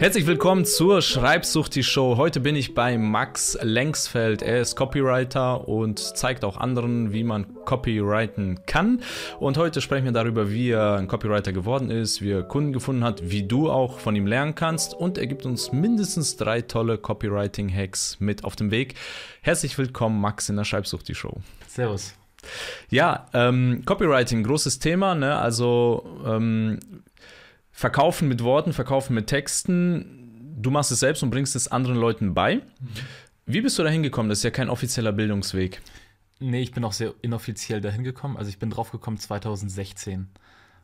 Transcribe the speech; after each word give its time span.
Herzlich 0.00 0.26
willkommen 0.26 0.64
zur 0.64 1.02
Schreibsucht 1.02 1.74
die 1.74 1.82
Show. 1.82 2.16
Heute 2.16 2.40
bin 2.40 2.56
ich 2.56 2.72
bei 2.72 2.96
Max 2.96 3.58
Lengsfeld. 3.60 4.40
Er 4.40 4.62
ist 4.62 4.74
Copywriter 4.74 5.68
und 5.68 5.98
zeigt 5.98 6.42
auch 6.42 6.56
anderen, 6.56 7.12
wie 7.12 7.22
man 7.22 7.54
copywriten 7.66 8.60
kann. 8.64 9.02
Und 9.40 9.58
heute 9.58 9.82
sprechen 9.82 10.06
wir 10.06 10.12
darüber, 10.12 10.50
wie 10.50 10.70
er 10.70 10.96
ein 10.96 11.06
Copywriter 11.06 11.52
geworden 11.52 11.90
ist, 11.90 12.22
wie 12.22 12.30
er 12.30 12.44
Kunden 12.44 12.72
gefunden 12.72 13.04
hat, 13.04 13.30
wie 13.30 13.42
du 13.42 13.70
auch 13.70 13.98
von 13.98 14.16
ihm 14.16 14.26
lernen 14.26 14.54
kannst. 14.54 14.94
Und 14.94 15.18
er 15.18 15.26
gibt 15.26 15.44
uns 15.44 15.70
mindestens 15.70 16.36
drei 16.36 16.62
tolle 16.62 16.96
Copywriting-Hacks 16.96 18.20
mit 18.20 18.44
auf 18.44 18.56
dem 18.56 18.70
Weg. 18.70 18.94
Herzlich 19.42 19.76
willkommen, 19.76 20.18
Max, 20.18 20.48
in 20.48 20.56
der 20.56 20.64
Schreibsucht 20.64 21.08
die 21.08 21.14
Show. 21.14 21.36
Servus. 21.68 22.14
Ja, 22.90 23.26
ähm, 23.32 23.82
Copywriting, 23.84 24.42
großes 24.42 24.78
Thema. 24.78 25.14
Ne? 25.14 25.36
Also 25.36 26.20
ähm, 26.26 26.78
Verkaufen 27.70 28.28
mit 28.28 28.42
Worten, 28.42 28.72
Verkaufen 28.72 29.14
mit 29.14 29.26
Texten. 29.26 30.54
Du 30.58 30.70
machst 30.70 30.92
es 30.92 31.00
selbst 31.00 31.22
und 31.22 31.30
bringst 31.30 31.56
es 31.56 31.68
anderen 31.68 31.96
Leuten 31.96 32.34
bei. 32.34 32.56
Mhm. 32.56 32.62
Wie 33.46 33.60
bist 33.60 33.78
du 33.78 33.82
da 33.82 33.88
hingekommen? 33.88 34.28
Das 34.28 34.38
ist 34.38 34.44
ja 34.44 34.50
kein 34.50 34.68
offizieller 34.68 35.12
Bildungsweg. 35.12 35.80
Nee, 36.38 36.62
ich 36.62 36.72
bin 36.72 36.84
auch 36.84 36.92
sehr 36.92 37.14
inoffiziell 37.22 37.80
dahin 37.80 38.04
gekommen. 38.04 38.36
Also 38.36 38.48
ich 38.48 38.58
bin 38.58 38.70
draufgekommen 38.70 39.18
2016. 39.18 40.28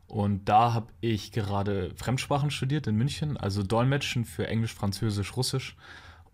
Und 0.07 0.45
da 0.49 0.73
habe 0.73 0.89
ich 1.01 1.33
gerade 1.33 1.93
Fremdsprachen 1.97 2.51
studiert 2.51 2.87
in 2.87 2.97
München, 2.97 3.37
also 3.37 3.63
Dolmetschen 3.63 4.25
für 4.25 4.47
Englisch, 4.47 4.75
Französisch, 4.75 5.37
Russisch. 5.37 5.77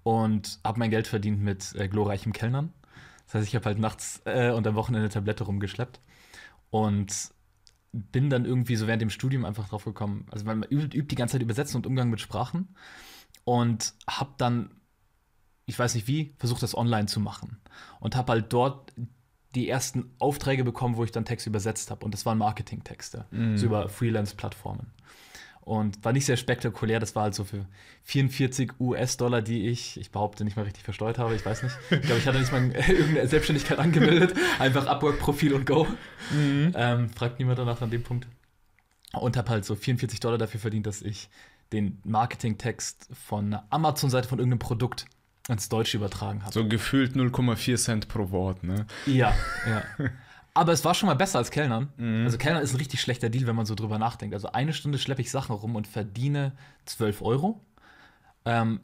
Und 0.03 0.59
habe 0.65 0.81
mein 0.81 0.91
Geld 0.91 1.07
verdient 1.07 1.41
mit 1.41 1.75
äh, 1.77 1.89
glorreichem 1.89 2.33
Kellnern. 2.33 2.73
Das 3.33 3.41
heißt, 3.41 3.49
ich 3.49 3.55
habe 3.55 3.65
halt 3.65 3.79
nachts 3.79 4.21
äh, 4.27 4.51
und 4.51 4.67
am 4.67 4.75
Wochenende 4.75 5.09
Tablette 5.09 5.45
rumgeschleppt. 5.45 6.01
Und 6.69 7.33
bin 7.93 8.29
dann 8.29 8.45
irgendwie 8.45 8.77
so 8.77 8.87
während 8.87 9.01
dem 9.01 9.11
Studium 9.11 9.47
einfach 9.47 9.69
drauf 9.69 9.85
gekommen. 9.85 10.27
Also 10.31 10.45
man 10.45 10.63
übt, 10.65 10.97
übt 10.97 11.09
die 11.09 11.15
ganze 11.15 11.33
Zeit 11.33 11.43
Übersetzen 11.43 11.77
und 11.77 11.87
Umgang 11.87 12.11
mit 12.11 12.21
Sprachen 12.21 12.75
und 13.45 13.95
habe 14.07 14.33
dann, 14.37 14.71
ich 15.65 15.79
weiß 15.79 15.95
nicht 15.95 16.07
wie, 16.09 16.35
versucht 16.39 16.63
das 16.63 16.77
online 16.77 17.07
zu 17.07 17.21
machen 17.21 17.59
und 18.01 18.17
habe 18.17 18.33
halt 18.33 18.53
dort 18.53 18.93
die 19.55 19.69
ersten 19.69 20.11
Aufträge 20.19 20.65
bekommen, 20.65 20.97
wo 20.97 21.05
ich 21.05 21.13
dann 21.13 21.27
Text 21.27 21.47
übersetzt 21.47 21.91
habe 21.91 22.05
und 22.05 22.15
das 22.15 22.25
waren 22.25 22.39
Marketingtexte, 22.39 23.27
mm. 23.31 23.57
so 23.57 23.67
über 23.67 23.91
Freelance-Plattformen. 23.91 24.93
Und 25.65 26.05
war 26.05 26.13
nicht 26.13 26.27
sehr 26.27 26.37
spektakulär. 26.37 26.99
Das 26.99 27.15
war 27.15 27.23
halt 27.23 27.35
so 27.35 27.45
für 27.45 27.67
44 28.03 28.81
US-Dollar, 28.81 29.43
die 29.43 29.69
ich, 29.69 29.99
ich 29.99 30.11
behaupte, 30.11 30.45
nicht 30.45 30.57
mal 30.57 30.65
richtig 30.65 30.83
versteuert 30.83 31.19
habe. 31.19 31.37
Ich 31.37 31.47
weiß 31.47 31.63
nicht. 31.63 31.77
Ich 31.91 32.03
glaube, 32.03 32.19
ich 32.19 32.27
hatte 32.27 32.41
nicht 32.41 32.51
mal 32.51 32.71
irgendeine 32.89 33.29
Selbstständigkeit 33.29 33.79
angemeldet. 33.79 34.35
Einfach 34.59 34.87
Upwork-Profil 34.87 35.55
und 35.55 35.65
Go. 35.65 35.87
Mhm. 36.33 36.73
Ähm, 36.75 37.11
fragt 37.11 37.39
niemand 37.39 37.61
danach 37.61 37.81
an 37.81 37.91
dem 37.91 38.03
Punkt. 38.03 38.27
Und 39.13 39.37
habe 39.37 39.51
halt 39.51 39.65
so 39.65 39.77
44 39.77 40.19
Dollar 40.19 40.39
dafür 40.39 40.59
verdient, 40.59 40.87
dass 40.87 41.01
ich 41.01 41.29
den 41.73 42.01
Marketing-Text 42.05 43.09
von 43.13 43.47
einer 43.47 43.67
Amazon-Seite 43.71 44.29
von 44.29 44.39
irgendeinem 44.39 44.59
Produkt 44.59 45.07
ins 45.49 45.69
Deutsche 45.69 45.97
übertragen 45.97 46.43
habe. 46.43 46.53
So 46.53 46.67
gefühlt 46.67 47.15
0,4 47.15 47.77
Cent 47.77 48.09
pro 48.09 48.31
Wort, 48.31 48.65
ne? 48.65 48.87
Ja, 49.07 49.35
ja. 49.69 49.83
Aber 50.55 50.73
es 50.73 50.85
war 50.85 50.95
schon 50.95 51.07
mal 51.07 51.15
besser 51.15 51.39
als 51.39 51.51
Kellnern. 51.51 51.93
Mhm. 51.97 52.25
Also 52.25 52.39
Kellnern 52.39 52.63
ist 52.63 52.75
ein 52.75 52.79
richtig 52.79 53.01
schlechter 53.01 53.31
Deal, 53.31 53.47
wenn 53.47 53.57
man 53.57 53.67
so 53.67 53.75
drüber 53.75 53.99
nachdenkt. 53.99 54.35
Also 54.35 54.53
eine 54.53 54.73
Stunde 54.73 54.99
schleppe 54.99 55.23
ich 55.23 55.31
Sachen 55.31 55.55
rum 55.55 55.77
und 55.77 55.87
verdiene 55.87 56.53
12 56.85 57.23
Euro. 57.23 57.61
Ähm, 58.45 58.81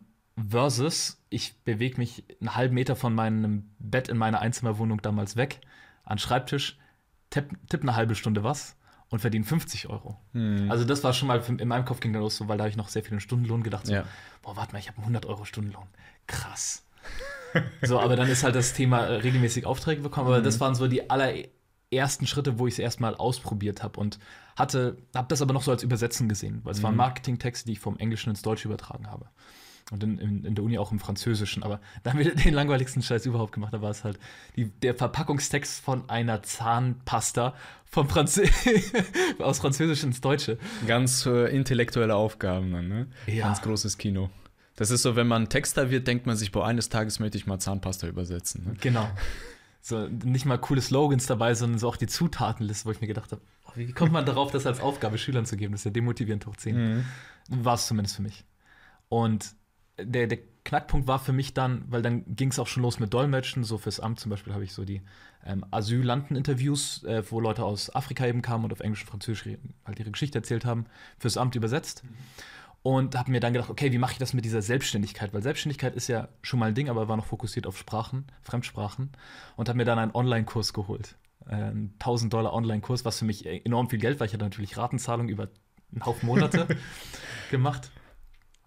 versus 0.48 1.22
ich 1.30 1.58
bewege 1.64 1.98
mich 1.98 2.24
einen 2.40 2.54
halben 2.54 2.74
Meter 2.74 2.96
von 2.96 3.14
meinem 3.14 3.70
Bett 3.78 4.08
in 4.08 4.16
meiner 4.16 4.40
Einzimmerwohnung 4.40 5.02
damals 5.02 5.36
weg, 5.36 5.60
an 6.04 6.18
Schreibtisch, 6.18 6.78
tipp, 7.30 7.50
tipp 7.68 7.82
eine 7.82 7.96
halbe 7.96 8.14
Stunde 8.14 8.44
was 8.44 8.76
und 9.10 9.20
verdiene 9.20 9.44
50 9.44 9.88
Euro. 9.88 10.18
Mhm. 10.32 10.70
Also 10.70 10.84
das 10.84 11.02
war 11.04 11.12
schon 11.12 11.28
mal, 11.28 11.42
in 11.58 11.68
meinem 11.68 11.84
Kopf 11.84 12.00
ging 12.00 12.12
dann 12.12 12.22
los, 12.22 12.36
so, 12.36 12.48
weil 12.48 12.58
da 12.58 12.64
habe 12.64 12.70
ich 12.70 12.76
noch 12.76 12.88
sehr 12.88 13.02
viel 13.02 13.14
in 13.14 13.20
Stundenlohn 13.20 13.62
gedacht. 13.62 13.86
So, 13.86 13.94
ja. 13.94 14.04
boah, 14.42 14.56
warte 14.56 14.72
mal, 14.72 14.78
ich 14.78 14.88
habe 14.88 14.98
einen 14.98 15.04
100 15.04 15.26
Euro 15.26 15.44
Stundenlohn. 15.44 15.86
Krass. 16.26 16.84
so, 17.82 17.98
aber 18.00 18.16
dann 18.16 18.28
ist 18.28 18.44
halt 18.44 18.54
das 18.54 18.74
Thema 18.74 19.00
äh, 19.00 19.16
regelmäßig 19.16 19.66
Aufträge 19.66 20.02
bekommen. 20.02 20.28
Aber 20.28 20.40
mhm. 20.40 20.44
das 20.44 20.60
waren 20.60 20.74
so 20.74 20.88
die 20.88 21.10
aller 21.10 21.32
ersten 21.90 22.26
Schritte, 22.26 22.58
wo 22.58 22.66
ich 22.66 22.74
es 22.74 22.78
erstmal 22.78 23.14
ausprobiert 23.14 23.82
habe 23.82 23.98
und 23.98 24.18
hatte, 24.56 24.98
habe 25.14 25.28
das 25.28 25.42
aber 25.42 25.54
noch 25.54 25.62
so 25.62 25.70
als 25.70 25.82
Übersetzen 25.82 26.28
gesehen, 26.28 26.60
weil 26.64 26.72
es 26.72 26.80
mhm. 26.80 26.84
waren 26.84 26.96
Marketingtexte, 26.96 27.66
die 27.66 27.72
ich 27.72 27.80
vom 27.80 27.98
Englischen 27.98 28.30
ins 28.30 28.42
Deutsche 28.42 28.68
übertragen 28.68 29.06
habe. 29.06 29.26
Und 29.90 30.04
in, 30.04 30.18
in, 30.18 30.44
in, 30.44 30.54
der 30.54 30.64
Uni 30.64 30.76
auch 30.76 30.92
im 30.92 30.98
Französischen. 30.98 31.62
Aber 31.62 31.80
da 32.02 32.10
haben 32.12 32.18
wir 32.18 32.34
den 32.34 32.52
langweiligsten 32.52 33.02
Scheiß 33.02 33.24
überhaupt 33.24 33.52
gemacht. 33.52 33.72
Da 33.72 33.80
war 33.80 33.90
es 33.90 34.04
halt 34.04 34.18
die, 34.54 34.66
der 34.66 34.94
Verpackungstext 34.94 35.80
von 35.80 36.08
einer 36.10 36.42
Zahnpasta 36.42 37.54
vom 37.86 38.06
Franz 38.06 38.38
aus 39.38 39.60
Französisch 39.60 40.02
ins 40.04 40.20
Deutsche. 40.20 40.58
Ganz 40.86 41.24
äh, 41.24 41.46
intellektuelle 41.56 42.14
Aufgaben 42.16 42.70
dann, 42.70 42.88
ne? 42.88 43.06
Ja. 43.26 43.46
Ganz 43.46 43.62
großes 43.62 43.96
Kino. 43.96 44.28
Das 44.76 44.90
ist 44.90 45.02
so, 45.02 45.16
wenn 45.16 45.26
man 45.26 45.48
Texter 45.48 45.90
wird, 45.90 46.06
denkt 46.06 46.26
man 46.26 46.36
sich, 46.36 46.52
boah, 46.52 46.66
eines 46.66 46.90
Tages 46.90 47.18
möchte 47.18 47.38
ich 47.38 47.46
mal 47.46 47.58
Zahnpasta 47.58 48.06
übersetzen. 48.06 48.64
Ne? 48.64 48.76
Genau. 48.80 49.08
So 49.80 50.08
nicht 50.08 50.44
mal 50.44 50.58
coole 50.58 50.80
Slogans 50.80 51.26
dabei, 51.26 51.54
sondern 51.54 51.78
so 51.78 51.88
auch 51.88 51.96
die 51.96 52.06
Zutatenliste, 52.06 52.86
wo 52.86 52.92
ich 52.92 53.00
mir 53.00 53.06
gedacht 53.06 53.32
habe, 53.32 53.42
oh, 53.66 53.72
wie 53.76 53.92
kommt 53.92 54.12
man 54.12 54.26
darauf, 54.26 54.50
das 54.50 54.66
als 54.66 54.80
Aufgabe 54.80 55.18
Schülern 55.18 55.46
zu 55.46 55.56
geben? 55.56 55.72
Das 55.72 55.82
ist 55.82 55.84
ja 55.84 55.90
demotivierend 55.90 56.46
hoch 56.46 56.56
10. 56.56 56.76
Mhm. 56.76 57.04
War 57.48 57.74
es 57.74 57.86
zumindest 57.86 58.16
für 58.16 58.22
mich. 58.22 58.44
Und 59.08 59.54
der, 59.98 60.26
der 60.26 60.38
Knackpunkt 60.64 61.06
war 61.06 61.18
für 61.18 61.32
mich 61.32 61.54
dann, 61.54 61.84
weil 61.88 62.02
dann 62.02 62.24
ging 62.36 62.50
es 62.50 62.58
auch 62.58 62.66
schon 62.66 62.82
los 62.82 63.00
mit 63.00 63.14
Dolmetschen, 63.14 63.64
so 63.64 63.78
fürs 63.78 64.00
Amt 64.00 64.20
zum 64.20 64.30
Beispiel 64.30 64.52
habe 64.52 64.64
ich 64.64 64.72
so 64.72 64.84
die 64.84 65.02
ähm, 65.44 65.64
Asylanten-Interviews, 65.70 67.04
äh, 67.04 67.22
wo 67.30 67.40
Leute 67.40 67.64
aus 67.64 67.94
Afrika 67.94 68.26
eben 68.26 68.42
kamen 68.42 68.64
und 68.64 68.72
auf 68.72 68.80
Englisch 68.80 69.02
und 69.02 69.08
Französisch 69.08 69.56
halt 69.84 69.98
ihre 69.98 70.10
Geschichte 70.10 70.38
erzählt 70.38 70.64
haben, 70.64 70.86
fürs 71.18 71.36
Amt 71.36 71.54
übersetzt. 71.54 72.04
Mhm 72.04 72.10
und 72.82 73.16
habe 73.16 73.30
mir 73.30 73.40
dann 73.40 73.52
gedacht, 73.52 73.70
okay, 73.70 73.92
wie 73.92 73.98
mache 73.98 74.12
ich 74.12 74.18
das 74.18 74.34
mit 74.34 74.44
dieser 74.44 74.62
Selbstständigkeit? 74.62 75.34
Weil 75.34 75.42
Selbstständigkeit 75.42 75.94
ist 75.94 76.08
ja 76.08 76.28
schon 76.42 76.60
mal 76.60 76.66
ein 76.66 76.74
Ding, 76.74 76.88
aber 76.88 77.08
war 77.08 77.16
noch 77.16 77.26
fokussiert 77.26 77.66
auf 77.66 77.76
Sprachen, 77.76 78.26
Fremdsprachen 78.42 79.12
und 79.56 79.68
habe 79.68 79.76
mir 79.76 79.84
dann 79.84 79.98
einen 79.98 80.14
Online-Kurs 80.14 80.72
geholt. 80.72 81.16
Einen 81.44 81.94
1000 81.94 82.32
Dollar 82.32 82.52
Online-Kurs, 82.52 83.04
was 83.04 83.18
für 83.18 83.24
mich 83.24 83.46
enorm 83.46 83.88
viel 83.88 83.98
Geld 83.98 84.20
war. 84.20 84.26
Ich 84.26 84.32
hatte 84.32 84.44
natürlich 84.44 84.76
Ratenzahlung 84.76 85.28
über 85.28 85.48
einen 85.92 86.04
Haufen 86.04 86.26
Monate 86.26 86.66
gemacht. 87.50 87.90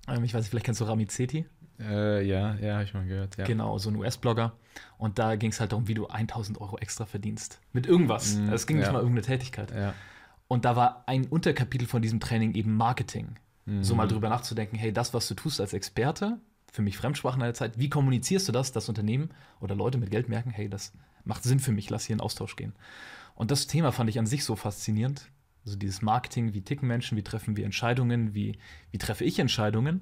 Ähm, 0.07 0.23
ich 0.23 0.33
weiß 0.33 0.41
nicht, 0.41 0.49
vielleicht 0.49 0.66
kennst 0.66 0.81
du 0.81 0.85
Rami 0.85 1.07
Zeti? 1.07 1.45
Äh, 1.79 2.25
ja, 2.28 2.55
ja, 2.55 2.73
habe 2.75 2.83
ich 2.83 2.93
mal 2.93 3.05
gehört. 3.05 3.38
Ja. 3.38 3.45
Genau, 3.45 3.78
so 3.78 3.89
ein 3.89 3.95
US-Blogger. 3.95 4.53
Und 4.97 5.19
da 5.19 5.35
ging 5.35 5.51
es 5.51 5.59
halt 5.59 5.72
darum, 5.72 5.88
wie 5.88 5.93
du 5.93 6.07
1000 6.07 6.59
Euro 6.61 6.78
extra 6.78 7.05
verdienst. 7.05 7.59
Mit 7.73 7.88
irgendwas. 7.88 8.35
Mm, 8.35 8.53
es 8.53 8.67
ging 8.67 8.78
ja. 8.78 8.83
nicht 8.83 8.91
mal 8.91 8.99
um 8.99 9.07
irgendeine 9.07 9.38
Tätigkeit. 9.38 9.72
Ja. 9.72 9.93
Und 10.47 10.66
da 10.66 10.75
war 10.75 11.03
ein 11.07 11.25
Unterkapitel 11.25 11.88
von 11.88 12.01
diesem 12.01 12.19
Training 12.19 12.53
eben 12.53 12.75
Marketing. 12.75 13.35
Mhm. 13.66 13.83
So 13.83 13.95
mal 13.95 14.07
drüber 14.07 14.29
nachzudenken, 14.29 14.77
hey, 14.77 14.91
das, 14.91 15.13
was 15.13 15.27
du 15.27 15.35
tust 15.35 15.61
als 15.61 15.73
Experte, 15.73 16.39
für 16.72 16.81
mich 16.81 16.97
Fremdsprachen 16.97 17.41
in 17.41 17.45
der 17.45 17.53
Zeit, 17.53 17.77
wie 17.77 17.89
kommunizierst 17.89 18.47
du 18.47 18.51
das, 18.51 18.72
dass 18.72 18.89
Unternehmen 18.89 19.29
oder 19.59 19.75
Leute 19.75 19.97
mit 19.97 20.09
Geld 20.09 20.29
merken, 20.29 20.51
hey, 20.51 20.69
das 20.69 20.94
macht 21.25 21.44
Sinn 21.44 21.59
für 21.59 21.72
mich, 21.72 21.89
lass 21.89 22.05
hier 22.05 22.16
in 22.16 22.22
Austausch 22.22 22.55
gehen. 22.55 22.73
Und 23.35 23.51
das 23.51 23.67
Thema 23.67 23.91
fand 23.91 24.09
ich 24.09 24.19
an 24.19 24.25
sich 24.25 24.44
so 24.44 24.55
faszinierend. 24.55 25.29
Also 25.66 25.77
dieses 25.77 26.01
Marketing, 26.01 26.53
wie 26.53 26.61
ticken 26.61 26.88
Menschen, 26.88 27.17
wie 27.17 27.23
treffen 27.23 27.55
wir 27.55 27.66
Entscheidungen, 27.66 28.33
wie, 28.33 28.57
wie 28.91 28.97
treffe 28.97 29.25
ich 29.25 29.38
Entscheidungen, 29.38 30.01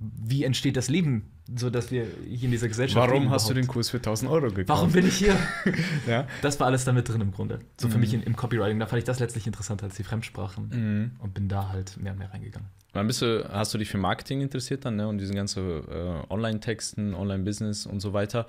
wie 0.00 0.44
entsteht 0.44 0.76
das 0.76 0.88
Leben, 0.88 1.30
so 1.54 1.70
dass 1.70 1.90
wir 1.90 2.06
hier 2.24 2.44
in 2.44 2.50
dieser 2.50 2.68
Gesellschaft. 2.68 3.08
Warum 3.08 3.30
hast 3.30 3.48
du 3.48 3.54
den 3.54 3.66
Kurs 3.66 3.90
für 3.90 3.96
1000 3.98 4.30
Euro 4.30 4.48
gekauft? 4.48 4.68
Warum 4.68 4.92
bin 4.92 5.06
ich 5.06 5.16
hier? 5.16 5.36
ja. 6.06 6.26
Das 6.42 6.58
war 6.60 6.66
alles 6.66 6.84
damit 6.84 7.08
drin 7.08 7.20
im 7.20 7.32
Grunde. 7.32 7.60
So 7.80 7.88
für 7.88 7.94
mhm. 7.94 8.00
mich 8.00 8.14
in, 8.14 8.22
im 8.22 8.36
Copywriting. 8.36 8.78
Da 8.78 8.86
fand 8.86 8.98
ich 8.98 9.04
das 9.04 9.18
letztlich 9.18 9.46
interessanter 9.46 9.86
als 9.86 9.96
die 9.96 10.04
Fremdsprachen 10.04 10.68
mhm. 10.68 11.10
und 11.18 11.34
bin 11.34 11.48
da 11.48 11.68
halt 11.68 11.96
mehr 11.96 12.12
und 12.12 12.18
mehr 12.18 12.32
reingegangen. 12.32 12.68
Wann 12.92 13.06
bist 13.06 13.22
du, 13.22 13.48
hast 13.50 13.74
du 13.74 13.78
dich 13.78 13.88
für 13.88 13.98
Marketing 13.98 14.40
interessiert 14.40 14.84
dann, 14.84 14.96
ne? 14.96 15.08
Und 15.08 15.18
diese 15.18 15.34
ganzen 15.34 15.82
äh, 15.88 16.22
Online-Texten, 16.30 17.14
Online-Business 17.14 17.86
und 17.86 18.00
so 18.00 18.12
weiter. 18.12 18.46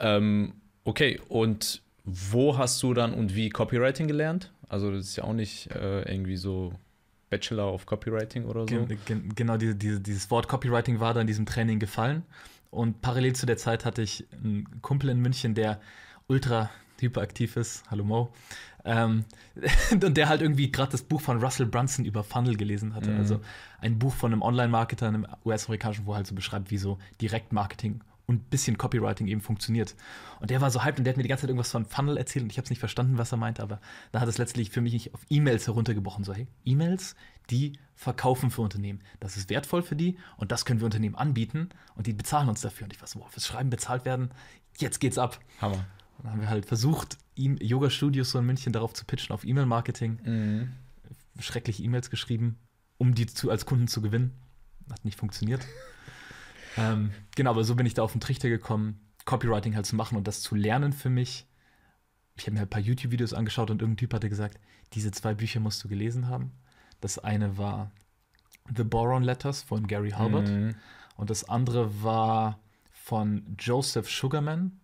Ähm, 0.00 0.54
okay, 0.84 1.20
und 1.28 1.82
wo 2.04 2.58
hast 2.58 2.82
du 2.82 2.94
dann 2.94 3.14
und 3.14 3.34
wie 3.34 3.48
Copywriting 3.48 4.08
gelernt? 4.08 4.52
Also, 4.68 4.90
das 4.90 5.06
ist 5.06 5.16
ja 5.16 5.24
auch 5.24 5.32
nicht 5.32 5.70
äh, 5.70 6.02
irgendwie 6.02 6.36
so 6.36 6.72
Bachelor 7.30 7.72
of 7.72 7.86
Copywriting 7.86 8.44
oder 8.44 8.66
so. 8.68 8.86
Gen, 9.04 9.34
genau, 9.34 9.56
diese, 9.56 9.74
diese, 9.74 10.00
dieses 10.00 10.30
Wort 10.30 10.48
Copywriting 10.48 11.00
war 11.00 11.14
da 11.14 11.20
in 11.20 11.26
diesem 11.26 11.46
Training 11.46 11.78
gefallen. 11.78 12.22
Und 12.70 13.00
parallel 13.00 13.34
zu 13.34 13.46
der 13.46 13.56
Zeit 13.56 13.84
hatte 13.84 14.02
ich 14.02 14.26
einen 14.32 14.82
Kumpel 14.82 15.10
in 15.10 15.20
München, 15.20 15.54
der 15.54 15.80
ultra 16.26 16.70
hyperaktiv 16.98 17.56
ist. 17.56 17.84
Hallo 17.90 18.04
Mo. 18.04 18.32
Ähm, 18.86 19.24
und 19.90 20.16
der 20.16 20.28
halt 20.28 20.40
irgendwie 20.40 20.70
gerade 20.70 20.92
das 20.92 21.02
Buch 21.02 21.20
von 21.20 21.42
Russell 21.42 21.66
Brunson 21.66 22.04
über 22.04 22.22
Funnel 22.22 22.56
gelesen 22.56 22.94
hatte. 22.94 23.10
Mhm. 23.10 23.18
Also 23.18 23.40
ein 23.80 23.98
Buch 23.98 24.14
von 24.14 24.32
einem 24.32 24.42
Online-Marketer, 24.42 25.08
einem 25.08 25.26
US-amerikanischen, 25.44 26.06
wo 26.06 26.12
er 26.12 26.18
halt 26.18 26.26
so 26.26 26.34
beschreibt, 26.34 26.70
wie 26.70 26.78
so 26.78 26.98
Direktmarketing 27.20 28.00
und 28.26 28.36
ein 28.36 28.44
bisschen 28.50 28.76
Copywriting 28.76 29.28
eben 29.28 29.40
funktioniert. 29.40 29.94
Und 30.40 30.50
der 30.50 30.60
war 30.60 30.70
so 30.70 30.84
hyped 30.84 30.98
und 30.98 31.04
der 31.04 31.12
hat 31.12 31.16
mir 31.16 31.22
die 31.22 31.28
ganze 31.28 31.42
Zeit 31.42 31.50
irgendwas 31.50 31.70
von 31.70 31.84
Funnel 31.84 32.16
erzählt 32.16 32.44
und 32.44 32.50
ich 32.50 32.58
habe 32.58 32.64
es 32.64 32.70
nicht 32.70 32.80
verstanden, 32.80 33.18
was 33.18 33.32
er 33.32 33.38
meinte, 33.38 33.62
aber 33.62 33.80
da 34.12 34.20
hat 34.20 34.28
es 34.28 34.38
letztlich 34.38 34.70
für 34.70 34.80
mich 34.80 34.92
nicht 34.92 35.14
auf 35.14 35.20
E-Mails 35.30 35.66
heruntergebrochen. 35.66 36.24
So, 36.24 36.34
hey, 36.34 36.46
E-Mails, 36.64 37.14
die 37.50 37.78
verkaufen 37.94 38.50
für 38.50 38.62
Unternehmen. 38.62 39.00
Das 39.20 39.36
ist 39.36 39.48
wertvoll 39.48 39.82
für 39.82 39.96
die 39.96 40.18
und 40.36 40.52
das 40.52 40.64
können 40.64 40.80
wir 40.80 40.84
Unternehmen 40.84 41.14
anbieten 41.14 41.70
und 41.94 42.06
die 42.06 42.12
bezahlen 42.12 42.48
uns 42.48 42.60
dafür. 42.60 42.84
Und 42.84 42.92
ich 42.92 43.00
war 43.00 43.08
so, 43.08 43.20
wow, 43.20 43.30
fürs 43.30 43.46
Schreiben 43.46 43.70
bezahlt 43.70 44.04
werden, 44.04 44.30
jetzt 44.78 45.00
geht's 45.00 45.18
ab. 45.18 45.38
Hammer. 45.60 45.84
Und 46.18 46.24
dann 46.24 46.32
haben 46.32 46.40
wir 46.40 46.50
halt 46.50 46.66
versucht, 46.66 47.18
E- 47.36 47.64
Yoga-Studios 47.64 48.30
so 48.30 48.38
in 48.38 48.46
München 48.46 48.72
darauf 48.72 48.92
zu 48.94 49.04
pitchen, 49.04 49.32
auf 49.34 49.44
E-Mail-Marketing. 49.44 50.20
Mhm. 50.24 50.72
Schreckliche 51.40 51.82
E-Mails 51.82 52.10
geschrieben, 52.10 52.58
um 52.98 53.14
die 53.14 53.26
zu, 53.26 53.50
als 53.50 53.66
Kunden 53.66 53.88
zu 53.88 54.00
gewinnen. 54.02 54.32
Hat 54.90 55.04
nicht 55.04 55.18
funktioniert. 55.18 55.64
ähm, 56.76 57.10
genau, 57.34 57.50
aber 57.50 57.64
so 57.64 57.74
bin 57.74 57.86
ich 57.86 57.94
da 57.94 58.02
auf 58.02 58.12
den 58.12 58.20
Trichter 58.20 58.48
gekommen, 58.48 59.00
Copywriting 59.24 59.74
halt 59.74 59.86
zu 59.86 59.96
machen 59.96 60.16
und 60.16 60.26
das 60.28 60.40
zu 60.40 60.54
lernen 60.54 60.92
für 60.92 61.10
mich. 61.10 61.46
Ich 62.36 62.44
habe 62.44 62.52
mir 62.52 62.58
halt 62.60 62.68
ein 62.68 62.70
paar 62.70 62.80
YouTube-Videos 62.80 63.32
angeschaut 63.32 63.70
und 63.70 63.80
irgendein 63.80 63.98
Typ 63.98 64.14
hatte 64.14 64.28
gesagt, 64.28 64.58
diese 64.92 65.10
zwei 65.10 65.34
Bücher 65.34 65.58
musst 65.60 65.82
du 65.82 65.88
gelesen 65.88 66.28
haben. 66.28 66.52
Das 67.00 67.18
eine 67.18 67.58
war 67.58 67.90
The 68.74 68.84
Boron 68.84 69.22
Letters 69.22 69.62
von 69.62 69.86
Gary 69.86 70.10
Halbert 70.10 70.48
Mhm. 70.48 70.74
und 71.16 71.30
das 71.30 71.48
andere 71.48 72.02
war 72.02 72.60
von 72.92 73.56
Joseph 73.58 74.08
Sugarman. 74.10 74.80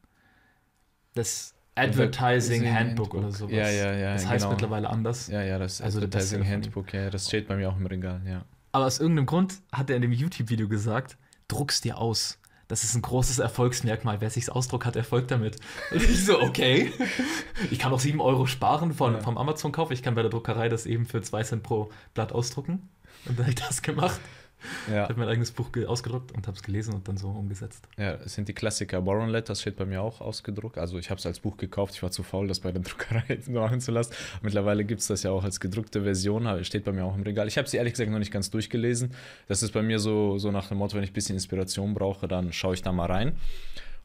Das 1.14 1.54
Advertising 1.75 2.71
Handbook 2.71 3.15
oder 3.15 3.31
sowas. 3.31 3.53
Ja, 3.53 3.69
ja, 3.69 3.93
ja. 3.95 4.13
Das 4.13 4.27
heißt 4.27 4.43
genau. 4.45 4.51
mittlerweile 4.53 4.91
anders. 4.91 5.29
Ja, 5.29 5.43
ja, 5.43 5.59
das 5.59 5.81
Also 5.81 6.01
das 6.01 6.09
Advertising 6.09 6.39
Beste 6.41 6.53
Handbook, 6.55 6.93
ja, 6.93 7.11
das 7.11 7.27
steht 7.29 7.49
bei 7.49 7.57
mir 7.57 7.71
auch 7.71 7.77
im 7.77 7.87
Regal, 7.87 8.21
ja. 8.27 8.45
Aber 8.73 8.87
aus 8.87 9.01
irgendeinem 9.01 9.27
Grund 9.27 9.55
hat 9.73 9.91
er 9.91 9.97
in 9.97 10.03
dem 10.03 10.13
YouTube-Video 10.13 10.69
gesagt, 10.69 11.17
druck's 11.49 11.81
dir 11.81 11.99
aus. 11.99 12.39
Das 12.69 12.85
ist 12.85 12.95
ein 12.95 13.03
großes 13.03 13.39
Erfolgsmerkmal. 13.39 14.23
Wer 14.23 14.31
sich's 14.31 14.49
ausdruckt, 14.49 14.87
hat 14.87 14.97
Erfolg 14.97 15.29
damit. 15.29 15.57
Und 15.91 16.03
ich 16.03 16.25
so, 16.25 16.41
okay. 16.41 16.91
Ich 17.71 17.79
kann 17.79 17.93
auch 17.93 18.01
7 18.01 18.19
Euro 18.21 18.47
sparen 18.47 18.95
von, 18.95 19.15
Ja. 19.15 19.21
vom 19.21 19.37
Amazon-Kauf. 19.37 19.91
Ich 19.91 20.03
kann 20.03 20.15
bei 20.15 20.23
der 20.23 20.31
Druckerei 20.31 20.71
das 20.71 20.87
eben 20.87 21.05
für 21.05 21.21
2 21.21 21.43
Cent 21.43 21.63
pro 21.63 21.91
Blatt 22.15 22.33
ausdrucken. 22.33 22.89
Und 23.27 23.39
dann 23.39 23.45
habe 23.47 23.51
ich 23.51 23.57
das 23.57 23.83
gemacht. 23.83 24.21
Ja, 24.91 25.03
habe 25.09 25.14
mein 25.19 25.29
eigenes 25.29 25.50
Buch 25.50 25.73
ge- 25.73 25.87
ausgedruckt 25.87 26.32
und 26.32 26.47
habe 26.47 26.56
es 26.56 26.62
gelesen 26.62 26.94
und 26.94 27.06
dann 27.09 27.17
so 27.17 27.29
umgesetzt. 27.29 27.87
ja, 27.97 28.14
es 28.14 28.35
sind 28.35 28.49
die 28.49 28.53
Klassiker. 28.53 29.00
Boron 29.00 29.29
Letters 29.29 29.61
steht 29.61 29.76
bei 29.76 29.85
mir 29.85 30.03
auch 30.03 30.20
ausgedruckt. 30.20 30.79
Also 30.79 30.99
ich 30.99 31.11
habe 31.11 31.19
es 31.19 31.26
als 31.26 31.41
Buch 31.41 31.56
gekauft. 31.56 31.94
Ich 31.94 32.03
war 32.03 32.11
zu 32.11 32.23
faul, 32.23 32.49
das 32.49 32.61
bei 32.61 32.73
der 32.73 32.82
Druckerei 32.82 33.38
machen 33.50 33.81
zu 33.81 33.91
lassen. 33.93 34.12
Mittlerweile 34.43 34.85
gibt 34.85 35.00
es 35.00 35.06
das 35.09 35.23
ja 35.23 35.31
auch 35.31 35.44
als 35.44 35.61
gedruckte 35.61 36.03
Version. 36.03 36.64
Steht 36.64 36.85
bei 36.85 36.93
mir 36.93 37.05
auch 37.05 37.14
im 37.17 37.23
Regal. 37.23 37.49
Ich 37.49 37.59
habe 37.59 37.69
sie 37.69 37.76
ehrlich 37.76 37.93
gesagt 37.94 38.11
noch 38.11 38.19
nicht 38.19 38.32
ganz 38.32 38.50
durchgelesen. 38.50 39.14
Das 39.49 39.62
ist 39.62 39.73
bei 39.73 39.82
mir 39.82 39.99
so, 39.99 40.38
so 40.38 40.50
nach 40.50 40.69
dem 40.69 40.79
Motto, 40.79 40.97
wenn 40.97 41.03
ich 41.05 41.11
ein 41.11 41.14
bisschen 41.14 41.37
Inspiration 41.37 41.94
brauche, 41.94 42.29
dann 42.29 42.53
schaue 42.53 42.75
ich 42.75 42.82
da 42.82 42.93
mal 42.93 43.06
rein. 43.06 43.32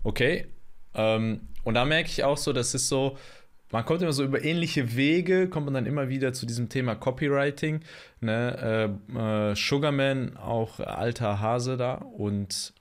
Okay. 0.04 0.48
Ähm, 0.94 1.42
und 1.64 1.74
da 1.74 1.86
merke 1.86 2.10
ich 2.10 2.24
auch 2.24 2.38
so, 2.38 2.54
das 2.54 2.74
ist 2.74 2.88
so, 2.88 3.18
man 3.72 3.86
kommt 3.86 4.02
immer 4.02 4.14
so 4.14 4.24
über 4.24 4.44
ähnliche 4.44 4.96
Wege, 4.96 5.50
kommt 5.50 5.66
man 5.66 5.74
dann 5.74 5.86
immer 5.86 6.10
wieder 6.10 6.34
zu 6.34 6.46
diesem 6.46 6.70
Thema 6.70 6.96
Copywriting. 6.96 7.82
Ne? 8.22 8.98
Äh, 9.14 9.52
äh, 9.52 9.56
Sugarman, 9.56 10.38
auch 10.38 10.80
alter 10.80 11.42
Hase 11.42 11.76
da. 11.76 11.96
Und 11.96 12.74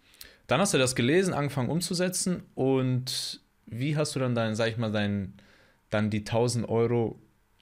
dann 0.46 0.60
hast 0.60 0.74
du 0.74 0.78
das 0.78 0.94
gelesen, 0.94 1.34
angefangen 1.34 1.70
umzusetzen. 1.70 2.42
Und 2.54 3.40
wie 3.66 3.96
hast 3.96 4.14
du 4.14 4.20
dann 4.20 4.34
dein, 4.34 4.54
sag 4.54 4.68
ich 4.68 4.76
mal, 4.76 4.92
dein, 4.92 5.34
dann 5.90 6.10
die 6.10 6.20
1000 6.20 6.68
Euro 6.68 7.18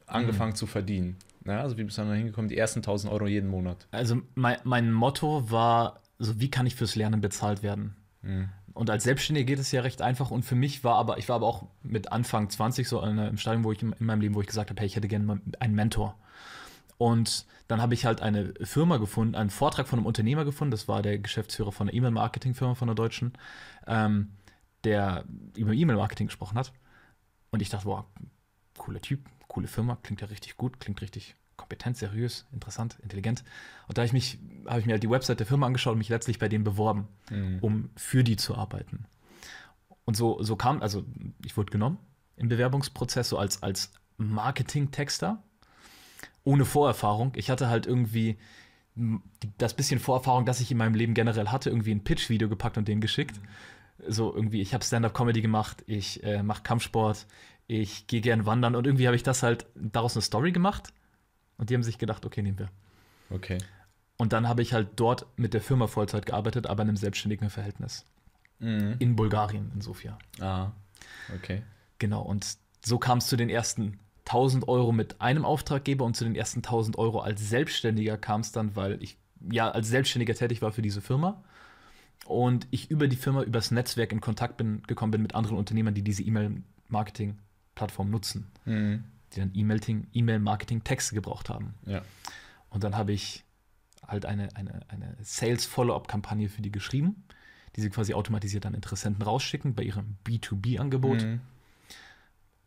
angefangen 0.06 0.54
zu 0.54 0.66
verdienen? 0.66 1.16
Ne? 1.44 1.58
Also 1.58 1.78
wie 1.78 1.84
bist 1.84 1.96
du 1.96 2.02
dann 2.02 2.14
hingekommen? 2.14 2.48
Die 2.48 2.58
ersten 2.58 2.80
1000 2.80 3.10
Euro 3.12 3.26
jeden 3.26 3.48
Monat. 3.48 3.86
Also 3.90 4.20
mein, 4.34 4.58
mein 4.64 4.92
Motto 4.92 5.50
war, 5.50 6.02
so 6.18 6.40
wie 6.40 6.50
kann 6.50 6.66
ich 6.66 6.74
fürs 6.74 6.94
Lernen 6.94 7.22
bezahlt 7.22 7.62
werden? 7.62 7.96
Mhm. 8.20 8.50
Und 8.74 8.90
als 8.90 9.04
Selbstständiger 9.04 9.46
geht 9.46 9.60
es 9.60 9.70
ja 9.70 9.82
recht 9.82 10.02
einfach. 10.02 10.30
Und 10.30 10.44
für 10.44 10.56
mich 10.56 10.82
war 10.82 10.96
aber, 10.96 11.18
ich 11.18 11.28
war 11.28 11.36
aber 11.36 11.46
auch 11.46 11.66
mit 11.82 12.10
Anfang 12.10 12.50
20 12.50 12.88
so 12.88 13.00
im 13.00 13.38
Stadium, 13.38 13.64
wo 13.64 13.72
ich 13.72 13.80
in 13.80 13.94
meinem 14.00 14.20
Leben, 14.20 14.34
wo 14.34 14.40
ich 14.40 14.48
gesagt 14.48 14.70
habe, 14.70 14.80
hey, 14.80 14.86
ich 14.86 14.96
hätte 14.96 15.08
gerne 15.08 15.40
einen 15.60 15.74
Mentor. 15.74 16.18
Und 16.98 17.46
dann 17.68 17.80
habe 17.80 17.94
ich 17.94 18.04
halt 18.04 18.20
eine 18.20 18.52
Firma 18.62 18.98
gefunden, 18.98 19.36
einen 19.36 19.50
Vortrag 19.50 19.88
von 19.88 19.98
einem 19.98 20.06
Unternehmer 20.06 20.44
gefunden, 20.44 20.70
das 20.70 20.86
war 20.86 21.02
der 21.02 21.18
Geschäftsführer 21.18 21.72
von 21.72 21.88
einer 21.88 21.96
E-Mail-Marketing-Firma 21.96 22.74
von 22.74 22.88
der 22.88 22.94
Deutschen, 22.94 23.32
ähm, 23.86 24.32
der 24.84 25.24
über 25.56 25.72
E-Mail-Marketing 25.72 26.26
gesprochen 26.26 26.58
hat. 26.58 26.72
Und 27.50 27.62
ich 27.62 27.70
dachte, 27.70 27.86
wow, 27.86 28.04
cooler 28.76 29.00
Typ, 29.00 29.28
coole 29.48 29.66
Firma, 29.68 29.96
klingt 30.02 30.20
ja 30.20 30.26
richtig 30.26 30.56
gut, 30.56 30.80
klingt 30.80 31.00
richtig 31.00 31.36
kompetent, 31.56 31.96
seriös, 31.96 32.46
interessant, 32.52 32.96
intelligent. 33.02 33.44
Und 33.88 33.96
da 33.96 34.02
habe 34.02 34.06
ich 34.06 34.12
mich, 34.12 34.38
habe 34.66 34.80
ich 34.80 34.86
mir 34.86 34.92
halt 34.92 35.02
die 35.02 35.10
Website 35.10 35.40
der 35.40 35.46
Firma 35.46 35.66
angeschaut 35.66 35.92
und 35.92 35.98
mich 35.98 36.08
letztlich 36.08 36.38
bei 36.38 36.48
denen 36.48 36.64
beworben, 36.64 37.08
Mhm. 37.30 37.58
um 37.60 37.90
für 37.96 38.24
die 38.24 38.36
zu 38.36 38.54
arbeiten. 38.56 39.06
Und 40.04 40.16
so, 40.16 40.42
so 40.42 40.56
kam, 40.56 40.82
also 40.82 41.04
ich 41.44 41.56
wurde 41.56 41.70
genommen 41.70 41.98
im 42.36 42.48
Bewerbungsprozess, 42.48 43.28
so 43.28 43.38
als, 43.38 43.62
als 43.62 43.92
Marketing-Texter, 44.18 45.42
ohne 46.44 46.64
Vorerfahrung. 46.64 47.32
Ich 47.36 47.50
hatte 47.50 47.68
halt 47.68 47.86
irgendwie 47.86 48.36
das 49.58 49.74
bisschen 49.74 49.98
Vorerfahrung, 49.98 50.44
das 50.46 50.60
ich 50.60 50.70
in 50.70 50.76
meinem 50.78 50.94
Leben 50.94 51.14
generell 51.14 51.48
hatte, 51.48 51.70
irgendwie 51.70 51.92
ein 51.92 52.04
Pitch-Video 52.04 52.48
gepackt 52.48 52.76
und 52.78 52.86
denen 52.86 53.00
geschickt. 53.00 53.40
So 54.06 54.34
irgendwie, 54.34 54.60
ich 54.60 54.74
habe 54.74 54.84
Stand-up-Comedy 54.84 55.40
gemacht, 55.40 55.82
ich 55.86 56.22
äh, 56.22 56.42
mache 56.42 56.62
Kampfsport, 56.62 57.26
ich 57.66 58.06
gehe 58.06 58.20
gern 58.20 58.44
wandern 58.46 58.76
und 58.76 58.86
irgendwie 58.86 59.06
habe 59.06 59.16
ich 59.16 59.22
das 59.22 59.42
halt 59.42 59.66
daraus 59.74 60.14
eine 60.16 60.22
Story 60.22 60.52
gemacht. 60.52 60.92
Und 61.58 61.70
die 61.70 61.74
haben 61.74 61.82
sich 61.82 61.98
gedacht, 61.98 62.24
okay, 62.26 62.42
nehmen 62.42 62.58
wir. 62.58 62.68
Okay. 63.30 63.58
Und 64.16 64.32
dann 64.32 64.48
habe 64.48 64.62
ich 64.62 64.72
halt 64.72 64.88
dort 64.96 65.26
mit 65.36 65.54
der 65.54 65.60
Firma 65.60 65.86
Vollzeit 65.86 66.26
gearbeitet, 66.26 66.66
aber 66.66 66.82
in 66.82 66.88
einem 66.88 66.96
selbstständigen 66.96 67.50
Verhältnis. 67.50 68.04
Mhm. 68.58 68.96
In 68.98 69.16
Bulgarien, 69.16 69.70
in 69.74 69.80
Sofia. 69.80 70.18
Ah, 70.40 70.70
okay. 71.34 71.62
Genau, 71.98 72.22
und 72.22 72.56
so 72.84 72.98
kam 72.98 73.18
es 73.18 73.26
zu 73.26 73.36
den 73.36 73.48
ersten 73.48 73.98
1000 74.26 74.68
Euro 74.68 74.92
mit 74.92 75.20
einem 75.20 75.44
Auftraggeber 75.44 76.04
und 76.04 76.16
zu 76.16 76.24
den 76.24 76.34
ersten 76.34 76.60
1000 76.60 76.98
Euro 76.98 77.20
als 77.20 77.48
Selbstständiger 77.48 78.16
kam 78.16 78.40
es 78.40 78.52
dann, 78.52 78.74
weil 78.76 79.02
ich 79.02 79.18
ja 79.50 79.70
als 79.70 79.88
Selbstständiger 79.88 80.34
tätig 80.34 80.62
war 80.62 80.72
für 80.72 80.82
diese 80.82 81.00
Firma 81.00 81.42
und 82.24 82.66
ich 82.70 82.90
über 82.90 83.08
die 83.08 83.16
Firma, 83.16 83.42
übers 83.42 83.70
Netzwerk 83.70 84.12
in 84.12 84.20
Kontakt 84.20 84.56
bin, 84.56 84.82
gekommen 84.86 85.12
bin 85.12 85.22
mit 85.22 85.34
anderen 85.34 85.58
Unternehmern, 85.58 85.94
die 85.94 86.02
diese 86.02 86.22
E-Mail-Marketing-Plattform 86.22 88.10
nutzen, 88.10 88.50
Mhm. 88.64 89.04
Die 89.34 89.40
dann 89.40 89.50
E-Mail- 89.54 90.06
E-Mail-Marketing-Texte 90.12 91.14
gebraucht 91.14 91.48
haben. 91.48 91.74
Ja. 91.86 92.02
Und 92.70 92.84
dann 92.84 92.96
habe 92.96 93.12
ich 93.12 93.44
halt 94.06 94.26
eine, 94.26 94.54
eine, 94.56 94.80
eine 94.88 95.16
Sales-Follow-up-Kampagne 95.22 96.48
für 96.48 96.62
die 96.62 96.70
geschrieben, 96.72 97.24
die 97.76 97.80
sie 97.80 97.90
quasi 97.90 98.14
automatisiert 98.14 98.66
an 98.66 98.74
Interessenten 98.74 99.22
rausschicken 99.22 99.74
bei 99.74 99.82
ihrem 99.82 100.16
B2B-Angebot. 100.26 101.22
Mhm. 101.22 101.40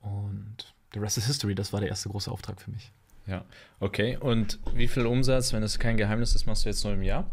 Und 0.01 0.73
the 0.93 0.99
rest 0.99 1.17
is 1.17 1.25
history, 1.27 1.55
das 1.55 1.73
war 1.73 1.79
der 1.79 1.89
erste 1.89 2.09
große 2.09 2.31
Auftrag 2.31 2.61
für 2.61 2.71
mich. 2.71 2.91
Ja, 3.25 3.43
okay. 3.79 4.17
Und 4.17 4.59
wie 4.73 4.87
viel 4.87 5.05
Umsatz, 5.05 5.51
wenn 5.51 5.61
das 5.61 5.79
kein 5.79 5.97
Geheimnis 5.97 6.33
ist, 6.33 6.45
machst 6.45 6.63
du 6.65 6.69
jetzt 6.69 6.83
nur 6.83 6.93
im 6.93 7.03
Jahr? 7.03 7.29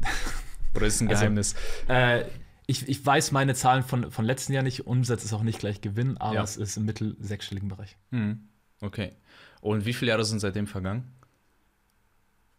Oder 0.74 0.86
ist 0.86 0.94
es 0.96 1.00
ein 1.02 1.08
Also, 1.08 1.20
Geheimnis? 1.20 1.54
Äh, 1.88 2.24
ich, 2.70 2.88
ich 2.88 3.04
weiß 3.04 3.32
meine 3.32 3.54
Zahlen 3.54 3.82
von, 3.82 4.10
von 4.10 4.24
letzten 4.24 4.52
Jahr 4.52 4.62
nicht, 4.62 4.86
Umsatz 4.86 5.24
ist 5.24 5.32
auch 5.32 5.42
nicht 5.42 5.58
gleich 5.58 5.80
Gewinn, 5.80 6.16
aber 6.18 6.34
Ja. 6.36 6.42
es 6.42 6.56
ist 6.56 6.76
im 6.76 6.84
mittel 6.84 7.16
sechsstelligen 7.20 7.68
Bereich. 7.68 7.96
Mhm. 8.10 8.48
Okay. 8.80 9.12
Und 9.60 9.84
wie 9.84 9.92
viele 9.92 10.10
Jahre 10.10 10.24
sind 10.24 10.38
seitdem 10.40 10.66
vergangen? 10.66 11.10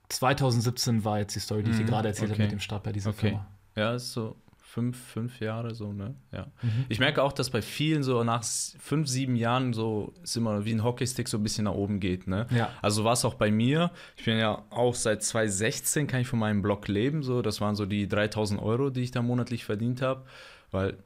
2017 0.10 1.06
war 1.06 1.20
jetzt 1.20 1.36
die 1.36 1.40
Story, 1.40 1.64
die 1.64 1.72
ich 1.72 1.78
dir 1.78 1.84
Mhm, 1.84 1.88
gerade 1.88 2.10
erzählt 2.10 2.32
okay. 2.32 2.34
habe 2.34 2.44
mit 2.44 2.52
dem 2.52 2.60
Start 2.60 2.84
bei 2.84 2.92
dieser 2.92 3.12
Okay. 3.12 3.30
Firma. 3.30 3.48
Ja, 3.76 3.96
ist 3.96 4.12
so 4.12 4.36
fünf, 4.72 4.98
fünf 4.98 5.42
Jahre 5.42 5.76
so, 5.76 5.92
ne? 5.92 6.16
Ja. 6.32 6.48
Mhm. 6.62 6.86
Ich 6.88 7.00
merke 7.00 7.22
auch, 7.24 7.34
dass 7.34 7.50
bei 7.50 7.62
vielen 7.62 8.04
so 8.04 8.24
nach 8.24 8.42
fünf, 8.44 9.10
sieben 9.10 9.36
Jahren 9.36 9.74
so 9.74 10.14
ist 10.24 10.38
immer 10.38 10.64
wie 10.64 10.72
ein 10.72 10.82
Hockeystick 10.82 11.28
so 11.28 11.38
ein 11.38 11.44
bisschen 11.44 11.66
nach 11.66 11.74
oben 11.74 12.00
geht, 12.00 12.26
ne? 12.26 12.48
Ja. 12.52 12.70
Also 12.82 13.04
war 13.04 13.12
es 13.12 13.26
auch 13.26 13.34
bei 13.34 13.52
mir. 13.52 13.92
Ich 14.16 14.24
bin 14.24 14.38
ja 14.38 14.64
auch 14.70 14.96
seit 14.96 15.24
2016 15.24 16.08
kann 16.08 16.22
ich 16.22 16.28
von 16.28 16.40
meinem 16.40 16.62
Blog 16.62 16.88
leben, 16.88 17.22
so. 17.22 17.42
Das 17.42 17.60
waren 17.60 17.76
so 17.76 17.86
die 17.86 18.08
3000 18.08 18.62
Euro, 18.62 18.90
die 18.90 19.02
ich 19.02 19.12
da 19.12 19.22
monatlich 19.22 19.66
verdient 19.66 20.02
habe, 20.02 20.24
weil 20.72 20.98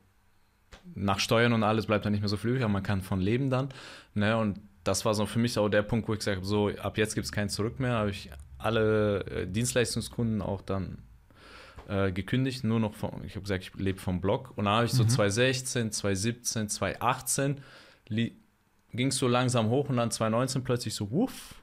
nach 0.94 1.18
Steuern 1.18 1.52
und 1.54 1.64
alles 1.64 1.88
bleibt 1.88 2.06
da 2.06 2.12
nicht 2.12 2.20
mehr 2.20 2.30
so 2.30 2.38
viel 2.38 2.52
übrig, 2.52 2.64
aber 2.64 2.74
man 2.74 2.84
kann 2.84 3.02
von 3.02 3.20
leben 3.20 3.50
dann, 3.50 3.70
ne? 4.14 4.38
Und 4.38 4.60
das 4.84 5.06
war 5.06 5.16
so 5.16 5.26
für 5.26 5.40
mich 5.40 5.58
auch 5.58 5.70
der 5.70 5.82
Punkt, 5.82 6.08
wo 6.08 6.14
ich 6.14 6.20
gesagt 6.20 6.38
habe, 6.38 6.46
so 6.46 6.70
ab 6.70 7.00
jetzt 7.00 7.16
gibt 7.16 7.26
es 7.26 7.32
kein 7.32 7.50
Zurück 7.50 7.80
mehr, 7.80 7.94
habe 7.94 8.12
ich 8.12 8.30
alle 8.60 9.26
äh, 9.26 9.48
Dienstleistungskunden 9.48 10.44
auch 10.44 10.62
dann 10.62 11.00
äh, 11.88 12.12
gekündigt, 12.12 12.64
nur 12.64 12.80
noch 12.80 12.94
von, 12.94 13.12
ich 13.26 13.34
habe 13.36 13.42
gesagt, 13.44 13.64
ich 13.64 13.76
lebe 13.76 14.00
vom 14.00 14.22
Blog. 14.22 14.52
Und 14.56 14.66
dann 14.66 14.74
habe 14.76 14.86
ich 14.86 14.92
so 14.94 15.04
Mhm. 15.04 15.10
2016, 15.10 15.92
2017, 15.92 16.70
2018 16.70 17.62
ging 18.94 19.08
es 19.08 19.18
so 19.18 19.28
langsam 19.28 19.70
hoch 19.70 19.90
und 19.90 19.98
dann 19.98 20.12
2019 20.12 20.64
plötzlich 20.64 20.94
so, 20.96 21.12
wuff. 21.12 21.56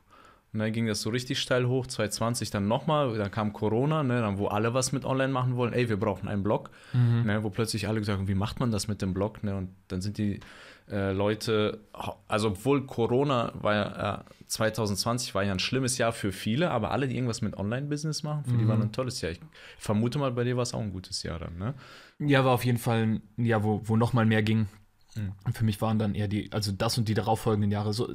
Und 0.53 0.59
dann 0.59 0.71
ging 0.73 0.87
das 0.87 1.01
so 1.01 1.09
richtig 1.09 1.41
steil 1.41 1.67
hoch, 1.67 1.87
2020 1.87 2.51
dann 2.51 2.69
nochmal, 2.69 3.17
dann 3.17 3.31
kam 3.31 3.55
Corona, 3.55 4.03
ne, 4.03 4.21
dann 4.21 4.37
wo 4.37 4.49
alle 4.49 4.75
was 4.75 4.93
mit 4.93 5.07
online 5.07 5.33
machen 5.33 5.57
wollen, 5.57 5.73
ey, 5.73 5.89
wir 5.89 5.97
brauchen 5.99 6.29
einen 6.29 6.43
Blog, 6.43 6.69
Mhm. 6.93 7.23
ne, 7.25 7.43
wo 7.43 7.49
plötzlich 7.49 7.89
alle 7.89 8.01
gesagt 8.01 8.19
haben, 8.19 8.29
wie 8.29 8.35
macht 8.35 8.61
man 8.61 8.71
das 8.71 8.87
mit 8.87 9.01
dem 9.01 9.15
Blog, 9.15 9.43
ne, 9.43 9.57
und 9.57 9.71
dann 9.89 10.03
sind 10.03 10.19
die 10.19 10.41
äh, 10.91 11.13
Leute, 11.13 11.81
also 12.29 12.49
obwohl 12.49 12.87
Corona 12.87 13.53
war 13.55 13.75
ja, 13.75 14.15
äh, 14.21 14.45
2020 14.47 15.35
war 15.35 15.43
ja 15.43 15.53
ein 15.53 15.59
schlimmes 15.59 15.97
Jahr 15.99 16.13
für 16.13 16.33
viele, 16.33 16.71
aber 16.71 16.91
alle, 16.91 17.09
die 17.09 17.15
irgendwas 17.17 17.41
mit 17.41 17.57
Online-Business 17.57 18.23
machen, 18.23 18.45
für 18.45 18.57
die 18.57 18.65
Mhm. 18.65 18.69
war 18.69 18.77
ein 18.81 18.93
tolles 18.93 19.21
Jahr. 19.21 19.33
Ich 19.33 19.41
vermute 19.79 20.19
mal, 20.19 20.31
bei 20.33 20.45
dir 20.45 20.57
war 20.57 20.63
es 20.63 20.75
auch 20.75 20.81
ein 20.81 20.93
gutes 20.93 21.23
Jahr 21.23 21.39
dann, 21.39 21.57
ne? 21.57 21.75
Ja, 22.19 22.45
war 22.45 22.53
auf 22.53 22.65
jeden 22.65 22.79
Fall 22.79 23.21
ein 23.39 23.45
Jahr, 23.45 23.65
wo, 23.65 23.81
wo 23.85 23.97
noch 23.97 24.13
mal 24.13 24.27
mehr 24.27 24.43
ging. 24.43 24.69
Mhm. 25.15 25.33
Für 25.53 25.65
mich 25.65 25.81
waren 25.81 25.99
dann 25.99 26.15
eher 26.15 26.29
die, 26.29 26.53
also 26.53 26.73
das 26.73 26.99
und 26.99 27.09
die 27.09 27.15
darauffolgenden 27.15 27.71
Jahre 27.71 27.93
so 27.93 28.09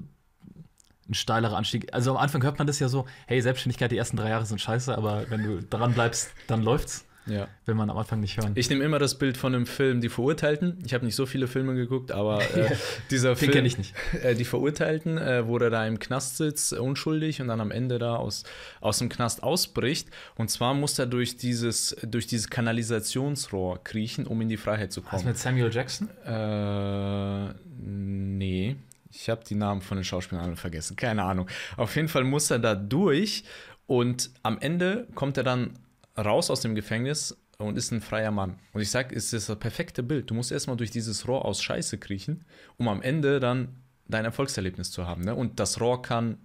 ein 1.09 1.13
steilerer 1.13 1.55
Anstieg. 1.57 1.93
Also 1.93 2.11
am 2.11 2.17
Anfang 2.17 2.43
hört 2.43 2.57
man 2.57 2.67
das 2.67 2.79
ja 2.79 2.89
so, 2.89 3.05
hey, 3.27 3.41
Selbstständigkeit, 3.41 3.91
die 3.91 3.97
ersten 3.97 4.17
drei 4.17 4.29
Jahre 4.29 4.45
sind 4.45 4.59
scheiße, 4.59 4.95
aber 4.97 5.29
wenn 5.29 5.43
du 5.43 5.63
dran 5.63 5.93
bleibst, 5.93 6.31
dann 6.47 6.61
läuft's. 6.61 7.05
Ja. 7.27 7.47
will 7.65 7.75
man 7.75 7.89
am 7.89 7.97
Anfang 7.97 8.19
nicht 8.19 8.37
hören. 8.37 8.53
Ich 8.55 8.69
nehme 8.69 8.83
immer 8.83 8.99
das 8.99 9.17
Bild 9.17 9.37
von 9.37 9.53
einem 9.53 9.65
Film 9.65 10.01
Die 10.01 10.09
Verurteilten. 10.09 10.77
Ich 10.85 10.93
habe 10.93 11.05
nicht 11.05 11.15
so 11.15 11.25
viele 11.25 11.47
Filme 11.47 11.75
geguckt, 11.75 12.11
aber 12.11 12.41
äh, 12.55 12.75
dieser 13.11 13.29
Den 13.31 13.37
Film. 13.37 13.51
kenne 13.51 13.67
ich 13.67 13.77
nicht. 13.77 13.93
Äh, 14.23 14.35
die 14.35 14.45
Verurteilten, 14.45 15.17
äh, 15.17 15.47
wo 15.47 15.57
der 15.59 15.69
da 15.69 15.85
im 15.85 15.99
Knast 15.99 16.37
sitzt, 16.37 16.73
unschuldig 16.73 17.41
und 17.41 17.47
dann 17.49 17.59
am 17.61 17.71
Ende 17.71 17.99
da 17.99 18.15
aus, 18.15 18.43
aus 18.81 18.99
dem 18.99 19.09
Knast 19.09 19.43
ausbricht. 19.43 20.07
Und 20.35 20.49
zwar 20.49 20.73
muss 20.73 20.97
er 20.97 21.05
durch 21.05 21.37
dieses, 21.37 21.95
durch 22.03 22.27
dieses 22.27 22.49
Kanalisationsrohr 22.49 23.83
kriechen, 23.83 24.25
um 24.25 24.41
in 24.41 24.49
die 24.49 24.57
Freiheit 24.57 24.91
zu 24.91 25.03
Was 25.03 25.09
kommen. 25.11 25.25
mit 25.25 25.37
Samuel 25.37 25.71
Jackson? 25.73 26.09
Äh, 26.25 27.53
nee. 27.79 28.75
Ich 29.11 29.29
habe 29.29 29.43
die 29.47 29.55
Namen 29.55 29.81
von 29.81 29.97
den 29.97 30.03
Schauspielern 30.03 30.43
alle 30.43 30.55
vergessen. 30.55 30.95
Keine 30.95 31.23
Ahnung. 31.23 31.47
Auf 31.75 31.95
jeden 31.95 32.07
Fall 32.07 32.23
muss 32.23 32.51
er 32.51 32.59
da 32.59 32.75
durch 32.75 33.43
und 33.87 34.29
am 34.43 34.59
Ende 34.59 35.07
kommt 35.15 35.37
er 35.37 35.43
dann 35.43 35.71
raus 36.17 36.49
aus 36.49 36.61
dem 36.61 36.75
Gefängnis 36.75 37.37
und 37.57 37.77
ist 37.77 37.91
ein 37.91 38.01
freier 38.01 38.31
Mann. 38.31 38.59
Und 38.73 38.81
ich 38.81 38.89
sag, 38.89 39.11
es 39.11 39.33
ist 39.33 39.49
das 39.49 39.59
perfekte 39.59 40.03
Bild. 40.03 40.29
Du 40.29 40.33
musst 40.33 40.51
erstmal 40.51 40.77
durch 40.77 40.91
dieses 40.91 41.27
Rohr 41.27 41.45
aus 41.45 41.61
Scheiße 41.61 41.97
kriechen, 41.97 42.45
um 42.77 42.87
am 42.87 43.01
Ende 43.01 43.39
dann 43.39 43.75
dein 44.07 44.25
Erfolgserlebnis 44.25 44.91
zu 44.91 45.07
haben. 45.07 45.23
Ne? 45.23 45.35
Und 45.35 45.59
das 45.59 45.81
Rohr 45.81 46.01
kann 46.01 46.37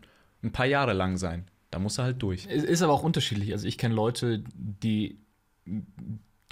ein 0.43 0.53
paar 0.53 0.67
Jahre 0.67 0.93
lang 0.93 1.17
sein. 1.17 1.47
Da 1.71 1.79
muss 1.79 1.99
er 1.99 2.05
halt 2.05 2.23
durch. 2.23 2.47
Es 2.51 2.65
ist 2.65 2.83
aber 2.83 2.93
auch 2.93 3.03
unterschiedlich. 3.03 3.53
Also 3.53 3.67
ich 3.67 3.79
kenne 3.79 3.95
Leute, 3.95 4.45
die 4.55 5.19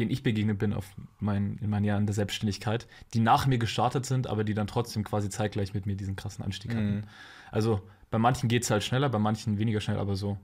denen 0.01 0.11
ich 0.11 0.23
begegnet 0.23 0.59
bin 0.59 0.73
auf 0.73 0.87
mein, 1.19 1.59
in 1.61 1.69
meinen 1.69 1.85
Jahren 1.85 2.07
der 2.07 2.15
Selbstständigkeit, 2.15 2.89
die 3.13 3.21
nach 3.21 3.47
mir 3.47 3.59
gestartet 3.59 4.07
sind, 4.07 4.27
aber 4.27 4.45
die 4.45 4.55
dann 4.55 4.67
trotzdem 4.67 5.05
quasi 5.05 5.29
zeitgleich 5.29 5.75
mit 5.75 5.85
mir 5.85 5.95
diesen 5.95 6.17
krassen 6.17 6.43
Anstieg 6.43 6.75
hatten. 6.75 6.97
Mhm. 6.97 7.05
Also 7.53 7.83
bei 8.11 8.19
manchen 8.19 8.49
geht 8.49 8.63
es 8.63 8.71
halt 8.71 8.83
schneller, 8.83 9.11
bei 9.11 9.19
manchen 9.19 9.59
weniger 9.59 9.81
schnell, 9.81 9.99
aber 9.99 10.17
so 10.17 10.39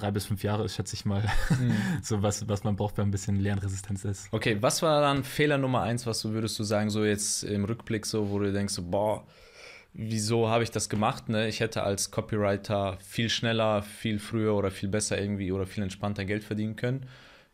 drei 0.00 0.10
bis 0.10 0.26
fünf 0.26 0.42
Jahre 0.42 0.64
ist, 0.64 0.74
schätze 0.74 0.94
ich 0.94 1.04
mal, 1.04 1.24
so 2.02 2.22
was, 2.22 2.48
was 2.48 2.64
man 2.64 2.76
braucht, 2.76 2.98
wenn 2.98 3.08
ein 3.08 3.10
bisschen 3.10 3.36
Lernresistenz 3.40 4.04
ist. 4.04 4.28
Okay, 4.32 4.58
was 4.60 4.82
war 4.82 5.00
dann 5.00 5.24
Fehler 5.24 5.58
Nummer 5.58 5.82
eins, 5.82 6.06
was 6.06 6.20
du 6.22 6.30
würdest 6.32 6.58
du 6.58 6.64
sagen, 6.64 6.90
so 6.90 7.04
jetzt 7.04 7.42
im 7.44 7.64
Rückblick, 7.64 8.06
so, 8.06 8.30
wo 8.30 8.38
du 8.38 8.52
denkst, 8.52 8.74
so, 8.74 8.82
boah, 8.82 9.26
wieso 9.92 10.48
habe 10.48 10.64
ich 10.64 10.70
das 10.70 10.88
gemacht? 10.88 11.28
Ne? 11.28 11.48
Ich 11.48 11.60
hätte 11.60 11.82
als 11.82 12.10
Copywriter 12.10 12.98
viel 13.00 13.28
schneller, 13.28 13.82
viel 13.82 14.18
früher 14.18 14.54
oder 14.54 14.70
viel 14.70 14.88
besser 14.88 15.20
irgendwie 15.20 15.52
oder 15.52 15.66
viel 15.66 15.82
entspannter 15.82 16.24
Geld 16.24 16.44
verdienen 16.44 16.76
können. 16.76 17.06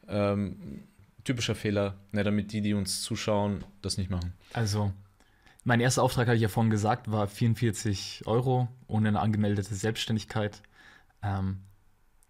Ähm, 0.08 0.84
typischer 1.24 1.54
Fehler, 1.54 1.96
ne, 2.12 2.22
damit 2.22 2.52
die, 2.52 2.60
die 2.60 2.74
uns 2.74 3.02
zuschauen, 3.02 3.64
das 3.82 3.96
nicht 3.96 4.10
machen. 4.10 4.34
Also, 4.52 4.92
mein 5.64 5.80
erster 5.80 6.02
Auftrag, 6.02 6.26
hatte 6.26 6.36
ich 6.36 6.42
ja 6.42 6.48
vorhin 6.48 6.70
gesagt, 6.70 7.10
war 7.10 7.26
44 7.26 8.22
Euro 8.26 8.68
ohne 8.86 9.08
eine 9.08 9.20
angemeldete 9.20 9.74
Selbstständigkeit. 9.74 10.60
Ähm, 11.22 11.60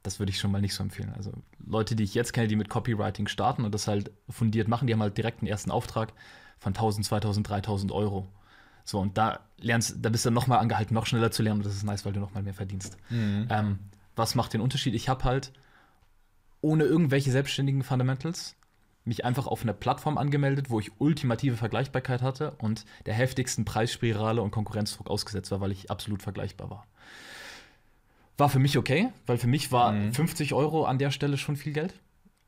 das 0.05 0.19
würde 0.19 0.31
ich 0.31 0.39
schon 0.39 0.53
mal 0.53 0.61
nicht 0.61 0.75
so 0.75 0.83
empfehlen. 0.83 1.13
Also 1.17 1.33
Leute, 1.67 1.97
die 1.97 2.05
ich 2.05 2.15
jetzt 2.15 2.33
kenne, 2.33 2.47
die 2.47 2.57
mit 2.57 2.69
Copywriting 2.69 3.27
starten 3.27 3.65
und 3.65 3.75
das 3.75 3.89
halt 3.89 4.13
fundiert 4.29 4.69
machen, 4.69 4.87
die 4.87 4.93
haben 4.93 5.03
halt 5.03 5.17
direkt 5.17 5.41
einen 5.41 5.49
ersten 5.49 5.71
Auftrag 5.71 6.13
von 6.59 6.71
1000, 6.71 7.07
2000, 7.07 7.49
3000 7.49 7.91
Euro. 7.91 8.29
So, 8.85 9.01
und 9.01 9.17
da 9.17 9.41
lernst, 9.59 9.97
da 10.03 10.11
bist 10.11 10.27
du 10.27 10.31
nochmal 10.31 10.59
angehalten, 10.59 10.95
noch 10.95 11.07
schneller 11.07 11.31
zu 11.31 11.43
lernen 11.43 11.61
und 11.61 11.67
das 11.67 11.75
ist 11.75 11.85
nice, 11.85 12.05
weil 12.05 12.13
du 12.13 12.21
nochmal 12.21 12.43
mehr 12.43 12.53
verdienst. 12.53 12.99
Ähm, 13.49 13.79
was 14.15 14.35
macht 14.35 14.53
den 14.53 14.61
Unterschied? 14.61 14.95
Ich 14.95 15.09
habe 15.09 15.25
halt 15.25 15.53
ohne 16.61 16.85
irgendwelche 16.85 17.31
selbstständigen 17.31 17.83
Fundamentals 17.83 18.57
mich 19.07 19.25
einfach 19.25 19.47
auf 19.47 19.63
eine 19.63 19.75
Plattform 19.75 20.19
angemeldet, 20.19 20.69
wo 20.69 20.81
ich 20.81 20.93
ultimative 20.99 21.57
Vergleichbarkeit 21.57 22.21
hatte 22.21 22.53
und 22.59 22.85
der 23.07 23.15
heftigsten 23.15 23.65
Preisspirale 23.65 24.43
und 24.43 24.51
Konkurrenzdruck 24.51 25.09
ausgesetzt 25.09 25.51
war, 25.51 25.61
weil 25.61 25.73
ich 25.73 25.91
absolut 25.91 26.23
vergleichbar 26.23 26.71
war. 26.71 26.87
War 28.37 28.49
für 28.49 28.59
mich 28.59 28.77
okay, 28.79 29.11
weil 29.27 29.39
für 29.39 29.47
mich 29.47 29.71
war 29.73 29.93
Mhm. 29.93 30.13
50 30.13 30.55
Euro 30.55 30.85
an 30.85 30.99
der 30.99 31.11
Stelle 31.11 31.37
schon 31.39 31.57
viel 31.57 31.73
Geld. 31.73 31.95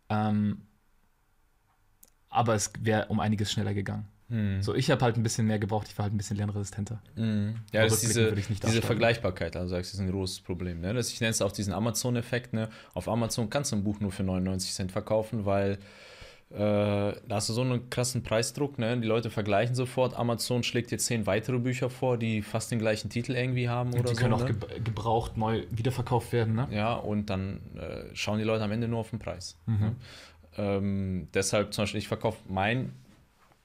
Ähm, 0.08 0.62
aber 2.28 2.54
es 2.54 2.72
wäre 2.80 3.06
um 3.06 3.20
einiges 3.20 3.52
schneller 3.52 3.74
gegangen. 3.74 4.06
Mhm. 4.28 4.60
So, 4.60 4.74
ich 4.74 4.90
habe 4.90 5.02
halt 5.04 5.16
ein 5.16 5.22
bisschen 5.22 5.46
mehr 5.46 5.58
gebraucht, 5.60 5.86
ich 5.88 5.96
war 5.96 6.04
halt 6.04 6.12
ein 6.14 6.16
bisschen 6.16 6.36
lernresistenter. 6.36 7.00
Mhm. 7.14 7.60
Ja, 7.72 7.84
das 7.84 7.94
ist 7.94 8.02
diese, 8.02 8.24
würde 8.24 8.40
ich's 8.40 8.50
nicht 8.50 8.64
diese. 8.64 8.82
Vergleichbarkeit, 8.82 9.54
also 9.56 9.68
sagst 9.70 9.92
du, 9.92 9.96
ist 9.98 10.00
ein 10.00 10.10
großes 10.10 10.40
Problem. 10.40 10.80
Ne? 10.80 10.92
Das, 10.94 11.10
ich 11.12 11.20
nenne 11.20 11.30
es 11.30 11.40
auch 11.40 11.52
diesen 11.52 11.72
Amazon-Effekt. 11.72 12.52
Ne? 12.52 12.68
Auf 12.94 13.08
Amazon 13.08 13.48
kannst 13.50 13.70
du 13.70 13.76
ein 13.76 13.84
Buch 13.84 14.00
nur 14.00 14.10
für 14.10 14.24
99 14.24 14.72
Cent 14.72 14.90
verkaufen, 14.92 15.44
weil 15.46 15.78
äh, 16.50 16.58
da 16.58 17.14
hast 17.30 17.48
du 17.48 17.52
so 17.52 17.62
einen 17.62 17.90
krassen 17.90 18.22
Preisdruck. 18.22 18.78
Ne? 18.78 18.98
Die 18.98 19.06
Leute 19.06 19.30
vergleichen 19.30 19.74
sofort. 19.74 20.16
Amazon 20.16 20.62
schlägt 20.62 20.90
dir 20.90 20.98
zehn 20.98 21.26
weitere 21.26 21.58
Bücher 21.58 21.90
vor, 21.90 22.18
die 22.18 22.42
fast 22.42 22.70
den 22.70 22.78
gleichen 22.78 23.10
Titel 23.10 23.32
irgendwie 23.34 23.68
haben 23.68 23.92
oder 23.92 24.04
die 24.04 24.14
so. 24.14 24.20
können 24.22 24.34
auch 24.34 24.44
ne? 24.44 24.52
geb- 24.52 24.84
gebraucht 24.84 25.36
neu 25.36 25.64
wiederverkauft 25.70 26.32
werden, 26.32 26.54
ne? 26.54 26.68
Ja, 26.70 26.94
und 26.94 27.30
dann 27.30 27.60
äh, 27.76 28.14
schauen 28.14 28.38
die 28.38 28.44
Leute 28.44 28.64
am 28.64 28.72
Ende 28.72 28.88
nur 28.88 29.00
auf 29.00 29.10
den 29.10 29.18
Preis. 29.18 29.56
Mhm. 29.66 29.78
Ne? 29.80 29.96
Ähm, 30.58 31.28
deshalb 31.34 31.74
zum 31.74 31.82
Beispiel, 31.82 31.98
ich 31.98 32.08
verkaufe 32.08 32.38
mein 32.48 32.92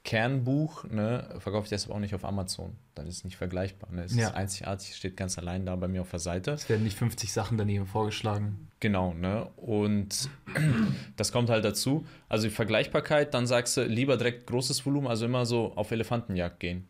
Kernbuch, 0.03 0.84
ne, 0.86 1.36
verkaufe 1.38 1.65
ich 1.65 1.70
deshalb 1.70 1.93
auch 1.96 2.00
nicht 2.00 2.15
auf 2.15 2.25
Amazon. 2.25 2.75
Dann 2.96 3.05
ist 3.08 3.17
es 3.17 3.24
nicht 3.24 3.38
vergleichbar. 3.38 3.91
Ne? 3.91 4.03
Es 4.03 4.15
Ja. 4.15 4.29
ist 4.29 4.34
einzigartig, 4.36 4.96
steht 4.96 5.15
ganz 5.15 5.38
allein 5.38 5.65
da 5.65 5.75
bei 5.75 5.88
mir 5.88 6.01
auf 6.01 6.10
der 6.10 6.20
Seite. 6.20 6.51
Es 6.51 6.67
werden 6.70 6.84
nicht 6.84 6.98
50 6.98 7.31
Sachen 7.31 7.58
daneben 7.58 7.86
vorgeschlagen. 7.86 8.67
Genau, 8.79 9.13
ne? 9.13 9.46
Und 9.58 10.29
das 11.17 11.31
kommt 11.31 11.50
halt 11.51 11.63
dazu. 11.65 12.05
Also 12.29 12.48
die 12.48 12.53
Vergleichbarkeit, 12.53 13.34
dann 13.36 13.46
sagst 13.46 13.77
du 13.77 13.84
lieber 13.84 14.17
direkt 14.17 14.48
großes 14.48 14.84
Volumen, 14.86 15.08
also 15.08 15.25
immer 15.25 15.46
so 15.46 15.74
auf 15.75 15.91
Elefantenjagd 15.91 16.60
gehen. 16.60 16.88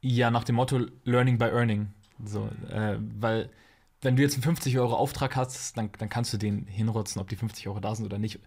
Ja, 0.00 0.30
nach 0.30 0.44
dem 0.44 0.54
Motto 0.54 0.80
Learning 1.04 1.36
by 1.36 1.46
Earning. 1.46 1.88
So, 2.24 2.48
äh, 2.70 2.96
weil, 3.18 3.50
wenn 4.00 4.16
du 4.16 4.22
jetzt 4.22 4.34
einen 4.34 4.42
50 4.42 4.78
Euro 4.78 4.94
Auftrag 4.94 5.36
hast, 5.36 5.76
dann, 5.76 5.90
dann 5.98 6.08
kannst 6.08 6.32
du 6.32 6.38
den 6.38 6.66
hinrotzen, 6.66 7.20
ob 7.20 7.28
die 7.28 7.36
50 7.36 7.68
Euro 7.68 7.80
da 7.80 7.94
sind 7.94 8.06
oder 8.06 8.18
nicht. 8.18 8.38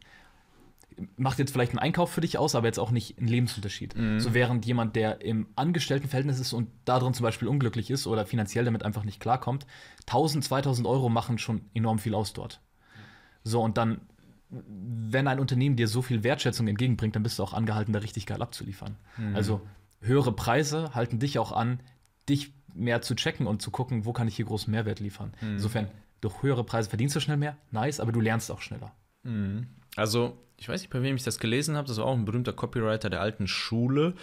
Macht 1.17 1.39
jetzt 1.39 1.51
vielleicht 1.51 1.71
einen 1.71 1.79
Einkauf 1.79 2.11
für 2.11 2.21
dich 2.21 2.37
aus, 2.37 2.55
aber 2.55 2.67
jetzt 2.67 2.79
auch 2.79 2.91
nicht 2.91 3.17
einen 3.17 3.27
Lebensunterschied. 3.27 3.95
So 4.17 4.33
während 4.33 4.65
jemand, 4.65 4.95
der 4.95 5.21
im 5.21 5.47
Angestelltenverhältnis 5.55 6.39
ist 6.39 6.53
und 6.53 6.69
darin 6.85 7.13
zum 7.13 7.23
Beispiel 7.23 7.47
unglücklich 7.47 7.89
ist 7.89 8.07
oder 8.07 8.25
finanziell 8.25 8.65
damit 8.65 8.83
einfach 8.83 9.03
nicht 9.03 9.19
klarkommt, 9.19 9.65
1000, 10.01 10.43
2000 10.43 10.87
Euro 10.87 11.09
machen 11.09 11.37
schon 11.37 11.61
enorm 11.73 11.99
viel 11.99 12.15
aus 12.15 12.33
dort. 12.33 12.61
So, 13.43 13.61
und 13.61 13.77
dann, 13.77 14.01
wenn 14.49 15.27
ein 15.27 15.39
Unternehmen 15.39 15.75
dir 15.75 15.87
so 15.87 16.01
viel 16.01 16.23
Wertschätzung 16.23 16.67
entgegenbringt, 16.67 17.15
dann 17.15 17.23
bist 17.23 17.39
du 17.39 17.43
auch 17.43 17.53
angehalten, 17.53 17.93
da 17.93 17.99
richtig 17.99 18.25
geil 18.25 18.41
abzuliefern. 18.41 18.97
Also 19.33 19.61
höhere 20.01 20.31
Preise 20.33 20.93
halten 20.95 21.19
dich 21.19 21.39
auch 21.39 21.51
an, 21.51 21.81
dich 22.27 22.53
mehr 22.73 23.01
zu 23.01 23.15
checken 23.15 23.47
und 23.47 23.61
zu 23.61 23.71
gucken, 23.71 24.05
wo 24.05 24.13
kann 24.13 24.27
ich 24.27 24.35
hier 24.35 24.45
großen 24.45 24.71
Mehrwert 24.71 24.99
liefern. 24.99 25.33
Insofern, 25.41 25.87
durch 26.21 26.41
höhere 26.41 26.63
Preise 26.63 26.89
verdienst 26.89 27.15
du 27.15 27.19
schnell 27.19 27.37
mehr, 27.37 27.57
nice, 27.71 27.99
aber 27.99 28.11
du 28.11 28.19
lernst 28.19 28.51
auch 28.51 28.61
schneller. 28.61 28.91
Also, 29.95 30.37
ich 30.59 30.67
weiß 30.69 30.81
nicht, 30.81 30.91
bei 30.91 31.01
wem 31.01 31.15
ich 31.15 31.23
das 31.23 31.39
gelesen 31.39 31.77
habe, 31.77 31.87
das 31.87 31.97
war 31.97 32.05
auch 32.05 32.13
ein 32.17 32.25
berühmter 32.25 32.53
Copywriter 32.53 33.09
der 33.09 33.21
alten 33.21 33.47
Schule. 33.47 34.13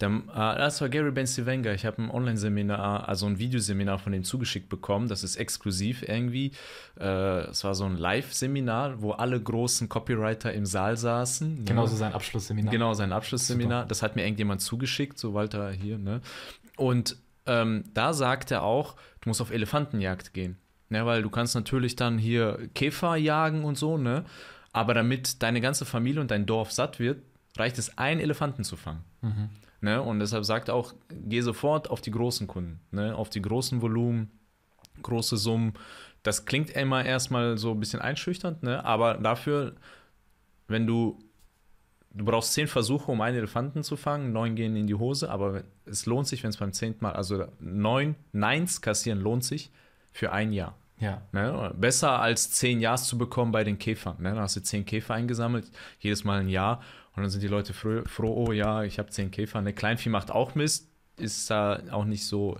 Der, 0.00 0.08
äh, 0.08 0.58
das 0.58 0.80
war 0.80 0.88
Gary 0.88 1.12
Benzivenga. 1.12 1.72
Ich 1.72 1.86
habe 1.86 2.02
ein 2.02 2.10
Online-Seminar, 2.10 3.08
also 3.08 3.26
ein 3.26 3.38
Videoseminar 3.38 4.00
von 4.00 4.10
dem 4.12 4.24
zugeschickt 4.24 4.68
bekommen. 4.68 5.06
Das 5.06 5.22
ist 5.22 5.36
exklusiv 5.36 6.02
irgendwie. 6.06 6.50
Äh, 6.98 7.04
Es 7.48 7.62
war 7.62 7.74
so 7.76 7.84
ein 7.84 7.96
Live-Seminar, 7.96 9.00
wo 9.02 9.12
alle 9.12 9.40
großen 9.40 9.88
Copywriter 9.88 10.52
im 10.52 10.66
Saal 10.66 10.96
saßen. 10.96 11.58
ne? 11.58 11.64
Genauso 11.64 11.94
sein 11.96 12.12
Abschlussseminar. 12.12 12.72
Genau, 12.72 12.92
sein 12.94 13.12
Abschlussseminar. 13.12 13.86
Das 13.86 14.02
hat 14.02 14.16
mir 14.16 14.22
irgendjemand 14.22 14.62
zugeschickt, 14.62 15.16
so 15.18 15.32
Walter 15.32 15.70
hier. 15.70 15.98
Ne? 15.98 16.20
Und 16.76 17.16
ähm, 17.46 17.84
da 17.94 18.14
sagt 18.14 18.50
er 18.50 18.64
auch, 18.64 18.96
du 19.20 19.28
musst 19.28 19.40
auf 19.40 19.52
Elefantenjagd 19.52 20.34
gehen. 20.34 20.56
Ne, 20.90 21.06
weil 21.06 21.22
du 21.22 21.30
kannst 21.30 21.54
natürlich 21.54 21.96
dann 21.96 22.18
hier 22.18 22.68
Käfer 22.74 23.16
jagen 23.16 23.64
und 23.64 23.78
so, 23.78 23.96
ne? 23.96 24.24
Aber 24.74 24.92
damit 24.92 25.42
deine 25.42 25.60
ganze 25.62 25.86
Familie 25.86 26.20
und 26.20 26.30
dein 26.30 26.46
Dorf 26.46 26.72
satt 26.72 26.98
wird, 26.98 27.22
reicht 27.56 27.78
es, 27.78 27.96
einen 27.96 28.20
Elefanten 28.20 28.64
zu 28.64 28.76
fangen. 28.76 29.04
Ne? 29.80 30.02
Und 30.02 30.18
deshalb 30.18 30.44
sagt 30.44 30.68
er 30.68 30.74
auch, 30.74 30.92
geh 31.08 31.40
sofort 31.40 31.88
auf 31.88 32.00
die 32.00 32.10
großen 32.10 32.46
Kunden, 32.46 32.80
ne? 32.90 33.14
auf 33.16 33.30
die 33.30 33.40
großen 33.40 33.80
Volumen, 33.80 34.30
große 35.02 35.36
Summen. 35.36 35.74
Das 36.24 36.44
klingt 36.44 36.70
immer 36.70 37.04
erstmal 37.04 37.56
so 37.56 37.70
ein 37.70 37.80
bisschen 37.80 38.00
einschüchternd, 38.00 38.64
ne? 38.64 38.84
aber 38.84 39.14
dafür, 39.14 39.76
wenn 40.66 40.86
du 40.86 41.18
du 42.14 42.24
brauchst 42.24 42.52
zehn 42.52 42.66
Versuche, 42.66 43.10
um 43.10 43.20
einen 43.20 43.36
Elefanten 43.36 43.82
zu 43.82 43.96
fangen, 43.96 44.32
neun 44.32 44.54
gehen 44.54 44.76
in 44.76 44.86
die 44.86 44.94
Hose, 44.94 45.30
aber 45.30 45.64
es 45.84 46.06
lohnt 46.06 46.26
sich, 46.26 46.42
wenn 46.42 46.50
es 46.50 46.56
beim 46.56 46.72
zehnten 46.72 47.04
Mal, 47.04 47.12
also 47.12 47.46
neun 47.60 48.14
Neins 48.32 48.80
kassieren 48.80 49.20
lohnt 49.20 49.44
sich 49.44 49.70
für 50.12 50.32
ein 50.32 50.52
Jahr. 50.52 50.76
Ja. 50.98 51.22
Ne? 51.32 51.74
Besser 51.76 52.20
als 52.20 52.50
zehn 52.52 52.80
Ja's 52.80 53.06
zu 53.06 53.18
bekommen 53.18 53.52
bei 53.52 53.64
den 53.64 53.78
Käfern. 53.78 54.16
Ne? 54.20 54.34
Da 54.34 54.42
hast 54.42 54.56
du 54.56 54.62
zehn 54.62 54.84
Käfer 54.84 55.14
eingesammelt, 55.14 55.70
jedes 55.98 56.24
Mal 56.24 56.40
ein 56.40 56.48
Jahr 56.48 56.80
und 57.16 57.22
dann 57.22 57.30
sind 57.30 57.42
die 57.42 57.48
Leute 57.48 57.72
froh, 57.72 58.02
froh 58.06 58.46
oh 58.48 58.52
ja, 58.52 58.82
ich 58.82 58.98
habe 58.98 59.10
zehn 59.10 59.30
Käfer. 59.30 59.60
Ne? 59.60 59.72
Kleinvieh 59.72 60.08
macht 60.08 60.30
auch 60.30 60.54
Mist, 60.54 60.88
ist 61.16 61.50
da 61.50 61.80
auch 61.90 62.04
nicht 62.04 62.26
so. 62.26 62.58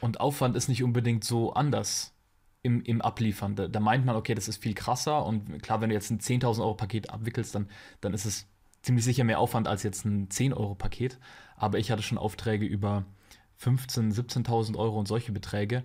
Und 0.00 0.20
Aufwand 0.20 0.56
ist 0.56 0.68
nicht 0.68 0.82
unbedingt 0.82 1.24
so 1.24 1.52
anders 1.52 2.12
im, 2.62 2.82
im 2.82 3.00
Abliefern. 3.00 3.54
Da, 3.54 3.68
da 3.68 3.80
meint 3.80 4.04
man, 4.04 4.16
okay, 4.16 4.34
das 4.34 4.48
ist 4.48 4.62
viel 4.62 4.74
krasser 4.74 5.24
und 5.24 5.62
klar, 5.62 5.80
wenn 5.80 5.88
du 5.88 5.94
jetzt 5.94 6.10
ein 6.10 6.20
10.000 6.20 6.60
Euro 6.60 6.74
Paket 6.74 7.10
abwickelst, 7.10 7.54
dann, 7.54 7.68
dann 8.00 8.14
ist 8.14 8.26
es 8.26 8.46
ziemlich 8.82 9.04
sicher 9.04 9.24
mehr 9.24 9.40
Aufwand 9.40 9.68
als 9.68 9.82
jetzt 9.82 10.04
ein 10.04 10.30
10 10.30 10.52
Euro 10.52 10.74
Paket. 10.74 11.18
Aber 11.56 11.78
ich 11.78 11.90
hatte 11.90 12.02
schon 12.02 12.18
Aufträge 12.18 12.66
über 12.66 13.04
15.000, 13.60 14.14
17.000 14.14 14.76
Euro 14.76 14.98
und 14.98 15.08
solche 15.08 15.32
Beträge. 15.32 15.82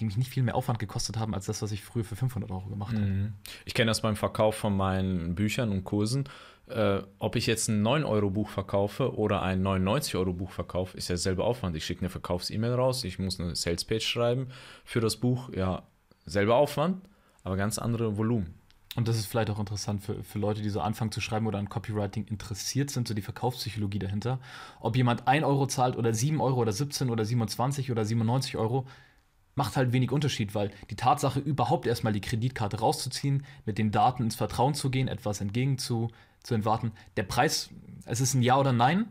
Die 0.00 0.04
mich 0.04 0.16
nicht 0.16 0.30
viel 0.30 0.42
mehr 0.42 0.54
Aufwand 0.54 0.78
gekostet 0.78 1.18
haben, 1.18 1.34
als 1.34 1.46
das, 1.46 1.62
was 1.62 1.72
ich 1.72 1.82
früher 1.82 2.04
für 2.04 2.16
500 2.16 2.50
Euro 2.50 2.68
gemacht 2.68 2.94
habe. 2.94 3.06
Mhm. 3.06 3.32
Ich 3.64 3.74
kenne 3.74 3.90
das 3.90 4.02
beim 4.02 4.16
Verkauf 4.16 4.56
von 4.56 4.76
meinen 4.76 5.34
Büchern 5.34 5.70
und 5.70 5.84
Kursen. 5.84 6.28
Äh, 6.66 7.02
ob 7.18 7.36
ich 7.36 7.46
jetzt 7.46 7.68
ein 7.68 7.86
9-Euro-Buch 7.86 8.48
verkaufe 8.48 9.16
oder 9.16 9.42
ein 9.42 9.62
99-Euro-Buch 9.62 10.50
verkaufe, 10.50 10.96
ist 10.96 11.08
ja 11.08 11.16
selber 11.16 11.44
Aufwand. 11.44 11.76
Ich 11.76 11.84
schicke 11.84 12.00
eine 12.00 12.08
Verkaufs-E-Mail 12.08 12.72
raus, 12.72 13.04
ich 13.04 13.18
muss 13.18 13.38
eine 13.38 13.54
Sales-Page 13.54 14.06
schreiben 14.06 14.48
für 14.84 15.00
das 15.00 15.16
Buch. 15.16 15.50
Ja, 15.54 15.82
selber 16.24 16.56
Aufwand, 16.56 17.06
aber 17.42 17.56
ganz 17.56 17.78
andere 17.78 18.16
Volumen. 18.16 18.54
Und 18.96 19.08
das 19.08 19.16
ist 19.16 19.26
vielleicht 19.26 19.50
auch 19.50 19.58
interessant 19.58 20.02
für, 20.02 20.22
für 20.22 20.38
Leute, 20.38 20.62
die 20.62 20.70
so 20.70 20.80
anfangen 20.80 21.10
zu 21.10 21.20
schreiben 21.20 21.46
oder 21.46 21.58
an 21.58 21.68
Copywriting 21.68 22.26
interessiert 22.26 22.90
sind, 22.90 23.08
so 23.08 23.14
die 23.14 23.22
Verkaufspsychologie 23.22 23.98
dahinter. 23.98 24.38
Ob 24.80 24.96
jemand 24.96 25.26
1 25.26 25.44
Euro 25.44 25.66
zahlt 25.66 25.96
oder 25.96 26.14
7 26.14 26.40
Euro 26.40 26.60
oder 26.60 26.72
17 26.72 27.10
oder 27.10 27.24
27 27.24 27.90
oder 27.90 28.04
97 28.04 28.56
Euro, 28.56 28.86
macht 29.54 29.76
halt 29.76 29.92
wenig 29.92 30.10
Unterschied, 30.10 30.54
weil 30.54 30.70
die 30.90 30.96
Tatsache, 30.96 31.40
überhaupt 31.40 31.86
erstmal 31.86 32.12
die 32.12 32.20
Kreditkarte 32.20 32.80
rauszuziehen, 32.80 33.44
mit 33.64 33.78
den 33.78 33.90
Daten 33.90 34.22
ins 34.22 34.34
Vertrauen 34.34 34.74
zu 34.74 34.90
gehen, 34.90 35.08
etwas 35.08 35.40
entgegen 35.40 35.78
zu, 35.78 36.10
zu 36.42 36.54
entwarten, 36.54 36.92
der 37.16 37.22
Preis, 37.22 37.70
es 38.04 38.20
ist 38.20 38.34
ein 38.34 38.42
Ja 38.42 38.58
oder 38.58 38.72
Nein, 38.72 39.06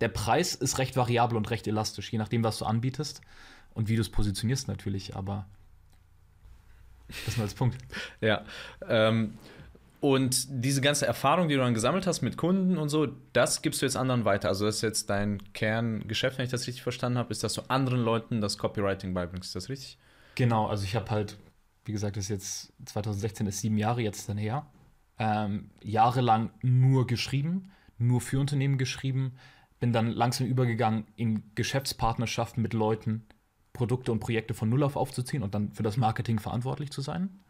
der 0.00 0.08
Preis 0.08 0.54
ist 0.54 0.78
recht 0.78 0.96
variabel 0.96 1.36
und 1.36 1.50
recht 1.50 1.66
elastisch, 1.66 2.12
je 2.12 2.18
nachdem, 2.18 2.44
was 2.44 2.58
du 2.58 2.66
anbietest 2.66 3.22
und 3.74 3.88
wie 3.88 3.96
du 3.96 4.02
es 4.02 4.10
positionierst 4.10 4.68
natürlich, 4.68 5.16
aber 5.16 5.46
das 7.24 7.36
mal 7.36 7.44
als 7.44 7.54
Punkt. 7.54 7.78
Ja. 8.20 8.44
Ähm, 8.88 9.38
und 10.06 10.46
diese 10.48 10.80
ganze 10.80 11.04
Erfahrung, 11.04 11.48
die 11.48 11.56
du 11.56 11.60
dann 11.60 11.74
gesammelt 11.74 12.06
hast 12.06 12.22
mit 12.22 12.36
Kunden 12.36 12.78
und 12.78 12.90
so, 12.90 13.08
das 13.32 13.60
gibst 13.60 13.82
du 13.82 13.86
jetzt 13.86 13.96
anderen 13.96 14.24
weiter. 14.24 14.48
Also 14.48 14.64
das 14.64 14.76
ist 14.76 14.82
jetzt 14.82 15.10
dein 15.10 15.42
Kerngeschäft, 15.52 16.38
wenn 16.38 16.44
ich 16.44 16.50
das 16.52 16.68
richtig 16.68 16.84
verstanden 16.84 17.18
habe, 17.18 17.32
ist, 17.32 17.42
dass 17.42 17.54
du 17.54 17.62
anderen 17.62 18.02
Leuten 18.02 18.40
das 18.40 18.56
Copywriting 18.56 19.14
beibringst. 19.14 19.48
Ist 19.48 19.56
das 19.56 19.68
richtig? 19.68 19.98
Genau, 20.36 20.68
also 20.68 20.84
ich 20.84 20.94
habe 20.94 21.10
halt, 21.10 21.36
wie 21.86 21.90
gesagt, 21.90 22.16
das 22.16 22.26
ist 22.26 22.28
jetzt 22.30 22.72
2016 22.84 23.48
ist 23.48 23.60
sieben 23.60 23.78
Jahre 23.78 24.00
jetzt 24.00 24.28
dann 24.28 24.38
her, 24.38 24.66
ähm, 25.18 25.70
jahrelang 25.82 26.50
nur 26.62 27.08
geschrieben, 27.08 27.72
nur 27.98 28.20
für 28.20 28.38
Unternehmen 28.38 28.78
geschrieben, 28.78 29.32
bin 29.80 29.92
dann 29.92 30.12
langsam 30.12 30.46
übergegangen 30.46 31.06
in 31.16 31.42
Geschäftspartnerschaften 31.56 32.62
mit 32.62 32.74
Leuten, 32.74 33.26
Produkte 33.72 34.12
und 34.12 34.20
Projekte 34.20 34.54
von 34.54 34.68
Null 34.68 34.84
auf 34.84 34.94
aufzuziehen 34.94 35.42
und 35.42 35.56
dann 35.56 35.72
für 35.72 35.82
das 35.82 35.96
Marketing 35.96 36.38
verantwortlich 36.38 36.92
zu 36.92 37.00
sein. 37.00 37.40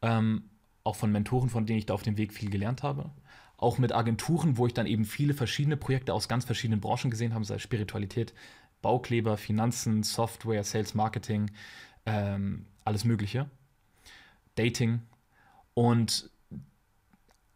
Ähm, 0.00 0.44
auch 0.84 0.96
von 0.96 1.10
Mentoren, 1.10 1.48
von 1.48 1.66
denen 1.66 1.78
ich 1.78 1.86
da 1.86 1.94
auf 1.94 2.02
dem 2.02 2.16
Weg 2.16 2.32
viel 2.32 2.50
gelernt 2.50 2.82
habe. 2.82 3.10
Auch 3.56 3.78
mit 3.78 3.92
Agenturen, 3.92 4.58
wo 4.58 4.66
ich 4.66 4.74
dann 4.74 4.86
eben 4.86 5.04
viele 5.04 5.34
verschiedene 5.34 5.76
Projekte 5.76 6.12
aus 6.12 6.28
ganz 6.28 6.44
verschiedenen 6.44 6.80
Branchen 6.80 7.10
gesehen 7.10 7.34
habe, 7.34 7.44
sei 7.44 7.56
es 7.56 7.62
Spiritualität, 7.62 8.34
Baukleber, 8.82 9.38
Finanzen, 9.38 10.02
Software, 10.02 10.62
Sales, 10.62 10.94
Marketing, 10.94 11.50
ähm, 12.04 12.66
alles 12.84 13.04
Mögliche. 13.04 13.48
Dating. 14.56 15.00
Und 15.72 16.30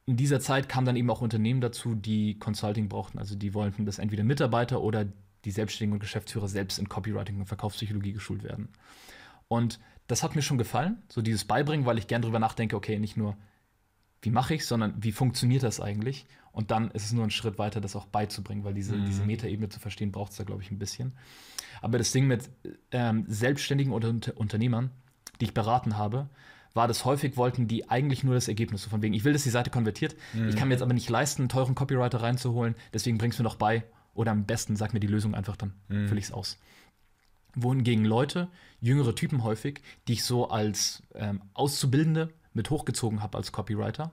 in 0.07 0.17
dieser 0.17 0.41
Zeit 0.41 0.71
kamen 0.71 0.87
dann 0.87 0.97
eben 0.97 1.11
auch 1.11 1.21
Unternehmen 1.21 1.61
dazu, 1.61 1.95
die 1.95 2.39
Consulting 2.39 2.89
brauchten. 2.89 3.19
Also 3.19 3.37
die 3.37 3.53
wollten, 3.53 3.85
dass 3.85 3.99
entweder 3.99 4.25
Mitarbeiter 4.25 4.81
oder 4.81 5.07
die 5.45 5.51
Selbstständigen 5.51 5.95
und 5.95 6.01
Geschäftsführer 6.01 6.49
selbst 6.49 6.79
in 6.79 6.89
Copywriting 6.89 7.41
und 7.41 7.47
Verkaufspsychologie 7.47 8.15
geschult 8.15 8.43
werden. 8.43 8.71
Und 9.49 9.79
das 10.09 10.23
hat 10.23 10.35
mir 10.35 10.43
schon 10.43 10.59
gefallen, 10.59 10.99
so 11.09 11.23
dieses 11.23 11.45
Beibringen, 11.45 11.87
weil 11.87 11.99
ich 11.99 12.09
gern 12.09 12.23
drüber 12.23 12.39
nachdenke, 12.39 12.75
okay, 12.75 12.99
nicht 12.99 13.17
nur, 13.17 13.37
wie 14.23 14.31
mache 14.31 14.55
ich, 14.55 14.67
sondern 14.67 14.95
wie 14.99 15.13
funktioniert 15.13 15.63
das 15.63 15.81
eigentlich? 15.81 16.27
Und 16.51 16.71
dann 16.71 16.91
ist 16.91 17.05
es 17.05 17.13
nur 17.13 17.25
ein 17.25 17.31
Schritt 17.31 17.59
weiter, 17.59 17.81
das 17.81 17.95
auch 17.95 18.07
beizubringen, 18.07 18.65
weil 18.65 18.75
diese, 18.75 18.97
mhm. 18.97 19.05
diese 19.05 19.25
Metaebene 19.25 19.69
zu 19.69 19.79
verstehen, 19.79 20.11
braucht 20.11 20.33
es 20.33 20.39
da, 20.39 20.45
glaube 20.45 20.63
ich, 20.63 20.71
ein 20.71 20.79
bisschen. 20.79 21.13
Aber 21.83 21.99
das 21.99 22.11
Ding 22.11 22.27
mit 22.27 22.51
ähm, 22.91 23.27
Selbstständigen 23.29 23.93
oder 23.93 24.09
Unter 24.09 24.37
Unternehmern, 24.37 24.91
die 25.41 25.45
ich 25.45 25.55
beraten 25.55 25.99
habe, 25.99 26.29
war 26.73 26.89
das 26.89 27.05
häufig, 27.05 27.37
wollten 27.37 27.69
die 27.69 27.91
eigentlich 27.91 28.25
nur 28.25 28.35
das 28.35 28.49
Ergebnis. 28.49 28.83
So 28.83 28.91
von 28.91 29.03
wegen, 29.03 29.15
ich 29.15 29.25
will, 29.25 29.35
dass 29.35 29.43
die 29.43 29.51
Seite 29.51 29.71
konvertiert, 29.71 30.17
mhm. 30.33 30.49
ich 30.49 30.57
kann 30.57 30.69
mir 30.69 30.75
jetzt 30.75 30.83
aber 30.83 30.95
nicht 30.95 31.09
leisten, 31.11 31.43
einen 31.43 31.49
teuren 31.51 31.75
Copywriter 31.75 32.23
reinzuholen, 32.23 32.75
deswegen 32.95 33.19
bringst 33.19 33.39
du 33.39 33.43
mir 33.43 33.49
noch 33.49 33.57
bei. 33.57 33.85
Oder 34.15 34.33
am 34.33 34.47
besten 34.47 34.75
sag 34.75 34.95
mir 34.95 35.01
die 35.01 35.07
Lösung 35.07 35.35
einfach, 35.35 35.55
dann 35.55 35.75
mhm. 35.89 36.09
fülle 36.09 36.19
ich 36.19 36.27
es 36.27 36.33
aus 36.33 36.59
wohingegen 37.63 38.05
Leute, 38.05 38.49
jüngere 38.81 39.15
Typen 39.15 39.45
häufig, 39.45 39.81
die 40.07 40.15
ich 40.15 40.25
so 40.25 40.49
als 40.49 41.03
ähm, 41.15 41.43
Auszubildende 41.55 42.31
mit 42.53 42.71
hochgezogen 42.71 43.23
habe 43.23 43.37
als 43.39 43.53
Copywriter, 43.53 44.13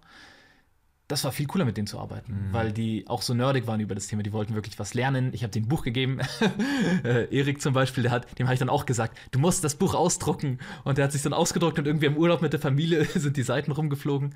das 1.08 1.24
war 1.24 1.32
viel 1.32 1.46
cooler, 1.46 1.66
mit 1.66 1.78
denen 1.78 1.86
zu 1.86 2.00
arbeiten, 2.00 2.48
mhm. 2.48 2.54
weil 2.54 2.72
die 2.72 3.08
auch 3.08 3.22
so 3.22 3.36
nerdig 3.36 3.68
waren 3.68 3.80
über 3.80 3.94
das 3.94 4.08
Thema. 4.08 4.24
Die 4.24 4.34
wollten 4.34 4.56
wirklich 4.56 4.80
was 4.80 4.96
lernen. 4.96 5.32
Ich 5.34 5.44
habe 5.44 5.52
dem 5.52 5.68
Buch 5.68 5.84
gegeben. 5.84 6.20
äh, 7.04 7.26
Erik 7.36 7.62
zum 7.62 7.74
Beispiel, 7.74 8.04
der 8.04 8.12
hat, 8.12 8.40
dem 8.40 8.48
habe 8.48 8.56
ich 8.56 8.60
dann 8.60 8.70
auch 8.70 8.88
gesagt, 8.88 9.18
du 9.30 9.38
musst 9.38 9.64
das 9.64 9.76
Buch 9.76 9.94
ausdrucken. 9.94 10.58
Und 10.84 10.98
der 10.98 11.06
hat 11.06 11.12
sich 11.12 11.22
dann 11.22 11.34
ausgedruckt 11.34 11.78
und 11.78 11.86
irgendwie 11.86 12.08
im 12.08 12.18
Urlaub 12.18 12.42
mit 12.42 12.54
der 12.54 12.60
Familie 12.60 13.06
sind 13.14 13.38
die 13.38 13.44
Seiten 13.44 13.72
rumgeflogen. 13.72 14.34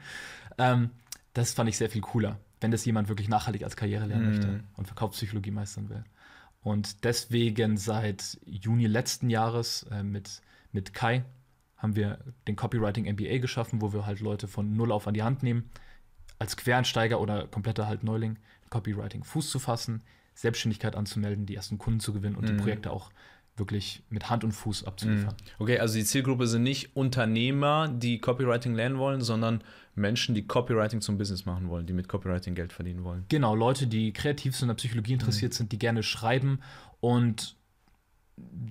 Ähm, 0.60 0.92
das 1.34 1.54
fand 1.54 1.70
ich 1.70 1.78
sehr 1.78 1.90
viel 1.90 2.02
cooler, 2.02 2.38
wenn 2.62 2.70
das 2.70 2.86
jemand 2.86 3.10
wirklich 3.10 3.30
nachhaltig 3.30 3.64
als 3.64 3.76
Karriere 3.76 4.06
lernen 4.06 4.26
mhm. 4.26 4.30
möchte 4.30 4.64
und 4.76 4.86
Verkaufspsychologie 4.86 5.52
meistern 5.52 5.90
will. 5.90 6.04
Und 6.62 7.04
deswegen 7.04 7.78
seit 7.78 8.40
Juni 8.46 8.88
letzten 8.88 9.30
Jahres 9.30 9.84
äh, 9.92 10.04
mit, 10.04 10.42
mit 10.72 10.94
Kai 10.94 11.24
haben 11.78 11.96
wir 11.96 12.20
den 12.48 12.56
Copywriting 12.56 13.06
MBA 13.06 13.38
geschaffen, 13.38 13.82
wo 13.82 13.94
wir 13.94 14.06
halt 14.06 14.20
Leute 14.20 14.48
von 14.48 14.76
null 14.76 14.92
auf 14.92 15.08
an 15.08 15.14
die 15.14 15.24
Hand 15.24 15.44
nehmen, 15.44 15.70
als 16.38 16.58
Quereinsteiger 16.58 17.20
oder 17.22 17.48
kompletter 17.48 17.88
halt 17.88 18.04
Neuling 18.04 18.38
Copywriting 18.70 19.24
Fuß 19.24 19.50
zu 19.50 19.60
fassen, 19.60 20.04
Selbstständigkeit 20.34 20.96
anzumelden, 20.96 21.46
die 21.46 21.56
ersten 21.56 21.78
Kunden 21.78 22.00
zu 22.00 22.14
gewinnen 22.14 22.36
und 22.36 22.44
mhm. 22.44 22.48
die 22.48 22.64
Projekte 22.64 22.92
auch 22.92 23.12
wirklich 23.60 24.02
mit 24.10 24.30
Hand 24.30 24.44
und 24.44 24.52
Fuß 24.52 24.86
abzuliefern. 24.86 25.36
Mhm. 25.36 25.64
Okay, 25.64 25.80
also 25.80 25.96
die 25.96 26.06
Zielgruppe 26.06 26.48
sind 26.48 26.64
nicht 26.64 26.96
Unternehmer, 26.96 27.88
die 27.88 28.20
Copywriting 28.20 28.74
lernen 28.74 28.98
wollen, 28.98 29.22
sondern 29.22 29.62
Menschen, 29.96 30.34
die 30.34 30.48
Copywriting 30.48 31.02
zum 31.02 31.18
Business 31.18 31.46
machen 31.46 31.70
wollen, 31.70 31.86
die 31.86 31.94
mit 31.94 32.08
Copywriting 32.08 32.56
Geld 32.56 32.74
verdienen 32.74 33.04
wollen. 33.04 33.26
Genau, 33.30 33.56
Leute, 33.56 33.88
die 33.88 34.14
kreativ 34.14 34.56
sind, 34.56 34.64
an 34.64 34.76
der 34.76 34.80
Psychologie 34.80 35.14
interessiert 35.14 35.54
mhm. 35.54 35.58
sind, 35.58 35.72
die 35.72 35.80
gerne 35.80 36.04
schreiben 36.04 36.60
und 37.02 37.56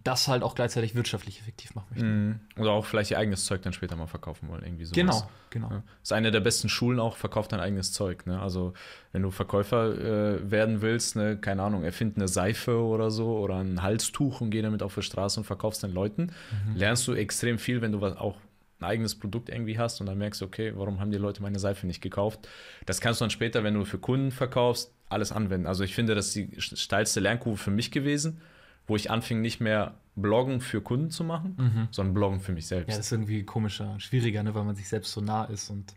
das 0.04 0.28
halt 0.28 0.42
auch 0.42 0.54
gleichzeitig 0.54 0.94
wirtschaftlich 0.94 1.40
effektiv 1.40 1.74
machen 1.74 1.86
möchten. 1.90 2.28
Mhm. 2.28 2.40
Oder 2.56 2.70
auch 2.70 2.86
vielleicht 2.86 3.10
ihr 3.10 3.18
eigenes 3.18 3.44
Zeug 3.44 3.62
dann 3.62 3.72
später 3.72 3.96
mal 3.96 4.06
verkaufen 4.06 4.48
wollen, 4.48 4.62
irgendwie 4.62 4.84
sowas. 4.84 4.96
Genau, 4.96 5.30
genau. 5.50 5.70
Ja. 5.70 5.82
Ist 6.02 6.12
eine 6.12 6.30
der 6.30 6.40
besten 6.40 6.68
Schulen 6.68 6.98
auch, 6.98 7.16
verkauft 7.16 7.52
dein 7.52 7.60
eigenes 7.60 7.92
Zeug. 7.92 8.26
Ne? 8.26 8.40
Also 8.40 8.72
wenn 9.12 9.22
du 9.22 9.30
Verkäufer 9.30 9.98
äh, 9.98 10.50
werden 10.50 10.82
willst, 10.82 11.16
ne, 11.16 11.36
keine 11.36 11.62
Ahnung, 11.62 11.84
erfind 11.84 12.16
eine 12.16 12.28
Seife 12.28 12.80
oder 12.82 13.10
so 13.10 13.38
oder 13.38 13.56
ein 13.56 13.82
Halstuch 13.82 14.40
und 14.40 14.50
geh 14.50 14.62
damit 14.62 14.82
auf 14.82 14.94
die 14.94 15.02
Straße 15.02 15.40
und 15.40 15.44
verkaufst 15.44 15.82
den 15.82 15.92
Leuten, 15.92 16.32
mhm. 16.66 16.76
lernst 16.76 17.06
du 17.08 17.14
extrem 17.14 17.58
viel, 17.58 17.82
wenn 17.82 17.92
du 17.92 18.00
was 18.00 18.16
auch 18.16 18.36
ein 18.80 18.84
eigenes 18.84 19.18
Produkt 19.18 19.48
irgendwie 19.48 19.78
hast 19.78 20.00
und 20.00 20.06
dann 20.06 20.18
merkst 20.18 20.40
du, 20.40 20.44
okay, 20.44 20.72
warum 20.76 21.00
haben 21.00 21.10
die 21.10 21.18
Leute 21.18 21.42
meine 21.42 21.58
Seife 21.58 21.86
nicht 21.86 22.00
gekauft? 22.00 22.48
Das 22.86 23.00
kannst 23.00 23.20
du 23.20 23.24
dann 23.24 23.30
später, 23.30 23.64
wenn 23.64 23.74
du 23.74 23.84
für 23.84 23.98
Kunden 23.98 24.30
verkaufst, 24.30 24.92
alles 25.08 25.32
anwenden. 25.32 25.66
Also 25.66 25.84
ich 25.84 25.94
finde, 25.94 26.14
das 26.14 26.28
ist 26.28 26.36
die 26.36 26.60
steilste 26.60 27.18
Lernkurve 27.18 27.58
für 27.58 27.70
mich 27.70 27.90
gewesen 27.90 28.40
wo 28.88 28.96
ich 28.96 29.10
anfing, 29.10 29.40
nicht 29.40 29.60
mehr 29.60 29.94
Bloggen 30.16 30.60
für 30.60 30.80
Kunden 30.80 31.10
zu 31.10 31.22
machen, 31.22 31.54
mhm. 31.56 31.88
sondern 31.92 32.14
Bloggen 32.14 32.40
für 32.40 32.52
mich 32.52 32.66
selbst. 32.66 32.90
Ja, 32.90 32.96
das 32.96 33.06
ist 33.06 33.12
irgendwie 33.12 33.44
komischer, 33.44 34.00
schwieriger, 34.00 34.42
ne, 34.42 34.54
weil 34.54 34.64
man 34.64 34.74
sich 34.74 34.88
selbst 34.88 35.12
so 35.12 35.20
nah 35.20 35.44
ist 35.44 35.70
und 35.70 35.94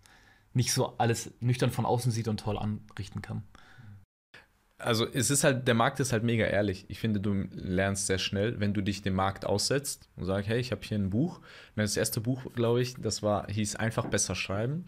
nicht 0.54 0.73
so 0.73 0.93
alles 0.97 1.34
nüchtern 1.39 1.71
von 1.71 1.86
außen 1.86 2.12
sieht 2.12 2.27
und 2.27 2.39
toll 2.39 2.58
anrichten 2.58 3.21
kann. 3.21 3.43
Also 4.77 5.06
es 5.08 5.30
ist 5.30 5.43
halt, 5.43 5.67
der 5.67 5.75
Markt 5.75 5.99
ist 5.99 6.12
halt 6.12 6.23
mega 6.23 6.45
ehrlich. 6.45 6.86
Ich 6.88 6.99
finde, 6.99 7.19
du 7.19 7.45
lernst 7.54 8.08
sehr 8.08 8.17
schnell, 8.17 8.60
wenn 8.60 8.73
du 8.73 8.82
dich 8.82 9.04
dem 9.04 9.13
Markt 9.13 9.45
aussetzt 9.45 10.10
und 10.15 10.25
sagst, 10.25 10.49
hey, 10.49 10.60
ich 10.60 10.71
habe 10.71 10.82
hier 10.84 10.97
ein 10.97 11.12
Buch. 11.12 11.39
Das 11.75 11.97
erste 11.97 12.19
Buch, 12.19 12.41
glaube 12.56 12.82
ich, 12.82 12.95
das 12.95 13.21
war, 13.21 13.47
hieß 13.47 13.75
einfach 13.75 14.06
besser 14.08 14.34
schreiben. 14.34 14.86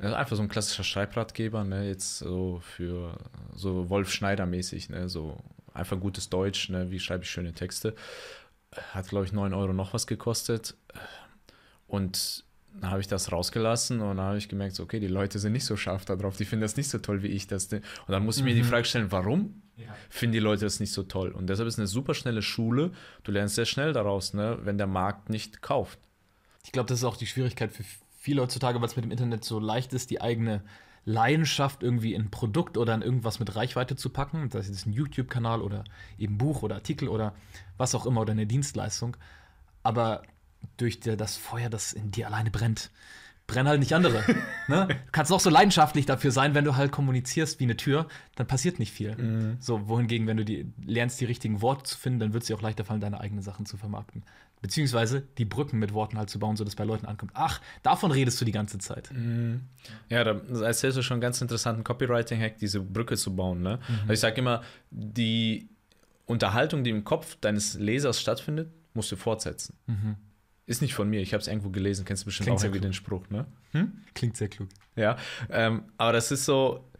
Einfach 0.00 0.36
so 0.36 0.42
ein 0.42 0.48
klassischer 0.48 0.84
Schreibratgeber, 0.84 1.64
ne, 1.64 1.88
jetzt 1.88 2.18
so 2.18 2.60
für 2.62 3.18
so 3.54 3.90
Wolf 3.90 4.10
Schneider 4.12 4.46
mäßig, 4.46 4.88
ne, 4.90 5.08
so 5.08 5.36
einfach 5.74 5.98
gutes 6.00 6.28
Deutsch, 6.28 6.68
ne? 6.68 6.90
wie 6.90 7.00
schreibe 7.00 7.24
ich 7.24 7.30
schöne 7.30 7.52
Texte. 7.52 7.94
Hat, 8.92 9.08
glaube 9.08 9.24
ich, 9.24 9.32
9 9.32 9.54
Euro 9.54 9.72
noch 9.72 9.94
was 9.94 10.06
gekostet. 10.06 10.74
Und 11.86 12.44
dann 12.80 12.90
habe 12.90 13.00
ich 13.00 13.08
das 13.08 13.32
rausgelassen 13.32 14.00
und 14.00 14.18
dann 14.18 14.26
habe 14.26 14.38
ich 14.38 14.48
gemerkt, 14.48 14.74
so, 14.74 14.82
okay, 14.82 15.00
die 15.00 15.08
Leute 15.08 15.38
sind 15.38 15.52
nicht 15.52 15.64
so 15.64 15.76
scharf 15.76 16.04
darauf, 16.04 16.36
die 16.36 16.44
finden 16.44 16.62
das 16.62 16.76
nicht 16.76 16.88
so 16.88 16.98
toll 16.98 17.22
wie 17.22 17.28
ich 17.28 17.46
das. 17.46 17.72
Und 17.72 17.82
dann 18.08 18.24
muss 18.24 18.36
ich 18.36 18.44
mir 18.44 18.54
die 18.54 18.62
mhm. 18.62 18.66
Frage 18.66 18.84
stellen, 18.84 19.10
warum 19.10 19.62
ja. 19.76 19.86
finden 20.10 20.34
die 20.34 20.38
Leute 20.38 20.64
das 20.66 20.80
nicht 20.80 20.92
so 20.92 21.02
toll? 21.02 21.30
Und 21.30 21.48
deshalb 21.48 21.66
ist 21.66 21.78
eine 21.78 21.86
super 21.86 22.14
schnelle 22.14 22.42
Schule. 22.42 22.92
Du 23.24 23.32
lernst 23.32 23.54
sehr 23.54 23.64
schnell 23.64 23.92
daraus, 23.92 24.34
ne, 24.34 24.58
wenn 24.62 24.78
der 24.78 24.86
Markt 24.86 25.30
nicht 25.30 25.62
kauft. 25.62 25.98
Ich 26.64 26.72
glaube, 26.72 26.88
das 26.88 26.98
ist 26.98 27.04
auch 27.04 27.16
die 27.16 27.26
Schwierigkeit 27.26 27.72
für 27.72 27.84
viele 28.18 28.42
heutzutage, 28.42 28.80
weil 28.80 28.88
es 28.88 28.96
mit 28.96 29.04
dem 29.04 29.10
Internet 29.10 29.44
so 29.44 29.58
leicht 29.58 29.92
ist, 29.92 30.10
die 30.10 30.20
eigene 30.20 30.62
Leidenschaft 31.08 31.82
irgendwie 31.82 32.12
in 32.12 32.22
ein 32.22 32.30
Produkt 32.30 32.76
oder 32.76 32.94
in 32.94 33.00
irgendwas 33.00 33.40
mit 33.40 33.56
Reichweite 33.56 33.96
zu 33.96 34.10
packen. 34.10 34.50
Das 34.50 34.68
ist 34.68 34.86
ein 34.86 34.92
YouTube-Kanal 34.92 35.62
oder 35.62 35.84
eben 36.18 36.36
Buch 36.36 36.62
oder 36.62 36.74
Artikel 36.74 37.08
oder 37.08 37.34
was 37.78 37.94
auch 37.94 38.04
immer 38.04 38.20
oder 38.20 38.32
eine 38.32 38.46
Dienstleistung. 38.46 39.16
Aber 39.82 40.22
durch 40.76 41.00
das 41.00 41.36
Feuer, 41.38 41.70
das 41.70 41.94
in 41.94 42.10
dir 42.10 42.26
alleine 42.26 42.50
brennt, 42.50 42.90
brennen 43.46 43.68
halt 43.68 43.80
nicht 43.80 43.94
andere. 43.94 44.22
ne? 44.68 44.86
Du 44.88 45.10
kannst 45.10 45.32
auch 45.32 45.40
so 45.40 45.48
leidenschaftlich 45.48 46.04
dafür 46.04 46.30
sein, 46.30 46.54
wenn 46.54 46.66
du 46.66 46.76
halt 46.76 46.92
kommunizierst 46.92 47.58
wie 47.58 47.64
eine 47.64 47.78
Tür, 47.78 48.06
dann 48.36 48.46
passiert 48.46 48.78
nicht 48.78 48.92
viel. 48.92 49.16
Mhm. 49.16 49.56
So, 49.60 49.88
wohingegen, 49.88 50.26
wenn 50.26 50.36
du 50.36 50.44
die, 50.44 50.70
lernst, 50.84 51.20
die 51.22 51.24
richtigen 51.24 51.62
Worte 51.62 51.84
zu 51.84 51.96
finden, 51.96 52.20
dann 52.20 52.32
wird 52.34 52.42
es 52.42 52.48
dir 52.48 52.56
auch 52.56 52.62
leichter 52.62 52.84
fallen, 52.84 53.00
deine 53.00 53.20
eigenen 53.20 53.42
Sachen 53.42 53.64
zu 53.64 53.78
vermarkten. 53.78 54.24
Beziehungsweise 54.60 55.22
die 55.38 55.44
Brücken 55.44 55.78
mit 55.78 55.92
Worten 55.92 56.18
halt 56.18 56.30
zu 56.30 56.38
bauen, 56.38 56.56
sodass 56.56 56.74
bei 56.74 56.84
Leuten 56.84 57.06
ankommt. 57.06 57.32
Ach, 57.34 57.60
davon 57.82 58.10
redest 58.10 58.40
du 58.40 58.44
die 58.44 58.52
ganze 58.52 58.78
Zeit. 58.78 59.10
Mhm. 59.12 59.62
Ja, 60.08 60.24
da 60.24 60.40
erzählst 60.62 60.96
du 60.96 61.02
schon 61.02 61.16
einen 61.16 61.20
ganz 61.20 61.40
interessanten 61.40 61.84
Copywriting-Hack, 61.84 62.58
diese 62.58 62.80
Brücke 62.80 63.16
zu 63.16 63.34
bauen. 63.36 63.62
Ne? 63.62 63.78
Mhm. 63.88 64.00
Also 64.02 64.12
ich 64.14 64.20
sage 64.20 64.36
immer, 64.40 64.62
die 64.90 65.68
Unterhaltung, 66.26 66.84
die 66.84 66.90
im 66.90 67.04
Kopf 67.04 67.36
deines 67.40 67.74
Lesers 67.74 68.20
stattfindet, 68.20 68.70
musst 68.94 69.12
du 69.12 69.16
fortsetzen. 69.16 69.76
Mhm. 69.86 70.16
Ist 70.66 70.82
nicht 70.82 70.94
von 70.94 71.08
mir, 71.08 71.22
ich 71.22 71.32
habe 71.32 71.40
es 71.40 71.48
irgendwo 71.48 71.70
gelesen, 71.70 72.04
kennst 72.04 72.24
du 72.24 72.26
bestimmt 72.26 72.46
Klingt 72.46 72.60
auch 72.60 72.64
irgendwie 72.64 72.80
den 72.80 72.92
Spruch, 72.92 73.30
ne? 73.30 73.46
Hm? 73.70 74.02
Klingt 74.12 74.36
sehr 74.36 74.48
klug. 74.48 74.68
Ja, 74.96 75.16
ähm, 75.48 75.84
aber 75.96 76.12
das 76.12 76.30
ist 76.30 76.44
so, 76.44 76.90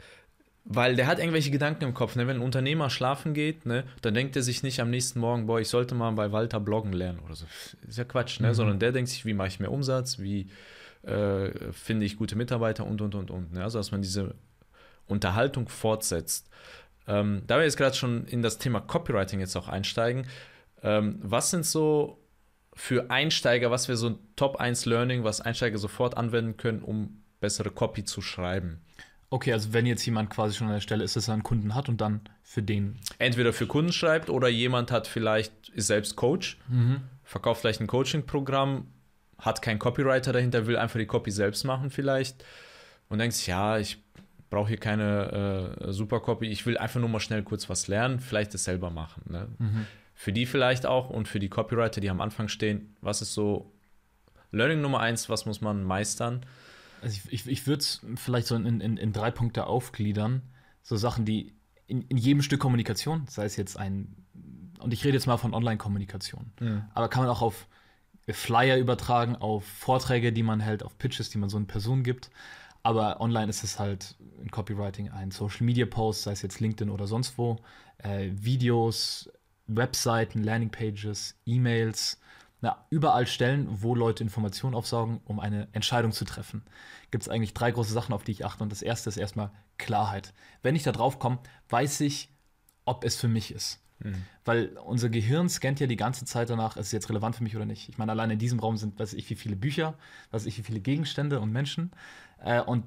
weil 0.70 0.96
der 0.96 1.06
hat 1.06 1.18
irgendwelche 1.18 1.50
Gedanken 1.50 1.84
im 1.84 1.94
Kopf. 1.94 2.14
Ne? 2.14 2.26
Wenn 2.26 2.36
ein 2.36 2.42
Unternehmer 2.42 2.90
schlafen 2.90 3.32
geht, 3.32 3.64
ne, 3.64 3.84
dann 4.02 4.12
denkt 4.12 4.36
er 4.36 4.42
sich 4.42 4.62
nicht 4.62 4.80
am 4.80 4.90
nächsten 4.90 5.18
Morgen, 5.18 5.46
boah, 5.46 5.58
ich 5.58 5.68
sollte 5.68 5.94
mal 5.94 6.10
bei 6.12 6.30
Walter 6.30 6.60
bloggen 6.60 6.92
lernen 6.92 7.20
oder 7.20 7.34
so. 7.34 7.46
Ist 7.88 7.96
ja 7.96 8.04
Quatsch, 8.04 8.38
ne? 8.40 8.48
Mhm. 8.48 8.54
Sondern 8.54 8.78
der 8.78 8.92
denkt 8.92 9.08
sich, 9.08 9.24
wie 9.24 9.32
mache 9.32 9.48
ich 9.48 9.60
mehr 9.60 9.72
Umsatz, 9.72 10.18
wie 10.18 10.50
äh, 11.04 11.72
finde 11.72 12.04
ich 12.04 12.18
gute 12.18 12.36
Mitarbeiter 12.36 12.86
und 12.86 13.00
und 13.00 13.14
und 13.14 13.30
und. 13.30 13.54
Ne? 13.54 13.62
Also 13.62 13.78
dass 13.78 13.92
man 13.92 14.02
diese 14.02 14.34
Unterhaltung 15.06 15.68
fortsetzt. 15.68 16.50
Ähm, 17.06 17.44
da 17.46 17.56
wir 17.56 17.64
jetzt 17.64 17.78
gerade 17.78 17.96
schon 17.96 18.26
in 18.26 18.42
das 18.42 18.58
Thema 18.58 18.80
Copywriting 18.80 19.40
jetzt 19.40 19.56
auch 19.56 19.68
einsteigen, 19.68 20.26
ähm, 20.82 21.18
was 21.22 21.50
sind 21.50 21.64
so 21.64 22.22
für 22.74 23.10
Einsteiger, 23.10 23.70
was 23.70 23.88
wäre 23.88 23.96
so 23.96 24.10
ein 24.10 24.18
Top 24.36 24.56
1 24.56 24.84
Learning, 24.84 25.24
was 25.24 25.40
Einsteiger 25.40 25.78
sofort 25.78 26.14
anwenden 26.18 26.58
können, 26.58 26.82
um 26.82 27.22
bessere 27.40 27.70
Copy 27.70 28.04
zu 28.04 28.20
schreiben? 28.20 28.82
Okay, 29.30 29.52
also 29.52 29.72
wenn 29.72 29.84
jetzt 29.84 30.04
jemand 30.06 30.30
quasi 30.30 30.56
schon 30.56 30.68
an 30.68 30.74
der 30.74 30.80
Stelle 30.80 31.04
ist, 31.04 31.16
dass 31.16 31.28
er 31.28 31.34
einen 31.34 31.42
Kunden 31.42 31.74
hat 31.74 31.88
und 31.88 32.00
dann 32.00 32.22
für 32.42 32.62
den. 32.62 32.96
Entweder 33.18 33.52
für 33.52 33.66
Kunden 33.66 33.92
schreibt 33.92 34.30
oder 34.30 34.48
jemand 34.48 34.90
hat 34.90 35.06
vielleicht, 35.06 35.68
ist 35.70 35.88
selbst 35.88 36.16
Coach, 36.16 36.58
mhm. 36.68 37.02
verkauft 37.24 37.60
vielleicht 37.60 37.80
ein 37.80 37.86
Coaching-Programm, 37.86 38.86
hat 39.38 39.60
keinen 39.60 39.78
Copywriter 39.78 40.32
dahinter, 40.32 40.66
will 40.66 40.76
einfach 40.76 40.98
die 40.98 41.06
Copy 41.06 41.30
selbst 41.30 41.64
machen 41.64 41.90
vielleicht 41.90 42.44
und 43.08 43.18
denkt 43.18 43.34
sich, 43.34 43.46
ja, 43.46 43.78
ich 43.78 44.02
brauche 44.50 44.68
hier 44.68 44.78
keine 44.78 45.76
äh, 45.78 45.92
super 45.92 46.20
Copy, 46.20 46.46
ich 46.46 46.64
will 46.64 46.78
einfach 46.78 47.00
nur 47.00 47.10
mal 47.10 47.20
schnell 47.20 47.42
kurz 47.42 47.68
was 47.68 47.86
lernen, 47.86 48.20
vielleicht 48.20 48.54
das 48.54 48.64
selber 48.64 48.90
machen. 48.90 49.22
Ne? 49.28 49.48
Mhm 49.58 49.86
für 50.18 50.32
die 50.32 50.46
vielleicht 50.46 50.84
auch 50.84 51.10
und 51.10 51.28
für 51.28 51.38
die 51.38 51.48
Copywriter, 51.48 52.00
die 52.00 52.10
am 52.10 52.20
Anfang 52.20 52.48
stehen, 52.48 52.96
was 53.00 53.22
ist 53.22 53.34
so 53.34 53.72
Learning 54.50 54.80
Nummer 54.80 54.98
eins, 54.98 55.28
was 55.28 55.46
muss 55.46 55.60
man 55.60 55.84
meistern? 55.84 56.44
Also 57.02 57.18
ich, 57.24 57.32
ich, 57.32 57.46
ich 57.46 57.66
würde 57.66 57.80
es 57.80 58.00
vielleicht 58.16 58.46
so 58.46 58.54
in, 58.54 58.80
in, 58.80 58.96
in 58.96 59.12
drei 59.12 59.30
Punkte 59.30 59.66
aufgliedern. 59.66 60.42
So 60.82 60.96
Sachen, 60.96 61.24
die 61.24 61.54
in, 61.86 62.02
in 62.02 62.16
jedem 62.16 62.42
Stück 62.42 62.60
Kommunikation, 62.60 63.26
sei 63.28 63.44
es 63.44 63.56
jetzt 63.56 63.78
ein, 63.78 64.14
und 64.78 64.92
ich 64.92 65.04
rede 65.04 65.14
jetzt 65.14 65.26
mal 65.26 65.36
von 65.36 65.54
Online-Kommunikation, 65.54 66.52
mhm. 66.60 66.84
aber 66.94 67.08
kann 67.08 67.22
man 67.22 67.30
auch 67.30 67.42
auf 67.42 67.66
Flyer 68.28 68.76
übertragen, 68.76 69.36
auf 69.36 69.64
Vorträge, 69.64 70.32
die 70.32 70.42
man 70.42 70.60
hält, 70.60 70.82
auf 70.82 70.98
Pitches, 70.98 71.30
die 71.30 71.38
man 71.38 71.48
so 71.48 71.56
in 71.56 71.66
Person 71.66 72.02
gibt. 72.02 72.30
Aber 72.82 73.20
online 73.20 73.48
ist 73.48 73.64
es 73.64 73.78
halt 73.78 74.16
in 74.40 74.50
Copywriting 74.50 75.10
ein 75.10 75.30
Social 75.30 75.64
Media 75.64 75.86
Post, 75.86 76.22
sei 76.22 76.32
es 76.32 76.42
jetzt 76.42 76.60
LinkedIn 76.60 76.90
oder 76.90 77.06
sonst 77.06 77.38
wo, 77.38 77.56
äh, 77.98 78.30
Videos, 78.32 79.30
Webseiten, 79.66 80.44
Landingpages, 80.44 81.36
E-Mails, 81.44 82.20
na, 82.60 82.86
überall 82.90 83.26
Stellen, 83.26 83.68
wo 83.70 83.94
Leute 83.94 84.22
Informationen 84.22 84.74
aufsaugen, 84.74 85.20
um 85.24 85.38
eine 85.38 85.68
Entscheidung 85.72 86.12
zu 86.12 86.24
treffen. 86.24 86.62
Gibt 87.10 87.22
es 87.22 87.28
eigentlich 87.28 87.54
drei 87.54 87.70
große 87.70 87.92
Sachen, 87.92 88.12
auf 88.12 88.24
die 88.24 88.32
ich 88.32 88.44
achte. 88.44 88.64
Und 88.64 88.72
das 88.72 88.82
erste 88.82 89.08
ist 89.08 89.16
erstmal 89.16 89.50
Klarheit. 89.76 90.34
Wenn 90.62 90.74
ich 90.74 90.82
da 90.82 90.92
drauf 90.92 91.18
komme, 91.18 91.38
weiß 91.68 92.00
ich, 92.00 92.30
ob 92.84 93.04
es 93.04 93.16
für 93.16 93.28
mich 93.28 93.52
ist. 93.52 93.80
Mhm. 94.00 94.24
Weil 94.44 94.76
unser 94.84 95.08
Gehirn 95.08 95.48
scannt 95.48 95.78
ja 95.78 95.86
die 95.86 95.96
ganze 95.96 96.24
Zeit 96.24 96.50
danach, 96.50 96.76
ist 96.76 96.86
es 96.86 96.92
jetzt 96.92 97.08
relevant 97.08 97.36
für 97.36 97.44
mich 97.44 97.54
oder 97.54 97.66
nicht. 97.66 97.88
Ich 97.88 97.98
meine, 97.98 98.12
allein 98.12 98.30
in 98.30 98.38
diesem 98.38 98.58
Raum 98.58 98.76
sind, 98.76 98.98
weiß 98.98 99.12
ich, 99.12 99.28
wie 99.30 99.34
viele 99.36 99.56
Bücher, 99.56 99.94
weiß 100.30 100.46
ich, 100.46 100.58
wie 100.58 100.62
viele 100.62 100.80
Gegenstände 100.80 101.40
und 101.40 101.52
Menschen. 101.52 101.92
Äh, 102.42 102.60
und 102.60 102.84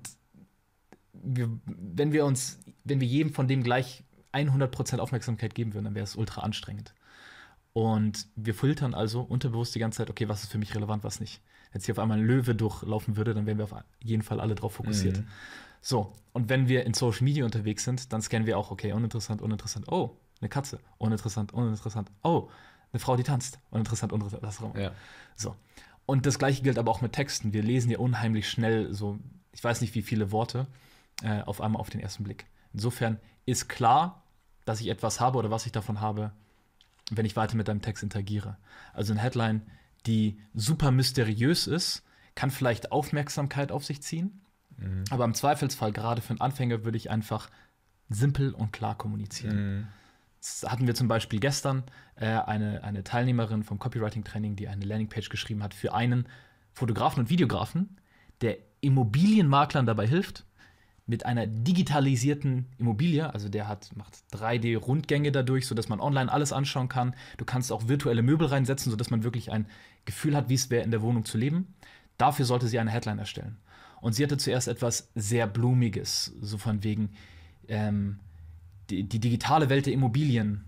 wir, 1.14 1.50
wenn 1.66 2.12
wir 2.12 2.26
uns, 2.26 2.60
wenn 2.84 3.00
wir 3.00 3.08
jedem 3.08 3.34
von 3.34 3.48
dem 3.48 3.64
gleich 3.64 4.04
100% 4.34 5.00
Aufmerksamkeit 5.00 5.56
geben 5.56 5.74
würden, 5.74 5.86
dann 5.86 5.96
wäre 5.96 6.04
es 6.04 6.16
ultra 6.16 6.42
anstrengend. 6.42 6.94
Und 7.74 8.28
wir 8.36 8.54
filtern 8.54 8.94
also 8.94 9.22
unterbewusst 9.22 9.74
die 9.76 9.80
ganze 9.80 9.98
Zeit, 9.98 10.10
okay, 10.10 10.28
was 10.28 10.44
ist 10.44 10.52
für 10.52 10.58
mich 10.58 10.76
relevant, 10.76 11.04
was 11.04 11.20
nicht. 11.20 11.42
Wenn 11.72 11.80
jetzt 11.80 11.86
hier 11.86 11.94
auf 11.94 12.00
einmal 12.00 12.18
ein 12.18 12.26
Löwe 12.26 12.54
durchlaufen 12.54 13.16
würde, 13.16 13.34
dann 13.34 13.46
wären 13.46 13.58
wir 13.58 13.66
auf 13.66 13.76
jeden 14.04 14.24
Fall 14.24 14.42
alle 14.42 14.56
drauf 14.56 14.74
fokussiert. 14.74 15.20
Mhm. 15.20 15.28
So, 15.82 16.14
und 16.34 16.50
wenn 16.50 16.68
wir 16.68 16.86
in 16.86 16.94
Social 16.94 17.24
Media 17.24 17.46
unterwegs 17.46 17.84
sind, 17.84 18.12
dann 18.14 18.22
scannen 18.22 18.46
wir 18.46 18.58
auch, 18.58 18.72
okay, 18.72 18.92
uninteressant, 18.92 19.42
uninteressant, 19.42 19.88
oh, 19.88 20.18
eine 20.40 20.50
Katze, 20.50 20.80
uninteressant, 20.98 21.54
uninteressant, 21.54 22.12
oh, 22.24 22.50
eine 22.92 23.00
Frau, 23.00 23.16
die 23.16 23.24
tanzt, 23.24 23.60
uninteressant, 23.70 24.12
uninteressant, 24.12 24.44
was 24.44 24.62
auch 24.62 24.74
immer. 24.74 24.84
Ja. 24.84 24.92
So. 25.36 25.56
Und 26.06 26.26
das 26.26 26.40
gleiche 26.40 26.62
gilt 26.62 26.78
aber 26.78 26.92
auch 26.92 27.02
mit 27.02 27.14
Texten. 27.14 27.54
Wir 27.54 27.64
lesen 27.64 27.90
ja 27.90 28.00
unheimlich 28.00 28.50
schnell 28.50 28.94
so, 28.94 29.18
ich 29.54 29.64
weiß 29.64 29.82
nicht 29.82 29.96
wie 29.96 30.02
viele 30.02 30.32
Worte, 30.32 30.68
äh, 31.24 31.42
auf 31.44 31.62
einmal 31.62 31.80
auf 31.80 31.90
den 31.90 32.02
ersten 32.02 32.24
Blick. 32.24 32.48
Insofern 32.74 33.18
ist 33.46 33.70
klar, 33.70 34.24
dass 34.66 34.82
ich 34.82 34.90
etwas 34.90 35.20
habe 35.20 35.38
oder 35.38 35.52
was 35.52 35.66
ich 35.66 35.72
davon 35.72 36.02
habe, 36.02 36.32
wenn 37.10 37.26
ich 37.26 37.36
weiter 37.36 37.56
mit 37.56 37.68
deinem 37.68 37.82
Text 37.82 38.04
interagiere. 38.04 38.58
Also 38.94 39.14
eine 39.14 39.22
Headline, 39.22 39.62
die 40.06 40.40
super 40.54 40.92
mysteriös 40.92 41.68
ist, 41.68 42.04
kann 42.36 42.52
vielleicht 42.52 42.92
Aufmerksamkeit 42.92 43.72
auf 43.72 43.86
sich 43.86 44.02
ziehen, 44.02 44.42
mhm. 44.78 45.04
aber 45.10 45.26
im 45.26 45.34
Zweifelsfall, 45.34 45.92
gerade 45.92 46.22
für 46.22 46.32
einen 46.32 46.42
Anfänger, 46.42 46.84
würde 46.84 46.98
ich 46.98 47.10
einfach 47.10 47.50
simpel 48.10 48.54
und 48.54 48.72
klar 48.74 48.98
kommunizieren. 48.98 49.80
Mhm. 49.80 49.88
Das 50.40 50.66
hatten 50.68 50.88
wir 50.88 50.96
zum 50.96 51.08
Beispiel 51.08 51.40
gestern 51.40 51.84
äh, 52.16 52.26
eine, 52.26 52.84
eine 52.84 53.04
Teilnehmerin 53.04 53.64
vom 53.64 53.78
Copywriting-Training, 53.78 54.56
die 54.56 54.68
eine 54.68 54.86
Landingpage 54.86 55.30
geschrieben 55.30 55.62
hat 55.62 55.74
für 55.74 55.94
einen 55.94 56.28
Fotografen 56.74 57.20
und 57.20 57.30
Videografen, 57.30 57.98
der 58.42 58.58
Immobilienmaklern 58.80 59.86
dabei 59.86 60.08
hilft, 60.08 60.46
mit 61.08 61.26
einer 61.26 61.48
digitalisierten 61.48 62.68
Immobilie, 62.78 63.34
also 63.34 63.50
der 63.50 63.68
hat, 63.68 63.96
macht 63.96 64.16
3D-Rundgänge 64.34 65.32
dadurch, 65.32 65.68
sodass 65.68 65.90
man 65.90 66.00
online 66.00 66.32
alles 66.32 66.54
anschauen 66.54 66.90
kann. 66.90 67.16
Du 67.38 67.46
kannst 67.46 67.72
auch 67.72 67.88
virtuelle 67.88 68.22
Möbel 68.22 68.48
reinsetzen, 68.48 68.92
sodass 68.92 69.10
man 69.10 69.24
wirklich 69.24 69.52
ein 69.52 69.68
Gefühl 70.06 70.36
hat, 70.36 70.50
wie 70.50 70.54
es 70.54 70.70
wäre, 70.70 70.84
in 70.84 70.92
der 70.92 71.02
Wohnung 71.02 71.26
zu 71.26 71.38
leben. 71.38 71.74
Dafür 72.18 72.46
sollte 72.46 72.68
sie 72.68 72.80
eine 72.80 72.92
Headline 72.92 73.20
erstellen. 73.20 73.58
Und 74.00 74.14
sie 74.14 74.24
hatte 74.24 74.38
zuerst 74.38 74.68
etwas 74.68 75.10
sehr 75.16 75.48
Blumiges, 75.48 76.34
so 76.40 76.58
von 76.58 76.84
wegen 76.84 77.12
ähm, 77.68 78.20
die, 78.90 79.04
die 79.04 79.20
digitale 79.20 79.70
Welt 79.70 79.86
der 79.86 79.94
Immobilien. 79.94 80.66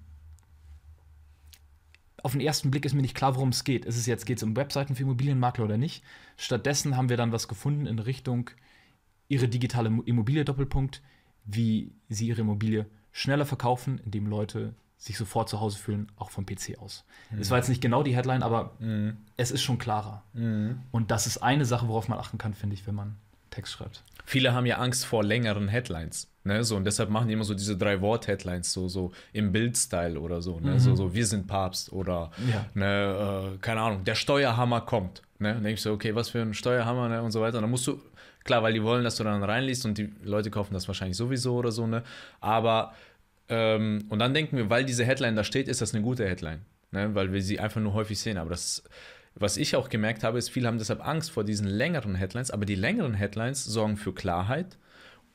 Auf 2.21 2.31
den 2.31 2.41
ersten 2.41 2.71
Blick 2.71 2.85
ist 2.85 2.93
mir 2.93 3.01
nicht 3.01 3.15
klar, 3.15 3.35
worum 3.35 3.49
es 3.49 3.63
geht. 3.63 3.85
Ist 3.85 3.97
es 3.97 4.05
jetzt, 4.05 4.25
geht 4.25 4.37
es 4.37 4.43
um 4.43 4.55
Webseiten 4.55 4.95
für 4.95 5.03
Immobilienmakler 5.03 5.65
oder 5.65 5.77
nicht? 5.77 6.03
Stattdessen 6.37 6.95
haben 6.95 7.09
wir 7.09 7.17
dann 7.17 7.31
was 7.31 7.47
gefunden 7.47 7.85
in 7.85 7.99
Richtung 7.99 8.49
ihre 9.27 9.47
digitale 9.47 9.89
Immobilie 10.05 10.45
Doppelpunkt, 10.45 11.01
wie 11.45 11.91
sie 12.09 12.27
ihre 12.27 12.41
Immobilie 12.41 12.85
schneller 13.11 13.45
verkaufen, 13.45 13.99
indem 14.05 14.27
Leute 14.27 14.73
sich 14.97 15.17
sofort 15.17 15.49
zu 15.49 15.59
Hause 15.59 15.77
fühlen, 15.77 16.11
auch 16.17 16.29
vom 16.29 16.45
PC 16.45 16.77
aus. 16.79 17.03
Mhm. 17.29 17.39
Das 17.39 17.51
war 17.51 17.57
jetzt 17.57 17.67
nicht 17.67 17.81
genau 17.81 18.03
die 18.03 18.15
Headline, 18.15 18.41
aber 18.41 18.71
mhm. 18.79 19.17
es 19.35 19.51
ist 19.51 19.61
schon 19.61 19.77
klarer. 19.77 20.23
Mhm. 20.33 20.79
Und 20.91 21.11
das 21.11 21.27
ist 21.27 21.39
eine 21.39 21.65
Sache, 21.65 21.87
worauf 21.87 22.07
man 22.07 22.19
achten 22.19 22.37
kann, 22.37 22.53
finde 22.53 22.75
ich, 22.75 22.87
wenn 22.87 22.95
man 22.95 23.15
Text 23.49 23.73
schreibt. 23.73 24.03
Viele 24.25 24.53
haben 24.53 24.65
ja 24.65 24.77
Angst 24.77 25.05
vor 25.05 25.23
längeren 25.23 25.67
Headlines. 25.67 26.29
Ne, 26.45 26.61
so, 26.65 26.75
und 26.75 26.83
deshalb 26.83 27.09
machen 27.09 27.29
die 27.29 27.33
immer 27.33 27.45
so 27.45 27.53
diese 27.53 27.77
drei 27.77 28.01
Wort-Headlines, 28.01 28.73
so, 28.73 28.89
so 28.89 29.13
im 29.31 29.53
Bildstyle 29.53 30.19
oder 30.19 30.41
so, 30.41 30.59
ne, 30.59 30.73
mhm. 30.73 30.79
so, 30.79 30.93
so, 30.93 31.13
wir 31.13 31.25
sind 31.25 31.47
Papst 31.47 31.93
oder, 31.93 32.31
ja. 32.51 32.65
ne, 32.73 33.53
äh, 33.53 33.57
keine 33.59 33.79
Ahnung, 33.79 34.03
der 34.03 34.15
Steuerhammer 34.15 34.81
kommt. 34.81 35.21
Ne, 35.39 35.53
dann 35.53 35.63
denke 35.63 35.75
ich 35.75 35.81
so, 35.81 35.93
okay, 35.93 36.15
was 36.15 36.29
für 36.29 36.41
ein 36.41 36.53
Steuerhammer, 36.53 37.07
ne, 37.07 37.23
und 37.23 37.31
so 37.31 37.39
weiter. 37.39 37.59
Und 37.59 37.63
dann 37.63 37.71
musst 37.71 37.87
du 37.87 38.01
Klar, 38.43 38.63
weil 38.63 38.73
die 38.73 38.83
wollen, 38.83 39.03
dass 39.03 39.15
du 39.15 39.23
dann 39.23 39.43
reinliest 39.43 39.85
und 39.85 39.97
die 39.97 40.11
Leute 40.23 40.51
kaufen 40.51 40.73
das 40.73 40.87
wahrscheinlich 40.87 41.17
sowieso 41.17 41.55
oder 41.55 41.71
so, 41.71 41.87
ne? 41.87 42.03
Aber, 42.41 42.93
ähm, 43.49 44.05
und 44.09 44.19
dann 44.19 44.33
denken 44.33 44.57
wir, 44.57 44.69
weil 44.69 44.85
diese 44.85 45.05
Headline 45.05 45.35
da 45.35 45.43
steht, 45.43 45.67
ist 45.67 45.81
das 45.81 45.93
eine 45.93 46.03
gute 46.03 46.27
Headline, 46.27 46.61
ne? 46.91 47.15
Weil 47.15 47.31
wir 47.31 47.41
sie 47.41 47.59
einfach 47.59 47.81
nur 47.81 47.93
häufig 47.93 48.19
sehen. 48.19 48.37
Aber 48.37 48.49
das, 48.49 48.83
was 49.35 49.57
ich 49.57 49.75
auch 49.75 49.89
gemerkt 49.89 50.23
habe, 50.23 50.37
ist, 50.37 50.49
viele 50.49 50.67
haben 50.67 50.77
deshalb 50.77 51.05
Angst 51.05 51.31
vor 51.31 51.43
diesen 51.43 51.67
längeren 51.67 52.15
Headlines, 52.15 52.51
aber 52.51 52.65
die 52.65 52.75
längeren 52.75 53.13
Headlines 53.13 53.63
sorgen 53.63 53.97
für 53.97 54.13
Klarheit 54.13 54.77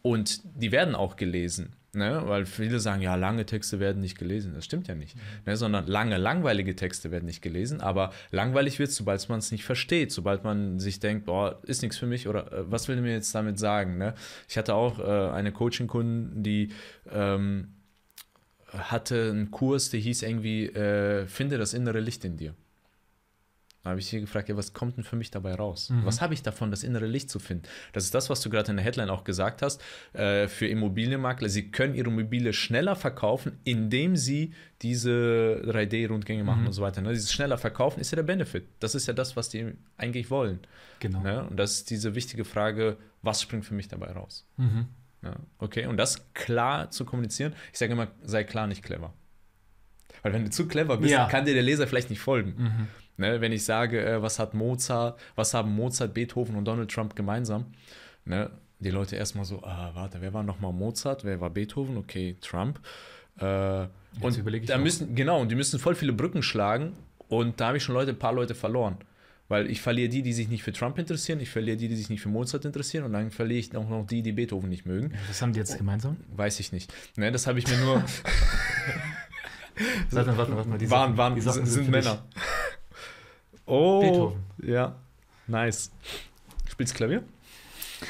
und 0.02 0.40
die 0.44 0.72
werden 0.72 0.94
auch 0.94 1.16
gelesen. 1.16 1.74
Ne? 1.94 2.22
Weil 2.26 2.44
viele 2.44 2.80
sagen, 2.80 3.00
ja, 3.00 3.14
lange 3.14 3.46
Texte 3.46 3.80
werden 3.80 4.00
nicht 4.00 4.18
gelesen. 4.18 4.52
Das 4.54 4.66
stimmt 4.66 4.88
ja 4.88 4.94
nicht. 4.94 5.16
Mhm. 5.16 5.20
Ne? 5.46 5.56
Sondern 5.56 5.86
lange, 5.86 6.18
langweilige 6.18 6.76
Texte 6.76 7.10
werden 7.10 7.24
nicht 7.24 7.40
gelesen. 7.40 7.80
Aber 7.80 8.12
langweilig 8.30 8.78
wird 8.78 8.90
es, 8.90 8.96
sobald 8.96 9.26
man 9.30 9.38
es 9.38 9.50
nicht 9.50 9.64
versteht. 9.64 10.12
Sobald 10.12 10.44
man 10.44 10.78
sich 10.78 11.00
denkt, 11.00 11.24
boah, 11.24 11.60
ist 11.62 11.80
nichts 11.82 11.96
für 11.96 12.06
mich 12.06 12.28
oder 12.28 12.52
äh, 12.52 12.70
was 12.70 12.88
will 12.88 12.96
er 12.96 13.02
mir 13.02 13.12
jetzt 13.12 13.34
damit 13.34 13.58
sagen? 13.58 13.96
Ne? 13.96 14.14
Ich 14.48 14.58
hatte 14.58 14.74
auch 14.74 14.98
äh, 14.98 15.32
eine 15.32 15.50
Coaching-Kundin, 15.50 16.42
die 16.42 16.72
ähm, 17.10 17.68
hatte 18.70 19.30
einen 19.30 19.50
Kurs, 19.50 19.88
der 19.88 20.00
hieß 20.00 20.22
irgendwie, 20.22 20.66
äh, 20.66 21.26
finde 21.26 21.56
das 21.56 21.72
innere 21.72 22.00
Licht 22.00 22.24
in 22.24 22.36
dir. 22.36 22.54
Habe 23.90 24.00
ich 24.00 24.06
sie 24.06 24.20
gefragt, 24.20 24.48
ja, 24.48 24.56
was 24.56 24.72
kommt 24.72 24.96
denn 24.96 25.04
für 25.04 25.16
mich 25.16 25.30
dabei 25.30 25.54
raus? 25.54 25.90
Mhm. 25.90 26.04
Was 26.04 26.20
habe 26.20 26.34
ich 26.34 26.42
davon, 26.42 26.70
das 26.70 26.82
innere 26.82 27.06
Licht 27.06 27.30
zu 27.30 27.38
finden? 27.38 27.64
Das 27.92 28.04
ist 28.04 28.14
das, 28.14 28.30
was 28.30 28.40
du 28.40 28.50
gerade 28.50 28.70
in 28.70 28.76
der 28.76 28.84
Headline 28.84 29.10
auch 29.10 29.24
gesagt 29.24 29.62
hast. 29.62 29.82
Äh, 30.12 30.48
für 30.48 30.66
Immobilienmakler, 30.66 31.48
sie 31.48 31.70
können 31.70 31.94
ihre 31.94 32.08
Immobilie 32.08 32.52
schneller 32.52 32.96
verkaufen, 32.96 33.58
indem 33.64 34.16
sie 34.16 34.54
diese 34.82 35.62
3D-Rundgänge 35.66 36.44
machen 36.44 36.62
mhm. 36.62 36.66
und 36.68 36.72
so 36.72 36.82
weiter. 36.82 37.00
Ne? 37.00 37.10
Dieses 37.12 37.32
schneller 37.32 37.58
verkaufen 37.58 38.00
ist 38.00 38.10
ja 38.10 38.16
der 38.16 38.22
Benefit. 38.22 38.68
Das 38.80 38.94
ist 38.94 39.06
ja 39.06 39.14
das, 39.14 39.36
was 39.36 39.48
die 39.48 39.72
eigentlich 39.96 40.30
wollen. 40.30 40.60
Genau. 41.00 41.20
Ne? 41.22 41.44
Und 41.48 41.56
das 41.56 41.74
ist 41.74 41.90
diese 41.90 42.14
wichtige 42.14 42.44
Frage, 42.44 42.96
was 43.22 43.42
springt 43.42 43.64
für 43.64 43.74
mich 43.74 43.88
dabei 43.88 44.12
raus? 44.12 44.46
Mhm. 44.56 44.86
Ja, 45.22 45.34
okay, 45.58 45.86
und 45.86 45.96
das 45.96 46.32
klar 46.32 46.90
zu 46.90 47.04
kommunizieren. 47.04 47.52
Ich 47.72 47.78
sage 47.78 47.92
immer, 47.92 48.08
sei 48.22 48.44
klar, 48.44 48.66
nicht 48.68 48.84
clever. 48.84 49.12
Weil 50.22 50.32
wenn 50.32 50.44
du 50.44 50.50
zu 50.50 50.66
clever 50.66 50.96
bist, 50.96 51.12
ja. 51.12 51.26
kann 51.28 51.44
dir 51.44 51.54
der 51.54 51.62
Leser 51.62 51.86
vielleicht 51.86 52.10
nicht 52.10 52.20
folgen. 52.20 52.54
Mhm. 52.56 52.88
Ne, 53.18 53.40
wenn 53.40 53.50
ich 53.50 53.64
sage, 53.64 54.00
äh, 54.00 54.22
was 54.22 54.38
hat 54.38 54.54
Mozart, 54.54 55.18
was 55.34 55.52
haben 55.52 55.74
Mozart, 55.74 56.14
Beethoven 56.14 56.54
und 56.54 56.64
Donald 56.64 56.88
Trump 56.88 57.16
gemeinsam? 57.16 57.66
Ne, 58.24 58.48
die 58.78 58.90
Leute 58.90 59.16
erstmal 59.16 59.44
so, 59.44 59.60
ah, 59.64 59.90
warte, 59.94 60.20
wer 60.20 60.32
war 60.32 60.44
nochmal 60.44 60.72
Mozart, 60.72 61.24
wer 61.24 61.40
war 61.40 61.50
Beethoven? 61.50 61.96
Okay, 61.96 62.36
Trump. 62.40 62.78
Äh, 63.40 63.86
und 64.20 64.68
da 64.68 64.76
auch. 64.76 64.80
müssen, 64.80 65.16
genau, 65.16 65.40
und 65.40 65.50
die 65.50 65.56
müssen 65.56 65.80
voll 65.80 65.96
viele 65.96 66.12
Brücken 66.12 66.44
schlagen 66.44 66.92
und 67.28 67.60
da 67.60 67.68
habe 67.68 67.76
ich 67.78 67.82
schon 67.82 67.94
Leute, 67.94 68.12
ein 68.12 68.18
paar 68.18 68.32
Leute 68.32 68.54
verloren. 68.54 68.96
Weil 69.48 69.68
ich 69.70 69.80
verliere 69.80 70.10
die, 70.10 70.22
die 70.22 70.32
sich 70.32 70.48
nicht 70.48 70.62
für 70.62 70.72
Trump 70.72 70.96
interessieren, 70.98 71.40
ich 71.40 71.50
verliere 71.50 71.76
die, 71.76 71.88
die 71.88 71.96
sich 71.96 72.10
nicht 72.10 72.20
für 72.20 72.28
Mozart 72.28 72.66
interessieren 72.66 73.04
und 73.04 73.14
dann 73.14 73.32
verliere 73.32 73.58
ich 73.58 73.76
auch 73.76 73.88
noch 73.88 74.06
die, 74.06 74.22
die 74.22 74.32
Beethoven 74.32 74.68
nicht 74.68 74.86
mögen. 74.86 75.12
Was 75.26 75.42
haben 75.42 75.52
die 75.52 75.58
jetzt 75.58 75.76
gemeinsam? 75.76 76.18
Weiß 76.36 76.60
ich 76.60 76.70
nicht. 76.70 76.92
Ne, 77.16 77.32
das 77.32 77.48
habe 77.48 77.58
ich 77.58 77.66
mir 77.66 77.78
nur. 77.78 77.96
warte, 80.10 80.36
warte, 80.36 80.56
warte 80.56 80.68
mal. 80.68 80.78
Die 80.78 80.88
waren, 80.90 81.16
waren, 81.16 81.34
die 81.34 81.40
sind, 81.40 81.66
sind 81.66 81.90
Männer. 81.90 82.22
Oh. 83.68 84.00
Beethoven. 84.00 84.44
Ja. 84.62 84.96
Nice. 85.46 85.90
Spielst 86.68 86.94
Klavier? 86.94 87.22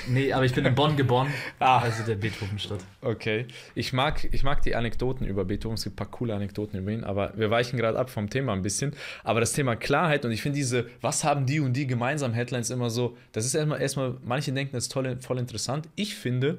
Nee, 0.07 0.33
aber 0.33 0.45
ich 0.45 0.55
bin 0.55 0.67
in 0.67 0.75
Bonn 0.75 0.97
geboren, 0.97 1.33
ah. 1.59 1.79
also 1.79 2.03
der 2.03 2.17
Beethovenstadt. 2.17 2.81
Okay. 3.01 3.47
Ich 3.75 3.93
mag, 3.93 4.29
ich 4.33 4.43
mag 4.43 4.61
die 4.63 4.75
Anekdoten 4.75 5.27
über 5.27 5.47
Beethoven, 5.47 5.75
es 5.75 5.85
gibt 5.85 5.95
ein 5.95 5.97
paar 5.97 6.11
coole 6.11 6.35
Anekdoten 6.35 6.79
über 6.79 6.91
ihn, 6.91 7.05
aber 7.05 7.33
wir 7.37 7.51
weichen 7.51 7.79
gerade 7.79 7.99
ab 7.99 8.11
vom 8.11 8.29
Thema 8.29 8.53
ein 8.53 8.63
bisschen. 8.63 8.93
Aber 9.25 9.41
das 9.41 9.53
Thema 9.53 9.77
Klarheit 9.77 10.25
und 10.25 10.31
ich 10.31 10.43
finde 10.43 10.57
diese, 10.57 10.89
was 11.01 11.25
haben 11.25 11.47
die 11.47 11.61
und 11.61 11.73
die 11.73 11.87
gemeinsam 11.87 12.35
Headlines 12.35 12.71
immer 12.71 12.91
so, 12.91 13.17
das 13.33 13.47
ist 13.47 13.55
erstmal, 13.55 13.81
erstmal 13.81 14.17
manche 14.23 14.53
denken, 14.53 14.73
das 14.75 14.85
ist 14.85 14.93
toll, 14.93 15.17
voll 15.21 15.39
interessant. 15.39 15.89
Ich 15.97 16.15
finde, 16.15 16.59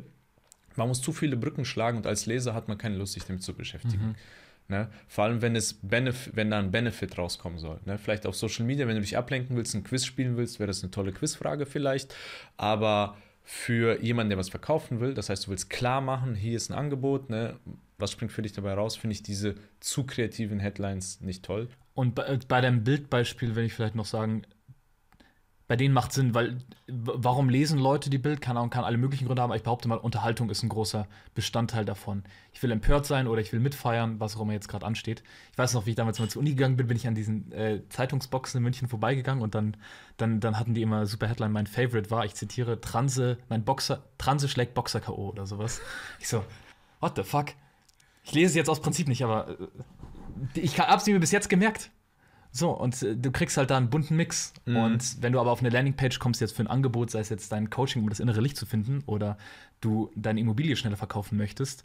man 0.76 0.88
muss 0.88 1.02
zu 1.02 1.12
viele 1.12 1.38
Brücken 1.38 1.66
schlagen 1.66 1.98
und 1.98 2.08
als 2.08 2.26
Leser 2.26 2.56
hat 2.56 2.68
man 2.68 2.78
keine 2.78 2.98
Lust, 2.98 3.14
sich 3.14 3.26
damit 3.26 3.44
zu 3.44 3.54
beschäftigen. 3.54 4.08
Mhm. 4.08 4.16
Ne? 4.70 4.88
Vor 5.08 5.24
allem, 5.24 5.42
wenn, 5.42 5.56
es 5.56 5.74
Benef 5.74 6.30
wenn 6.34 6.52
da 6.52 6.60
ein 6.60 6.72
Benefit 6.72 7.18
rauskommen 7.18 7.58
soll. 7.58 7.80
Ne? 7.86 7.98
Vielleicht 7.98 8.28
auf 8.28 8.36
Social 8.36 8.66
Media, 8.66 8.88
wenn 8.88 8.96
du 8.96 9.02
dich 9.02 9.18
ablenken 9.18 9.56
willst, 9.58 9.74
ein 9.74 9.84
Quiz 9.84 10.06
spielen 10.06 10.38
willst, 10.38 10.60
wäre 10.60 10.68
das 10.68 10.84
eine 10.84 10.92
tolle 10.92 11.12
Quizfrage 11.12 11.66
vielleicht. 11.66 12.16
Aber 12.56 13.18
für 13.44 14.00
jemanden, 14.00 14.30
der 14.30 14.38
was 14.38 14.50
verkaufen 14.50 15.00
will, 15.00 15.16
das 15.16 15.30
heißt, 15.30 15.48
du 15.48 15.52
willst 15.52 15.72
klar 15.72 16.02
machen, 16.02 16.36
hier 16.36 16.56
ist 16.56 16.70
ein 16.70 16.78
Angebot, 16.78 17.32
ne? 17.32 17.56
was 17.98 18.12
springt 18.12 18.32
für 18.32 18.44
dich 18.44 18.54
dabei 18.54 18.76
raus, 18.76 18.96
finde 18.96 19.16
ich 19.16 19.24
diese 19.24 19.56
zu 19.80 20.06
kreativen 20.06 20.60
Headlines 20.60 21.20
nicht 21.22 21.44
toll. 21.44 21.68
Und 21.96 22.14
bei, 22.14 22.38
bei 22.48 22.62
deinem 22.62 22.84
Bildbeispiel 22.84 23.56
will 23.56 23.66
ich 23.66 23.74
vielleicht 23.74 23.96
noch 23.96 24.06
sagen, 24.06 24.44
bei 25.70 25.76
denen 25.76 25.94
macht 25.94 26.14
Sinn, 26.14 26.34
weil 26.34 26.58
warum 26.88 27.48
lesen 27.48 27.78
Leute 27.78 28.10
die 28.10 28.18
Bild? 28.18 28.42
Kann, 28.42 28.72
kann 28.72 28.84
alle 28.84 28.98
möglichen 28.98 29.28
Gründe 29.28 29.44
haben, 29.44 29.52
aber 29.52 29.56
ich 29.56 29.62
behaupte 29.62 29.88
mal, 29.88 30.00
Unterhaltung 30.00 30.50
ist 30.50 30.64
ein 30.64 30.70
großer 30.70 31.08
Bestandteil 31.36 31.86
davon. 31.86 32.24
Ich 32.54 32.64
will 32.64 32.72
empört 32.72 33.06
sein 33.06 33.28
oder 33.28 33.40
ich 33.40 33.54
will 33.54 33.60
mitfeiern, 33.60 34.20
was 34.20 34.36
auch 34.36 34.42
immer 34.42 34.54
jetzt 34.54 34.68
gerade 34.68 34.84
ansteht. 34.84 35.22
Ich 35.52 35.60
weiß 35.60 35.76
noch, 35.76 35.86
wie 35.86 35.92
ich 35.92 35.96
damals 35.96 36.18
mal 36.18 36.28
zur 36.28 36.40
Uni 36.40 36.56
gegangen 36.56 36.76
bin, 36.76 36.88
bin 36.88 36.98
ich 36.98 37.08
an 37.08 37.14
diesen 37.14 37.52
äh, 37.52 37.84
Zeitungsboxen 37.90 38.58
in 38.58 38.64
München 38.64 38.88
vorbeigegangen 38.88 39.44
und 39.44 39.54
dann, 39.54 39.78
dann, 40.18 40.40
dann 40.40 40.58
hatten 40.58 40.74
die 40.74 40.82
immer 40.82 41.06
super 41.06 41.28
Headline. 41.28 41.52
Mein 41.52 41.68
Favorite 41.68 42.10
war, 42.10 42.26
ich 42.26 42.34
zitiere, 42.34 42.82
Transe, 42.82 43.38
mein 43.48 43.64
Boxer, 43.64 44.02
Transe 44.18 44.50
schlägt 44.50 44.74
Boxer 44.74 45.02
K.O. 45.02 45.30
oder 45.30 45.46
sowas. 45.46 45.82
Ich 46.20 46.30
so, 46.30 46.44
what 47.00 47.16
the 47.16 47.22
fuck? 47.22 47.50
Ich 48.24 48.34
lese 48.34 48.48
es 48.48 48.56
jetzt 48.56 48.70
aus 48.72 48.82
Prinzip 48.82 49.08
nicht, 49.08 49.24
aber 49.24 49.50
äh, 49.50 50.60
ich 50.60 50.80
hab's 50.80 51.06
mir 51.06 51.20
bis 51.20 51.30
jetzt 51.30 51.48
gemerkt. 51.48 51.92
So, 52.52 52.72
und 52.72 53.02
äh, 53.04 53.16
du 53.16 53.32
kriegst 53.32 53.58
halt 53.58 53.70
da 53.70 53.78
einen 53.78 53.90
bunten 53.90 54.16
Mix. 54.16 54.54
Mhm. 54.66 54.76
Und 54.76 55.22
wenn 55.22 55.34
du 55.34 55.40
aber 55.40 55.52
auf 55.52 55.60
eine 55.60 55.70
Landingpage 55.70 56.20
kommst 56.20 56.42
jetzt 56.42 56.56
für 56.56 56.64
ein 56.64 56.68
Angebot, 56.68 57.12
sei 57.12 57.20
es 57.20 57.30
jetzt 57.30 57.52
dein 57.52 57.70
Coaching, 57.70 58.04
um 58.04 58.10
das 58.10 58.20
innere 58.20 58.42
Licht 58.42 58.58
zu 58.58 58.66
finden, 58.66 59.04
oder 59.06 59.38
du 59.82 60.12
deine 60.16 60.40
Immobilie 60.40 60.76
schneller 60.76 60.98
verkaufen 60.98 61.38
möchtest, 61.38 61.84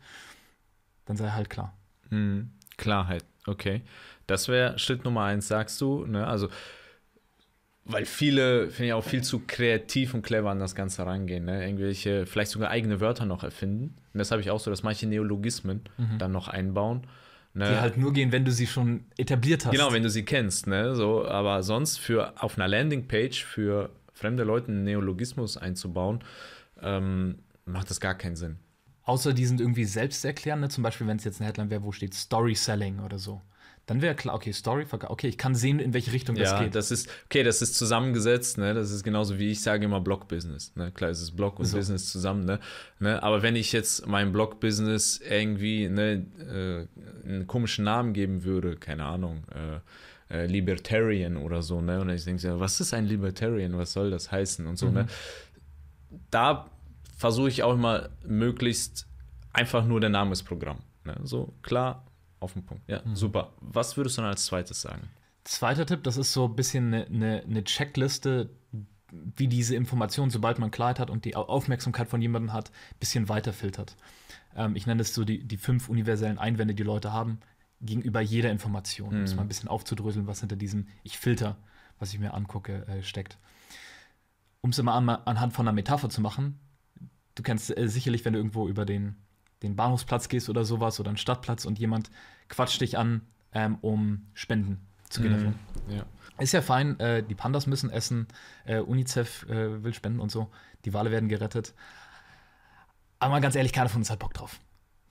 dann 1.06 1.16
sei 1.16 1.30
halt 1.30 1.50
klar. 1.50 1.74
Mhm. 2.10 2.50
Klarheit, 2.76 3.24
okay. 3.46 3.82
Das 4.26 4.48
wäre 4.48 4.78
Schritt 4.78 5.04
Nummer 5.04 5.24
eins, 5.24 5.48
sagst 5.48 5.80
du. 5.80 6.06
Ne? 6.06 6.26
Also, 6.26 6.48
weil 7.84 8.06
viele, 8.06 8.70
finde 8.70 8.86
ich 8.86 8.92
auch 8.94 9.04
viel 9.04 9.22
zu 9.22 9.40
kreativ 9.46 10.14
und 10.14 10.22
clever 10.22 10.50
an 10.50 10.58
das 10.58 10.74
Ganze 10.74 11.04
rangehen. 11.04 11.44
Ne? 11.44 11.64
Irgendwelche, 11.66 12.24
vielleicht 12.26 12.50
sogar 12.50 12.70
eigene 12.70 13.00
Wörter 13.00 13.26
noch 13.26 13.44
erfinden. 13.44 13.96
Und 14.12 14.18
das 14.18 14.30
habe 14.30 14.40
ich 14.40 14.50
auch 14.50 14.60
so, 14.60 14.70
dass 14.70 14.82
manche 14.82 15.06
Neologismen 15.06 15.82
mhm. 15.98 16.18
dann 16.18 16.32
noch 16.32 16.48
einbauen. 16.48 17.06
Ne? 17.54 17.70
Die 17.70 17.76
halt 17.76 17.96
nur 17.96 18.12
gehen, 18.12 18.32
wenn 18.32 18.44
du 18.44 18.50
sie 18.50 18.66
schon 18.66 19.04
etabliert 19.16 19.64
hast. 19.64 19.72
Genau, 19.72 19.92
wenn 19.92 20.02
du 20.02 20.10
sie 20.10 20.24
kennst. 20.24 20.66
Ne? 20.66 20.94
So, 20.96 21.24
aber 21.24 21.62
sonst 21.62 21.98
für 21.98 22.42
auf 22.42 22.58
einer 22.58 22.66
Landingpage 22.66 23.44
für 23.44 23.90
fremde 24.12 24.42
Leute 24.42 24.68
einen 24.68 24.84
Neologismus 24.84 25.56
einzubauen, 25.56 26.20
ähm, 26.82 27.38
macht 27.64 27.90
das 27.90 28.00
gar 28.00 28.14
keinen 28.14 28.36
Sinn. 28.36 28.58
Außer 29.04 29.32
die 29.32 29.46
sind 29.46 29.60
irgendwie 29.60 29.84
selbsterklärend, 29.84 30.62
ne? 30.62 30.68
zum 30.68 30.82
Beispiel, 30.82 31.06
wenn 31.06 31.18
es 31.18 31.24
jetzt 31.24 31.40
eine 31.40 31.48
Headline 31.48 31.70
wäre, 31.70 31.84
wo 31.84 31.92
steht 31.92 32.14
Story 32.14 32.54
Selling 32.54 33.00
oder 33.00 33.18
so 33.18 33.40
dann 33.86 34.00
wäre 34.00 34.14
klar, 34.14 34.34
okay, 34.34 34.52
Story, 34.52 34.86
okay, 34.90 35.28
ich 35.28 35.36
kann 35.36 35.54
sehen, 35.54 35.78
in 35.78 35.92
welche 35.92 36.12
Richtung 36.12 36.36
das 36.36 36.52
ja, 36.52 36.62
geht. 36.62 36.74
Das 36.74 36.90
ist, 36.90 37.08
okay, 37.26 37.42
das 37.42 37.60
ist 37.60 37.74
zusammengesetzt, 37.76 38.56
ne? 38.56 38.72
Das 38.72 38.90
ist 38.90 39.02
genauso 39.04 39.38
wie 39.38 39.50
ich 39.50 39.62
sage 39.62 39.84
immer 39.84 40.00
Blog-Business. 40.00 40.74
Ne? 40.74 40.90
Klar, 40.92 41.10
es 41.10 41.20
ist 41.20 41.32
Blog 41.32 41.58
und 41.58 41.66
so. 41.66 41.76
Business 41.76 42.10
zusammen, 42.10 42.46
ne? 42.46 42.60
ne? 42.98 43.22
Aber 43.22 43.42
wenn 43.42 43.56
ich 43.56 43.72
jetzt 43.72 44.06
mein 44.06 44.32
Blog-Business 44.32 45.20
irgendwie 45.28 45.88
ne, 45.88 46.26
äh, 46.38 47.28
einen 47.28 47.46
komischen 47.46 47.84
Namen 47.84 48.14
geben 48.14 48.44
würde, 48.44 48.76
keine 48.76 49.04
Ahnung, 49.04 49.44
äh, 49.54 50.34
äh, 50.34 50.46
Libertarian 50.46 51.36
oder 51.36 51.60
so, 51.60 51.82
ne? 51.82 52.00
Und 52.00 52.08
ich 52.08 52.24
denke, 52.24 52.58
was 52.58 52.80
ist 52.80 52.94
ein 52.94 53.04
Libertarian? 53.04 53.76
Was 53.76 53.92
soll 53.92 54.10
das 54.10 54.32
heißen? 54.32 54.66
Und 54.66 54.78
so, 54.78 54.86
ne? 54.86 54.90
mhm. 54.90 54.96
ne? 54.96 55.06
Da 56.30 56.70
versuche 57.18 57.48
ich 57.48 57.62
auch 57.62 57.74
immer 57.74 58.08
möglichst 58.26 59.06
einfach 59.52 59.84
nur 59.84 60.00
der 60.00 60.10
Name 60.10 60.32
ist 60.32 60.44
Programm. 60.44 60.78
Ne? 61.04 61.16
So 61.22 61.54
klar, 61.62 62.04
auf 62.44 62.52
den 62.52 62.64
Punkt. 62.64 62.88
Ja, 62.88 63.02
mhm. 63.04 63.16
super. 63.16 63.52
Was 63.60 63.96
würdest 63.96 64.16
du 64.16 64.22
dann 64.22 64.30
als 64.30 64.46
zweites 64.46 64.80
sagen? 64.80 65.08
Zweiter 65.44 65.84
Tipp, 65.84 66.04
das 66.04 66.16
ist 66.16 66.32
so 66.32 66.46
ein 66.46 66.56
bisschen 66.56 66.94
eine, 66.94 67.06
eine, 67.06 67.42
eine 67.42 67.64
Checkliste, 67.64 68.50
wie 69.10 69.48
diese 69.48 69.76
Information, 69.76 70.30
sobald 70.30 70.58
man 70.58 70.70
Klarheit 70.70 70.98
hat 70.98 71.10
und 71.10 71.24
die 71.24 71.36
Aufmerksamkeit 71.36 72.08
von 72.08 72.20
jemandem 72.20 72.52
hat, 72.52 72.70
ein 72.70 72.98
bisschen 72.98 73.28
weiter 73.28 73.52
filtert. 73.52 73.96
Ähm, 74.56 74.76
ich 74.76 74.86
nenne 74.86 75.02
es 75.02 75.14
so 75.14 75.24
die, 75.24 75.44
die 75.44 75.56
fünf 75.56 75.88
universellen 75.88 76.38
Einwände, 76.38 76.74
die 76.74 76.82
Leute 76.82 77.12
haben, 77.12 77.40
gegenüber 77.80 78.20
jeder 78.20 78.50
Information, 78.50 79.10
um 79.10 79.22
es 79.22 79.32
mhm. 79.32 79.36
mal 79.36 79.42
ein 79.42 79.48
bisschen 79.48 79.68
aufzudröseln, 79.68 80.26
was 80.26 80.40
hinter 80.40 80.56
diesem 80.56 80.88
Ich 81.02 81.18
filter, 81.18 81.56
was 81.98 82.12
ich 82.12 82.18
mir 82.18 82.34
angucke, 82.34 82.86
äh, 82.86 83.02
steckt. 83.02 83.38
Um 84.60 84.70
es 84.70 84.78
immer 84.78 84.94
an, 84.94 85.08
anhand 85.08 85.52
von 85.52 85.68
einer 85.68 85.74
Metapher 85.74 86.08
zu 86.08 86.20
machen, 86.20 86.58
du 87.34 87.42
kennst 87.42 87.76
äh, 87.76 87.88
sicherlich, 87.88 88.24
wenn 88.24 88.32
du 88.32 88.38
irgendwo 88.38 88.68
über 88.68 88.84
den, 88.84 89.16
den 89.62 89.76
Bahnhofsplatz 89.76 90.28
gehst 90.28 90.48
oder 90.48 90.64
sowas 90.64 90.98
oder 91.00 91.10
einen 91.10 91.18
Stadtplatz 91.18 91.64
und 91.64 91.78
jemand 91.78 92.10
quatscht 92.48 92.80
dich 92.80 92.98
an, 92.98 93.22
ähm, 93.52 93.78
um 93.80 94.26
Spenden 94.34 94.86
zu 95.08 95.22
generieren. 95.22 95.54
Mm, 95.88 95.92
ja. 95.92 96.06
Ist 96.38 96.52
ja 96.52 96.62
fein, 96.62 96.98
äh, 96.98 97.22
die 97.22 97.34
Pandas 97.34 97.66
müssen 97.66 97.90
essen, 97.90 98.26
äh, 98.64 98.78
UNICEF 98.78 99.44
äh, 99.48 99.82
will 99.84 99.94
spenden 99.94 100.20
und 100.20 100.30
so, 100.30 100.50
die 100.84 100.92
Wale 100.92 101.10
werden 101.10 101.28
gerettet. 101.28 101.74
Aber 103.20 103.32
mal 103.32 103.40
ganz 103.40 103.54
ehrlich, 103.54 103.72
keiner 103.72 103.88
von 103.88 104.00
uns 104.00 104.10
hat 104.10 104.18
Bock 104.18 104.34
drauf. 104.34 104.60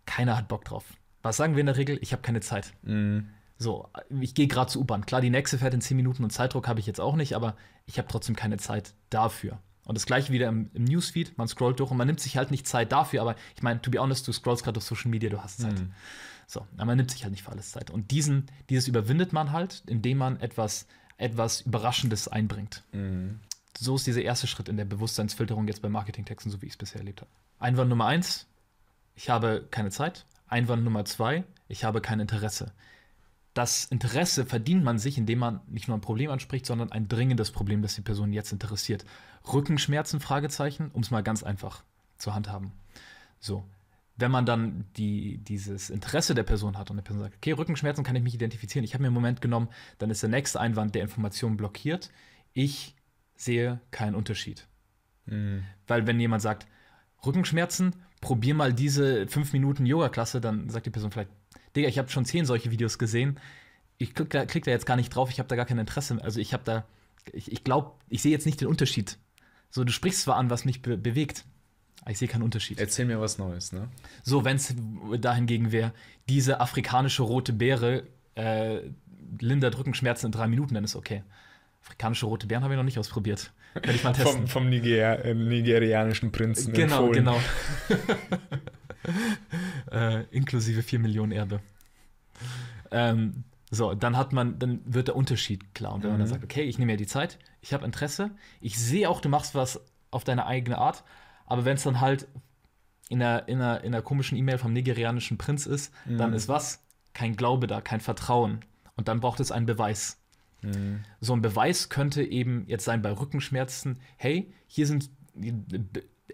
Keiner 0.05 0.35
hat 0.37 0.47
Bock 0.47 0.65
drauf. 0.65 0.83
Was 1.21 1.37
sagen 1.37 1.55
wir 1.55 1.61
in 1.61 1.67
der 1.67 1.77
Regel? 1.77 1.97
Ich 2.01 2.11
habe 2.11 2.21
keine 2.21 2.41
Zeit. 2.41 2.73
Mm. 2.83 3.19
So, 3.57 3.87
ich 4.19 4.35
gehe 4.35 4.47
gerade 4.47 4.69
zur 4.69 4.81
U-Bahn. 4.81 5.05
Klar, 5.05 5.21
die 5.21 5.29
nächste 5.29 5.57
fährt 5.57 5.73
in 5.73 5.79
10 5.79 5.95
Minuten 5.95 6.23
und 6.23 6.31
Zeitdruck 6.31 6.67
habe 6.67 6.81
ich 6.81 6.85
jetzt 6.85 6.99
auch 6.99 7.15
nicht, 7.15 7.33
aber 7.33 7.55
ich 7.85 7.97
habe 7.97 8.09
trotzdem 8.09 8.35
keine 8.35 8.57
Zeit 8.57 8.93
dafür. 9.09 9.59
Und 9.85 9.95
das 9.95 10.05
gleiche 10.05 10.33
wieder 10.33 10.49
im, 10.49 10.69
im, 10.73 10.83
Newsfeed, 10.83 11.37
man 11.37 11.47
scrollt 11.47 11.79
durch 11.79 11.91
und 11.91 11.97
man 11.97 12.07
nimmt 12.07 12.19
sich 12.19 12.35
halt 12.35 12.51
nicht 12.51 12.67
Zeit 12.67 12.91
dafür, 12.91 13.21
aber 13.21 13.35
ich 13.55 13.63
meine, 13.63 13.81
to 13.81 13.91
be 13.91 13.99
honest, 13.99 14.27
du 14.27 14.31
scrollst 14.31 14.63
gerade 14.63 14.77
auf 14.77 14.83
Social 14.83 15.09
Media, 15.09 15.29
du 15.29 15.41
hast 15.41 15.61
Zeit. 15.61 15.79
Mm. 15.79 15.91
So, 16.53 16.67
aber 16.75 16.85
man 16.85 16.97
nimmt 16.97 17.09
sich 17.09 17.23
halt 17.23 17.31
nicht 17.31 17.41
für 17.41 17.51
alles 17.51 17.71
Zeit. 17.71 17.89
Und 17.89 18.11
diesen, 18.11 18.45
dieses 18.69 18.87
überwindet 18.87 19.33
man 19.33 19.51
halt, 19.51 19.81
indem 19.87 20.19
man 20.19 20.39
etwas, 20.39 20.85
etwas 21.17 21.61
Überraschendes 21.61 22.27
einbringt. 22.27 22.83
Mhm. 22.91 23.39
So 23.75 23.95
ist 23.95 24.05
dieser 24.05 24.21
erste 24.21 24.45
Schritt 24.45 24.69
in 24.69 24.77
der 24.77 24.85
Bewusstseinsfilterung 24.85 25.67
jetzt 25.67 25.81
bei 25.81 25.89
Marketingtexten, 25.89 26.51
so 26.51 26.61
wie 26.61 26.67
ich 26.67 26.73
es 26.73 26.77
bisher 26.77 26.99
erlebt 26.99 27.21
habe. 27.21 27.31
Einwand 27.57 27.89
Nummer 27.89 28.05
eins, 28.05 28.45
ich 29.15 29.31
habe 29.31 29.67
keine 29.71 29.89
Zeit. 29.89 30.27
Einwand 30.47 30.83
Nummer 30.83 31.05
zwei, 31.05 31.43
ich 31.67 31.85
habe 31.85 32.01
kein 32.01 32.19
Interesse. 32.19 32.71
Das 33.55 33.85
Interesse 33.85 34.45
verdient 34.45 34.83
man 34.83 34.99
sich, 34.99 35.17
indem 35.17 35.39
man 35.39 35.61
nicht 35.65 35.87
nur 35.87 35.97
ein 35.97 36.01
Problem 36.01 36.29
anspricht, 36.29 36.67
sondern 36.67 36.91
ein 36.91 37.07
dringendes 37.07 37.49
Problem, 37.49 37.81
das 37.81 37.95
die 37.95 38.01
Person 38.01 38.31
jetzt 38.31 38.51
interessiert. 38.51 39.05
Rückenschmerzen, 39.51 40.19
Fragezeichen, 40.19 40.91
um 40.93 41.01
es 41.01 41.09
mal 41.09 41.23
ganz 41.23 41.41
einfach 41.41 41.83
zu 42.19 42.35
handhaben. 42.35 42.73
So, 43.39 43.63
wenn 44.15 44.31
man 44.31 44.45
dann 44.45 44.85
die, 44.95 45.37
dieses 45.39 45.89
Interesse 45.89 46.35
der 46.35 46.43
Person 46.43 46.77
hat 46.77 46.89
und 46.91 46.97
der 46.97 47.03
Person 47.03 47.23
sagt, 47.23 47.35
okay, 47.35 47.51
Rückenschmerzen 47.51 48.03
kann 48.03 48.15
ich 48.15 48.23
mich 48.23 48.35
identifizieren, 48.35 48.83
ich 48.83 48.93
habe 48.93 49.01
mir 49.01 49.07
einen 49.07 49.15
Moment 49.15 49.41
genommen, 49.41 49.69
dann 49.97 50.09
ist 50.09 50.21
der 50.21 50.29
nächste 50.29 50.59
Einwand 50.59 50.93
der 50.93 51.01
Information 51.01 51.57
blockiert. 51.57 52.11
Ich 52.53 52.95
sehe 53.35 53.81
keinen 53.91 54.15
Unterschied. 54.15 54.67
Mhm. 55.25 55.63
Weil 55.87 56.05
wenn 56.05 56.19
jemand 56.19 56.41
sagt, 56.41 56.67
Rückenschmerzen, 57.25 57.95
probier 58.21 58.53
mal 58.53 58.73
diese 58.73 59.27
fünf 59.27 59.53
Minuten 59.53 59.85
Yoga-Klasse, 59.85 60.41
dann 60.41 60.69
sagt 60.69 60.85
die 60.85 60.91
Person 60.91 61.11
vielleicht, 61.11 61.31
Digga, 61.75 61.87
ich 61.87 61.97
habe 61.97 62.09
schon 62.09 62.25
zehn 62.25 62.45
solche 62.45 62.71
Videos 62.71 62.99
gesehen. 62.99 63.39
Ich 63.97 64.13
klick 64.13 64.29
da, 64.29 64.45
klick 64.45 64.63
da 64.63 64.71
jetzt 64.71 64.85
gar 64.85 64.95
nicht 64.95 65.09
drauf, 65.09 65.29
ich 65.31 65.39
habe 65.39 65.49
da 65.49 65.55
gar 65.55 65.65
kein 65.65 65.79
Interesse. 65.79 66.19
Also 66.21 66.39
ich 66.39 66.53
habe 66.53 66.63
da, 66.63 66.85
ich, 67.31 67.51
ich 67.51 67.63
glaube, 67.63 67.91
ich 68.09 68.21
sehe 68.21 68.31
jetzt 68.31 68.45
nicht 68.45 68.61
den 68.61 68.67
Unterschied. 68.67 69.17
So, 69.69 69.83
du 69.83 69.91
sprichst 69.91 70.21
zwar 70.21 70.35
an, 70.35 70.49
was 70.49 70.65
mich 70.65 70.81
be 70.81 70.97
bewegt, 70.97 71.45
ich 72.09 72.17
sehe 72.17 72.27
keinen 72.27 72.43
Unterschied. 72.43 72.79
Erzähl 72.79 73.05
mir 73.05 73.19
was 73.21 73.37
Neues, 73.37 73.71
ne? 73.71 73.87
So, 74.23 74.43
wenn 74.43 74.57
es 74.57 74.75
dahingegen 75.19 75.71
wäre, 75.71 75.93
diese 76.27 76.59
afrikanische 76.59 77.23
rote 77.23 77.53
Beere 77.53 78.03
äh, 78.35 78.79
lindert 79.39 79.77
Rückenschmerzen 79.77 80.27
in 80.27 80.31
drei 80.31 80.47
Minuten, 80.47 80.73
dann 80.73 80.83
ist 80.83 80.95
okay. 80.95 81.23
Afrikanische 81.83 82.25
rote 82.25 82.47
Beeren 82.47 82.63
habe 82.63 82.73
ich 82.73 82.77
noch 82.77 82.83
nicht 82.83 82.99
ausprobiert. 82.99 83.51
Werde 83.73 83.93
ich 83.93 84.03
mal 84.03 84.13
testen. 84.13 84.41
vom, 84.41 84.47
vom 84.47 84.69
Niger 84.69 85.23
äh, 85.25 85.33
nigerianischen 85.33 86.31
Prinzen. 86.31 86.73
Genau, 86.73 87.07
empfohlen. 87.07 87.25
genau. 87.25 87.39
äh, 89.91 90.23
inklusive 90.31 90.83
4 90.83 90.99
Millionen 90.99 91.31
Erbe. 91.31 91.59
Ähm, 92.91 93.43
so, 93.71 93.95
dann 93.95 94.17
hat 94.17 94.33
man, 94.33 94.59
dann 94.59 94.81
wird 94.85 95.07
der 95.07 95.15
Unterschied 95.15 95.73
klar. 95.73 95.93
Und 95.93 96.03
wenn 96.03 96.11
mhm. 96.11 96.13
man 96.13 96.19
dann 96.19 96.27
mhm. 96.27 96.33
sagt, 96.33 96.43
okay, 96.43 96.63
ich 96.63 96.77
nehme 96.77 96.91
mir 96.91 96.97
die 96.97 97.07
Zeit, 97.07 97.39
ich 97.61 97.73
habe 97.73 97.85
Interesse, 97.85 98.31
ich 98.61 98.77
sehe 98.77 99.09
auch, 99.09 99.19
du 99.19 99.29
machst 99.29 99.55
was 99.55 99.81
auf 100.11 100.23
deine 100.23 100.45
eigene 100.45 100.77
Art, 100.77 101.03
aber 101.45 101.65
wenn 101.65 101.75
es 101.75 101.83
dann 101.83 102.01
halt 102.01 102.27
in 103.09 103.21
einer, 103.21 103.47
in, 103.47 103.61
einer, 103.61 103.83
in 103.83 103.93
einer 103.93 104.01
komischen 104.01 104.37
E-Mail 104.37 104.57
vom 104.57 104.73
nigerianischen 104.73 105.37
Prinz 105.37 105.65
ist, 105.65 105.93
mhm. 106.05 106.17
dann 106.17 106.33
ist 106.33 106.47
was? 106.47 106.83
Kein 107.13 107.35
Glaube 107.35 107.67
da, 107.67 107.81
kein 107.81 107.99
Vertrauen. 107.99 108.61
Und 108.95 109.07
dann 109.07 109.19
braucht 109.19 109.39
es 109.39 109.51
einen 109.51 109.65
Beweis. 109.65 110.19
Mhm. 110.61 111.03
So 111.19 111.33
ein 111.33 111.41
Beweis 111.41 111.89
könnte 111.89 112.23
eben 112.23 112.63
jetzt 112.67 112.85
sein 112.85 113.01
bei 113.01 113.11
Rückenschmerzen, 113.11 113.99
hey, 114.17 114.51
hier 114.67 114.87
sind 114.87 115.09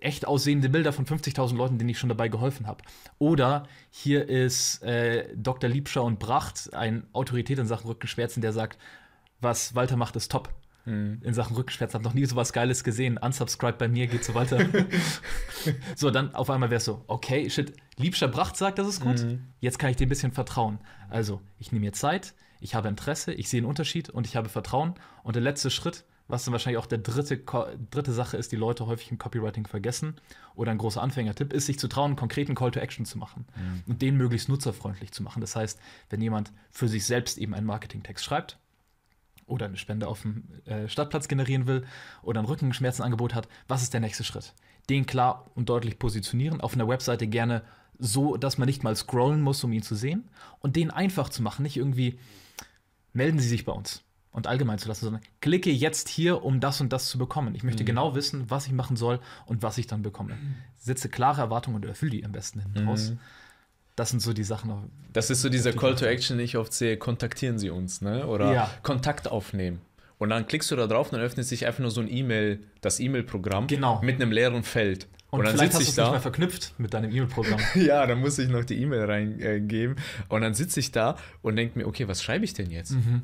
echt 0.02 0.28
aussehende 0.28 0.70
Bilder 0.70 0.94
von 0.94 1.06
50.000 1.06 1.56
Leuten, 1.56 1.78
denen 1.78 1.90
ich 1.90 2.00
schon 2.00 2.10
dabei 2.10 2.28
geholfen 2.30 2.68
habe. 2.68 2.84
Oder 3.18 3.68
hier 3.90 4.28
ist 4.30 4.82
äh, 4.84 5.28
Dr. 5.36 5.70
Liebscher 5.70 6.04
und 6.04 6.20
Bracht, 6.20 6.74
ein 6.74 7.08
Autorität 7.14 7.60
in 7.60 7.68
Sachen 7.68 7.88
Rückenschmerzen, 7.88 8.42
der 8.42 8.54
sagt, 8.54 8.78
was 9.42 9.76
Walter 9.76 9.98
macht, 9.98 10.16
ist 10.16 10.32
top 10.32 10.54
mhm. 10.86 11.20
in 11.22 11.34
Sachen 11.34 11.56
Rückenschmerzen. 11.56 11.98
Hab 11.98 12.04
noch 12.04 12.14
nie 12.14 12.26
so 12.26 12.36
was 12.36 12.54
Geiles 12.54 12.84
gesehen. 12.84 13.18
Unsubscribe 13.18 13.78
bei 13.78 13.88
mir, 13.88 14.08
geht 14.08 14.24
so 14.24 14.34
weiter. 14.34 14.60
so, 15.96 16.12
dann 16.12 16.34
auf 16.36 16.50
einmal 16.50 16.70
wär's 16.70 16.86
so, 16.86 17.04
okay, 17.08 17.50
shit, 17.50 17.74
Liebscher 17.98 18.28
Bracht 18.28 18.58
sagt, 18.58 18.80
das 18.80 18.88
ist 18.88 19.02
gut. 19.02 19.22
Mhm. 19.24 19.44
Jetzt 19.60 19.80
kann 19.80 19.90
ich 19.90 19.98
dir 19.98 20.06
ein 20.06 20.10
bisschen 20.10 20.32
vertrauen. 20.32 20.80
Also, 21.10 21.42
ich 21.58 21.72
nehme 21.72 21.86
mir 21.86 21.94
Zeit, 21.94 22.34
ich 22.60 22.76
habe 22.76 22.88
Interesse, 22.88 23.34
ich 23.34 23.50
sehe 23.50 23.60
einen 23.60 23.68
Unterschied 23.68 24.10
und 24.10 24.28
ich 24.28 24.36
habe 24.36 24.50
Vertrauen. 24.50 24.96
Und 25.24 25.36
der 25.36 25.44
letzte 25.44 25.70
Schritt, 25.70 26.06
was 26.28 26.46
dann 26.46 26.52
wahrscheinlich 26.52 26.78
auch 26.78 26.86
der 26.86 27.00
dritte, 27.00 27.42
dritte 27.90 28.14
Sache 28.14 28.38
ist, 28.38 28.52
die 28.52 28.56
Leute 28.56 28.86
häufig 28.86 29.12
im 29.12 29.18
Copywriting 29.18 29.66
vergessen, 29.66 30.16
oder 30.56 30.72
ein 30.72 30.78
großer 30.78 31.02
Anfängertipp, 31.02 31.54
ist, 31.54 31.66
sich 31.66 31.80
zu 31.80 31.88
trauen, 31.88 32.12
einen 32.12 32.16
konkreten 32.16 32.54
Call 32.54 32.72
to 32.72 32.80
Action 32.80 33.06
zu 33.06 33.18
machen 33.18 33.46
mhm. 33.56 33.84
und 33.88 34.02
den 34.02 34.16
möglichst 34.16 34.50
nutzerfreundlich 34.50 35.12
zu 35.12 35.24
machen. 35.24 35.42
Das 35.42 35.56
heißt, 35.56 35.80
wenn 36.10 36.22
jemand 36.22 36.52
für 36.70 36.88
sich 36.88 37.06
selbst 37.06 37.38
eben 37.38 37.54
einen 37.54 37.66
Marketingtext 37.66 38.24
schreibt, 38.24 38.60
oder 39.50 39.66
eine 39.66 39.78
Spende 39.78 40.08
auf 40.08 40.22
dem 40.22 40.44
äh, 40.66 40.88
Stadtplatz 40.88 41.28
generieren 41.28 41.68
will 41.68 41.86
oder 42.22 42.40
ein 42.40 42.46
Rückenschmerzenangebot 42.46 43.34
hat, 43.34 43.48
was 43.68 43.82
ist 43.82 43.94
der 43.94 44.02
nächste 44.02 44.24
Schritt? 44.24 44.54
Den 44.90 45.06
klar 45.06 45.52
und 45.56 45.70
deutlich 45.70 46.00
positionieren, 46.00 46.62
auf 46.62 46.74
einer 46.74 46.88
Webseite 46.88 47.28
gerne 47.28 47.64
so, 47.98 48.38
dass 48.38 48.58
man 48.58 48.68
nicht 48.68 48.84
mal 48.84 48.96
scrollen 48.96 49.42
muss, 49.42 49.64
um 49.64 49.74
ihn 49.74 49.84
zu 49.84 49.96
sehen 49.96 50.30
und 50.60 50.76
den 50.76 50.90
einfach 50.90 51.30
zu 51.30 51.44
machen, 51.44 51.64
nicht 51.64 51.78
irgendwie 51.78 52.18
melden 53.14 53.40
Sie 53.40 53.48
sich 53.48 53.66
bei 53.66 53.74
uns 53.74 54.04
und 54.32 54.48
allgemein 54.48 54.80
zu 54.80 54.88
lassen, 54.88 55.06
sondern 55.06 55.22
klicke 55.42 55.72
jetzt 55.72 56.08
hier, 56.08 56.44
um 56.44 56.60
das 56.60 56.80
und 56.80 56.94
das 56.94 57.10
zu 57.10 57.18
bekommen. 57.18 57.56
Ich 57.56 57.64
möchte 57.64 57.84
mhm. 57.84 57.88
genau 57.88 58.16
wissen, 58.16 58.50
was 58.50 58.68
ich 58.68 58.74
machen 58.74 58.96
soll 58.96 59.20
und 59.46 59.64
was 59.64 59.78
ich 59.78 59.88
dann 59.88 60.02
bekomme. 60.02 60.38
Setze 60.78 61.10
klare 61.10 61.42
Erwartungen 61.42 61.76
und 61.76 61.86
erfülle 61.86 62.12
die 62.12 62.26
am 62.26 62.32
besten 62.32 62.62
hinten 62.62 62.88
raus. 62.88 63.12
Mhm 63.12 63.20
das 64.00 64.12
sind 64.12 64.22
so 64.22 64.32
die 64.32 64.44
Sachen. 64.44 64.92
Das 65.12 65.30
ist 65.30 65.42
so 65.42 65.50
dieser 65.50 65.74
Call 65.74 65.96
to 65.96 66.06
Action, 66.06 66.38
den 66.38 66.46
ich 66.46 66.56
oft 66.56 66.72
sehe, 66.72 66.98
kontaktieren 66.98 67.60
Sie 67.60 67.70
uns, 67.70 68.02
ne? 68.02 68.26
Oder 68.28 68.54
ja. 68.54 68.70
Kontakt 68.82 69.30
aufnehmen. 69.30 69.82
Und 70.18 70.30
dann 70.30 70.48
klickst 70.48 70.72
du 70.72 70.76
da 70.76 70.88
drauf 70.88 71.12
und 71.12 71.18
dann 71.18 71.26
öffnet 71.26 71.46
sich 71.46 71.66
einfach 71.66 71.80
nur 71.80 71.92
so 71.92 72.02
ein 72.02 72.12
E-Mail, 72.12 72.60
das 72.82 73.00
E-Mail-Programm 73.00 73.68
genau. 73.68 74.02
mit 74.02 74.16
einem 74.16 74.32
leeren 74.32 74.64
Feld. 74.64 75.08
Und, 75.32 75.40
und 75.40 75.46
dann 75.46 75.56
vielleicht 75.56 75.74
hast 75.74 75.82
du 75.82 75.90
es 75.90 75.98
nicht 75.98 76.12
mehr 76.12 76.22
verknüpft 76.22 76.74
mit 76.78 76.94
deinem 76.94 77.12
E-Mail-Programm. 77.12 77.60
ja, 77.76 78.06
dann 78.06 78.20
muss 78.20 78.40
ich 78.40 78.50
noch 78.50 78.64
die 78.64 78.82
E-Mail 78.82 79.04
reingeben. 79.04 79.98
und 80.30 80.42
dann 80.42 80.54
sitze 80.54 80.80
ich 80.80 80.92
da 80.92 81.18
und 81.42 81.58
denke 81.58 81.78
mir, 81.78 81.86
okay, 81.86 82.08
was 82.08 82.24
schreibe 82.24 82.46
ich 82.46 82.54
denn 82.54 82.72
jetzt? 82.72 82.92
Mhm 82.92 83.24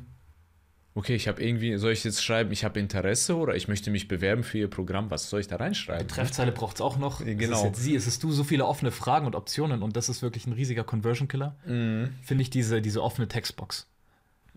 okay, 0.96 1.14
ich 1.14 1.28
habe 1.28 1.42
irgendwie, 1.44 1.76
soll 1.76 1.92
ich 1.92 2.02
jetzt 2.04 2.24
schreiben, 2.24 2.50
ich 2.52 2.64
habe 2.64 2.80
Interesse 2.80 3.36
oder 3.36 3.54
ich 3.54 3.68
möchte 3.68 3.90
mich 3.90 4.08
bewerben 4.08 4.42
für 4.42 4.58
Ihr 4.58 4.70
Programm, 4.70 5.10
was 5.10 5.28
soll 5.28 5.40
ich 5.40 5.46
da 5.46 5.56
reinschreiben? 5.56 6.06
Betreffzeile 6.06 6.52
braucht 6.52 6.76
es 6.76 6.80
auch 6.80 6.96
noch. 6.96 7.22
Genau. 7.22 7.66
Es 7.66 7.78
ist 7.78 7.84
Sie, 7.84 7.94
es 7.94 8.06
ist 8.06 8.24
du, 8.24 8.32
so 8.32 8.44
viele 8.44 8.64
offene 8.64 8.90
Fragen 8.90 9.26
und 9.26 9.34
Optionen 9.34 9.82
und 9.82 9.94
das 9.94 10.08
ist 10.08 10.22
wirklich 10.22 10.46
ein 10.46 10.54
riesiger 10.54 10.84
Conversion-Killer. 10.84 11.54
Mhm. 11.66 12.14
Finde 12.22 12.42
ich 12.42 12.50
diese, 12.50 12.80
diese 12.80 13.02
offene 13.02 13.28
Textbox. 13.28 13.86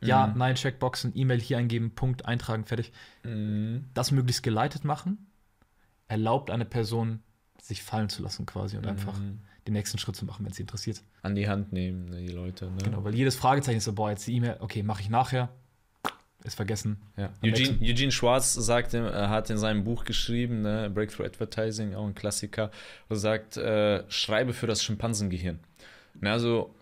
Ja, 0.02 0.28
mhm. 0.28 0.38
nein, 0.38 0.56
Checkboxen, 0.56 1.12
E-Mail 1.14 1.42
hier 1.42 1.58
eingeben, 1.58 1.92
Punkt, 1.92 2.26
eintragen, 2.26 2.64
fertig. 2.64 2.94
Mhm. 3.24 3.90
Das 3.94 4.12
möglichst 4.12 4.42
geleitet 4.42 4.86
machen, 4.86 5.28
erlaubt 6.08 6.52
eine 6.52 6.64
Person, 6.64 7.20
sich 7.62 7.84
fallen 7.84 8.08
zu 8.08 8.24
lassen 8.24 8.46
quasi 8.46 8.78
und 8.78 8.88
einfach 8.88 9.20
mhm. 9.20 9.40
den 9.68 9.74
nächsten 9.74 9.98
Schritt 9.98 10.16
zu 10.16 10.24
machen, 10.24 10.46
wenn 10.46 10.54
sie 10.54 10.62
interessiert. 10.62 11.04
An 11.22 11.36
die 11.36 11.50
Hand 11.50 11.74
nehmen, 11.74 12.06
ne, 12.06 12.22
die 12.22 12.32
Leute. 12.32 12.72
Ne? 12.72 12.78
Genau, 12.82 13.04
weil 13.04 13.14
jedes 13.14 13.36
Fragezeichen 13.36 13.80
ist 13.80 13.84
so, 13.84 13.92
boah, 13.92 14.10
jetzt 14.10 14.26
die 14.26 14.36
E-Mail, 14.38 14.56
okay, 14.62 14.84
mache 14.84 15.02
ich 15.02 15.10
nachher, 15.10 15.50
ist 16.44 16.56
vergessen. 16.56 16.98
Ja. 17.18 17.32
Eugene, 17.44 17.78
Eugene, 17.82 18.12
Schwartz 18.12 18.54
sagt, 18.54 18.94
er 18.94 19.30
hat 19.30 19.50
in 19.50 19.58
seinem 19.58 19.84
Buch 19.84 20.06
geschrieben, 20.06 20.62
ne, 20.62 20.90
Breakthrough 20.90 21.26
Advertising, 21.26 21.94
auch 21.96 22.08
ein 22.08 22.16
Klassiker, 22.16 22.72
er 23.10 23.16
sagt, 23.16 23.58
äh, 23.58 24.10
schreibe 24.10 24.54
für 24.54 24.68
das 24.68 24.84
Schimpansengehirn. 24.84 25.60
Na, 26.22 26.32
also, 26.34 26.74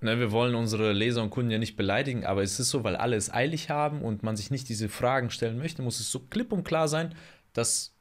ne, 0.00 0.18
wir 0.18 0.32
wollen 0.32 0.54
unsere 0.54 0.92
Leser 0.92 1.22
und 1.22 1.30
Kunden 1.30 1.50
ja 1.50 1.58
nicht 1.58 1.76
beleidigen, 1.76 2.24
aber 2.24 2.42
es 2.42 2.58
ist 2.58 2.70
so, 2.70 2.84
weil 2.84 2.96
alle 2.96 3.16
es 3.16 3.32
eilig 3.32 3.68
haben 3.68 4.02
und 4.02 4.22
man 4.22 4.36
sich 4.36 4.50
nicht 4.50 4.68
diese 4.68 4.88
Fragen 4.88 5.30
stellen 5.30 5.58
möchte, 5.58 5.82
muss 5.82 6.00
es 6.00 6.10
so 6.10 6.20
klipp 6.20 6.50
und 6.52 6.64
klar 6.64 6.88
sein, 6.88 7.14
dass 7.52 7.94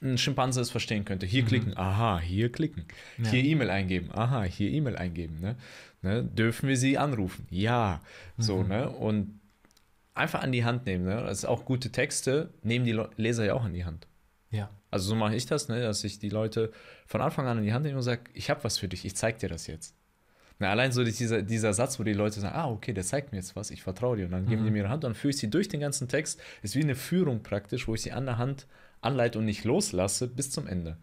ein 0.00 0.18
Schimpanse 0.18 0.60
es 0.60 0.70
verstehen 0.70 1.04
könnte. 1.04 1.26
Hier 1.26 1.42
mhm. 1.42 1.46
klicken, 1.46 1.76
aha, 1.76 2.20
hier 2.20 2.52
klicken. 2.52 2.84
Ja. 3.18 3.30
Hier 3.30 3.42
E-Mail 3.42 3.70
eingeben, 3.70 4.10
aha, 4.12 4.44
hier 4.44 4.70
E-Mail 4.70 4.96
eingeben. 4.96 5.40
Ne? 5.40 5.56
Ne? 6.02 6.22
Dürfen 6.22 6.68
wir 6.68 6.76
sie 6.76 6.98
anrufen? 6.98 7.46
Ja. 7.50 8.00
Mhm. 8.36 8.42
So, 8.42 8.62
ne? 8.62 8.90
Und 8.90 9.40
einfach 10.14 10.42
an 10.42 10.52
die 10.52 10.64
Hand 10.64 10.86
nehmen. 10.86 11.04
Ne? 11.04 11.16
Das 11.16 11.38
ist 11.38 11.44
auch 11.44 11.64
gute 11.64 11.90
Texte, 11.90 12.50
nehmen 12.62 12.84
die 12.84 13.00
Leser 13.16 13.44
ja 13.44 13.54
auch 13.54 13.64
an 13.64 13.74
die 13.74 13.84
Hand. 13.84 14.06
Ja. 14.50 14.70
Also 14.90 15.08
so 15.08 15.14
mache 15.16 15.34
ich 15.34 15.46
das, 15.46 15.68
ne? 15.68 15.82
dass 15.82 16.04
ich 16.04 16.18
die 16.18 16.28
Leute 16.28 16.72
von 17.06 17.20
Anfang 17.20 17.46
an 17.46 17.58
in 17.58 17.64
die 17.64 17.72
Hand 17.72 17.84
nehme 17.84 17.96
und 17.96 18.02
sage, 18.02 18.22
ich 18.32 18.50
habe 18.50 18.62
was 18.64 18.78
für 18.78 18.88
dich, 18.88 19.04
ich 19.04 19.16
zeige 19.16 19.38
dir 19.38 19.48
das 19.48 19.66
jetzt. 19.66 19.96
Na, 20.60 20.70
allein 20.70 20.92
so 20.92 21.02
dieser, 21.02 21.42
dieser 21.42 21.74
Satz, 21.74 21.98
wo 21.98 22.04
die 22.04 22.12
Leute 22.12 22.38
sagen, 22.38 22.54
ah, 22.54 22.70
okay, 22.70 22.92
der 22.92 23.02
zeigt 23.02 23.32
mir 23.32 23.38
jetzt 23.38 23.56
was, 23.56 23.72
ich 23.72 23.82
vertraue 23.82 24.16
dir. 24.16 24.26
Und 24.26 24.30
dann 24.30 24.46
geben 24.46 24.62
mhm. 24.62 24.66
die 24.66 24.70
mir 24.70 24.78
ihre 24.78 24.88
Hand 24.88 25.04
und 25.04 25.10
dann 25.10 25.14
führe 25.14 25.30
ich 25.30 25.38
sie 25.38 25.50
durch 25.50 25.68
den 25.68 25.80
ganzen 25.80 26.06
Text. 26.06 26.40
Ist 26.62 26.76
wie 26.76 26.82
eine 26.82 26.94
Führung 26.94 27.42
praktisch, 27.42 27.88
wo 27.88 27.94
ich 27.94 28.02
sie 28.02 28.12
an 28.12 28.26
der 28.26 28.38
Hand 28.38 28.68
anleite 29.00 29.40
und 29.40 29.46
nicht 29.46 29.64
loslasse 29.64 30.28
bis 30.28 30.52
zum 30.52 30.68
Ende. 30.68 30.96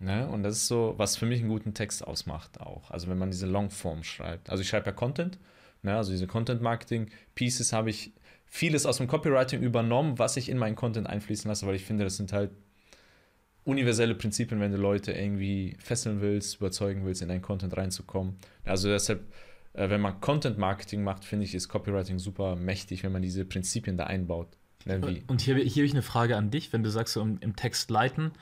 Ne? 0.00 0.28
Und 0.28 0.42
das 0.42 0.56
ist 0.56 0.66
so, 0.66 0.94
was 0.96 1.16
für 1.16 1.26
mich 1.26 1.40
einen 1.40 1.48
guten 1.48 1.74
Text 1.74 2.04
ausmacht 2.04 2.60
auch. 2.60 2.90
Also 2.90 3.06
wenn 3.06 3.18
man 3.18 3.30
diese 3.30 3.46
Longform 3.46 4.02
schreibt. 4.02 4.50
Also 4.50 4.62
ich 4.62 4.68
schreibe 4.68 4.86
ja 4.86 4.92
Content, 4.92 5.38
ne? 5.82 5.96
also 5.96 6.10
diese 6.10 6.26
Content-Marketing-Pieces 6.26 7.72
habe 7.72 7.90
ich 7.90 8.12
vieles 8.54 8.84
aus 8.84 8.98
dem 8.98 9.06
Copywriting 9.06 9.62
übernommen, 9.62 10.18
was 10.18 10.36
ich 10.36 10.50
in 10.50 10.58
meinen 10.58 10.76
Content 10.76 11.06
einfließen 11.06 11.48
lasse, 11.48 11.66
weil 11.66 11.74
ich 11.74 11.86
finde, 11.86 12.04
das 12.04 12.18
sind 12.18 12.34
halt 12.34 12.50
universelle 13.64 14.14
Prinzipien, 14.14 14.60
wenn 14.60 14.72
du 14.72 14.76
Leute 14.76 15.12
irgendwie 15.12 15.74
fesseln 15.78 16.20
willst, 16.20 16.56
überzeugen 16.56 17.06
willst, 17.06 17.22
in 17.22 17.28
deinen 17.28 17.40
Content 17.40 17.74
reinzukommen. 17.74 18.36
Also 18.66 18.90
deshalb, 18.90 19.22
äh, 19.72 19.88
wenn 19.88 20.02
man 20.02 20.20
Content 20.20 20.58
Marketing 20.58 21.02
macht, 21.02 21.24
finde 21.24 21.46
ich, 21.46 21.54
ist 21.54 21.70
Copywriting 21.70 22.18
super 22.18 22.54
mächtig, 22.54 23.02
wenn 23.04 23.12
man 23.12 23.22
diese 23.22 23.46
Prinzipien 23.46 23.96
da 23.96 24.04
einbaut. 24.04 24.48
Ne, 24.84 25.00
Und 25.28 25.40
hier, 25.40 25.56
hier 25.56 25.70
habe 25.70 25.86
ich 25.86 25.92
eine 25.92 26.02
Frage 26.02 26.36
an 26.36 26.50
dich, 26.50 26.74
wenn 26.74 26.82
du 26.82 26.90
sagst, 26.90 27.14
so 27.14 27.22
im, 27.22 27.38
im 27.40 27.56
Text 27.56 27.90
leiten, 27.90 28.32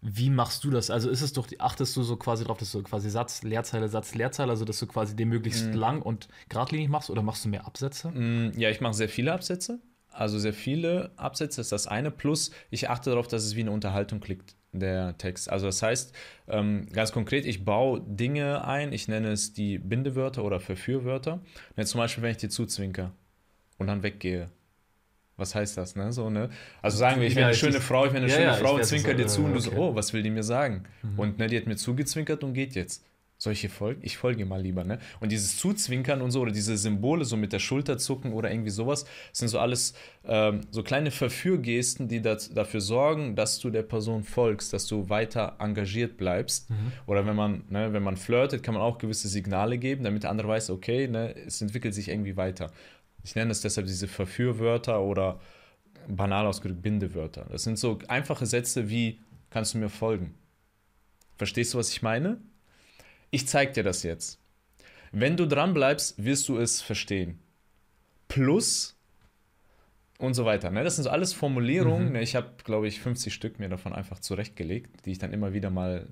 wie 0.00 0.30
machst 0.30 0.62
du 0.64 0.70
das? 0.70 0.90
Also 0.90 1.10
ist 1.10 1.22
es 1.22 1.32
doch, 1.32 1.48
achtest 1.58 1.96
du 1.96 2.02
so 2.02 2.16
quasi 2.16 2.44
drauf, 2.44 2.58
dass 2.58 2.70
du 2.70 2.82
quasi 2.82 3.10
Satz, 3.10 3.42
Leerzeile, 3.42 3.88
Satz, 3.88 4.14
Leerzeile, 4.14 4.50
also 4.50 4.64
dass 4.64 4.78
du 4.78 4.86
quasi 4.86 5.16
den 5.16 5.28
möglichst 5.28 5.66
mm. 5.66 5.72
lang 5.72 6.02
und 6.02 6.28
geradlinig 6.48 6.88
machst 6.88 7.10
oder 7.10 7.22
machst 7.22 7.44
du 7.44 7.48
mehr 7.48 7.66
Absätze? 7.66 8.10
Mm, 8.10 8.52
ja, 8.56 8.70
ich 8.70 8.80
mache 8.80 8.94
sehr 8.94 9.08
viele 9.08 9.32
Absätze. 9.32 9.80
Also 10.12 10.38
sehr 10.38 10.52
viele 10.52 11.10
Absätze 11.16 11.60
ist 11.60 11.72
das 11.72 11.86
eine. 11.86 12.10
Plus 12.10 12.50
ich 12.70 12.88
achte 12.88 13.10
darauf, 13.10 13.28
dass 13.28 13.44
es 13.44 13.56
wie 13.56 13.60
eine 13.60 13.72
Unterhaltung 13.72 14.20
klickt, 14.20 14.56
der 14.72 15.16
Text. 15.18 15.50
Also 15.50 15.66
das 15.66 15.82
heißt, 15.82 16.14
ähm, 16.48 16.86
ganz 16.92 17.12
konkret, 17.12 17.44
ich 17.44 17.64
baue 17.64 18.00
Dinge 18.00 18.64
ein, 18.64 18.92
ich 18.92 19.08
nenne 19.08 19.30
es 19.32 19.52
die 19.52 19.78
Bindewörter 19.78 20.44
oder 20.44 20.60
Verführwörter. 20.60 21.40
Jetzt 21.76 21.90
zum 21.90 21.98
Beispiel, 21.98 22.22
wenn 22.22 22.30
ich 22.30 22.38
dir 22.38 22.50
zuzwinker 22.50 23.12
und 23.78 23.88
dann 23.88 24.02
weggehe, 24.02 24.50
Was 25.38 25.54
heißt 25.54 25.78
das, 25.78 25.96
ne? 25.96 26.12
So, 26.12 26.28
ne? 26.28 26.50
Also 26.82 26.98
sagen 26.98 27.20
wir, 27.20 27.28
ich 27.28 27.36
wäre 27.36 27.46
eine 27.46 27.54
schöne 27.54 27.80
Frau, 27.80 28.06
ich 28.06 28.12
wäre 28.12 28.24
eine 28.24 28.32
schöne 28.32 28.54
Frau, 28.54 28.78
zwinker 28.80 29.14
dir 29.14 29.28
zu 29.28 29.44
und 29.44 29.54
du 29.54 29.60
so, 29.60 29.70
oh, 29.72 29.94
was 29.94 30.12
will 30.12 30.22
die 30.22 30.30
mir 30.30 30.42
sagen? 30.42 30.84
Mhm. 31.02 31.18
Und 31.18 31.38
ne, 31.38 31.46
die 31.46 31.56
hat 31.56 31.66
mir 31.66 31.76
zugezwinkert 31.76 32.42
und 32.42 32.54
geht 32.54 32.74
jetzt 32.74 33.04
solche 33.38 33.68
folgen? 33.68 34.00
Ich 34.02 34.18
folge 34.18 34.44
mal 34.44 34.60
lieber, 34.60 34.82
ne? 34.82 34.98
Und 35.20 35.30
dieses 35.30 35.56
Zuzwinkern 35.58 36.20
und 36.20 36.32
so, 36.32 36.40
oder 36.40 36.50
diese 36.50 36.76
Symbole, 36.76 37.24
so 37.24 37.36
mit 37.36 37.52
der 37.52 37.60
Schulter 37.60 37.96
zucken 37.96 38.32
oder 38.32 38.50
irgendwie 38.50 38.70
sowas, 38.70 39.06
sind 39.32 39.46
so 39.46 39.60
alles 39.60 39.94
ähm, 40.26 40.62
so 40.72 40.82
kleine 40.82 41.12
Verführgesten, 41.12 42.08
die 42.08 42.20
das, 42.20 42.52
dafür 42.52 42.80
sorgen, 42.80 43.36
dass 43.36 43.60
du 43.60 43.70
der 43.70 43.82
Person 43.82 44.24
folgst, 44.24 44.72
dass 44.72 44.86
du 44.86 45.08
weiter 45.08 45.56
engagiert 45.60 46.16
bleibst. 46.16 46.68
Mhm. 46.68 46.92
Oder 47.06 47.26
wenn 47.26 47.36
man, 47.36 47.62
ne, 47.70 47.92
wenn 47.92 48.02
man 48.02 48.16
flirtet, 48.16 48.64
kann 48.64 48.74
man 48.74 48.82
auch 48.82 48.98
gewisse 48.98 49.28
Signale 49.28 49.78
geben, 49.78 50.02
damit 50.02 50.24
der 50.24 50.30
andere 50.30 50.48
weiß, 50.48 50.70
okay, 50.70 51.06
ne, 51.06 51.34
es 51.46 51.62
entwickelt 51.62 51.94
sich 51.94 52.08
irgendwie 52.08 52.36
weiter. 52.36 52.72
Ich 53.28 53.34
nenne 53.34 53.50
es 53.50 53.60
deshalb 53.60 53.86
diese 53.86 54.08
Verführwörter 54.08 55.02
oder 55.02 55.38
banal 56.08 56.46
ausgedrückt 56.46 56.80
Bindewörter. 56.80 57.44
Das 57.50 57.62
sind 57.62 57.78
so 57.78 57.98
einfache 58.08 58.46
Sätze 58.46 58.88
wie, 58.88 59.20
kannst 59.50 59.74
du 59.74 59.78
mir 59.78 59.90
folgen? 59.90 60.32
Verstehst 61.36 61.74
du, 61.74 61.78
was 61.78 61.90
ich 61.90 62.00
meine? 62.00 62.40
Ich 63.30 63.46
zeig 63.46 63.74
dir 63.74 63.82
das 63.82 64.02
jetzt. 64.02 64.40
Wenn 65.12 65.36
du 65.36 65.46
dran 65.46 65.74
bleibst, 65.74 66.24
wirst 66.24 66.48
du 66.48 66.56
es 66.56 66.80
verstehen. 66.80 67.38
Plus 68.28 68.96
und 70.18 70.32
so 70.32 70.46
weiter. 70.46 70.70
Ne? 70.70 70.82
Das 70.82 70.94
sind 70.94 71.04
so 71.04 71.10
alles 71.10 71.34
Formulierungen. 71.34 72.08
Mhm. 72.08 72.16
Ich 72.16 72.34
habe, 72.34 72.52
glaube 72.64 72.88
ich, 72.88 72.98
50 72.98 73.34
Stück 73.34 73.58
mir 73.58 73.68
davon 73.68 73.92
einfach 73.92 74.20
zurechtgelegt, 74.20 75.04
die 75.04 75.12
ich 75.12 75.18
dann 75.18 75.34
immer 75.34 75.52
wieder 75.52 75.68
mal. 75.68 76.06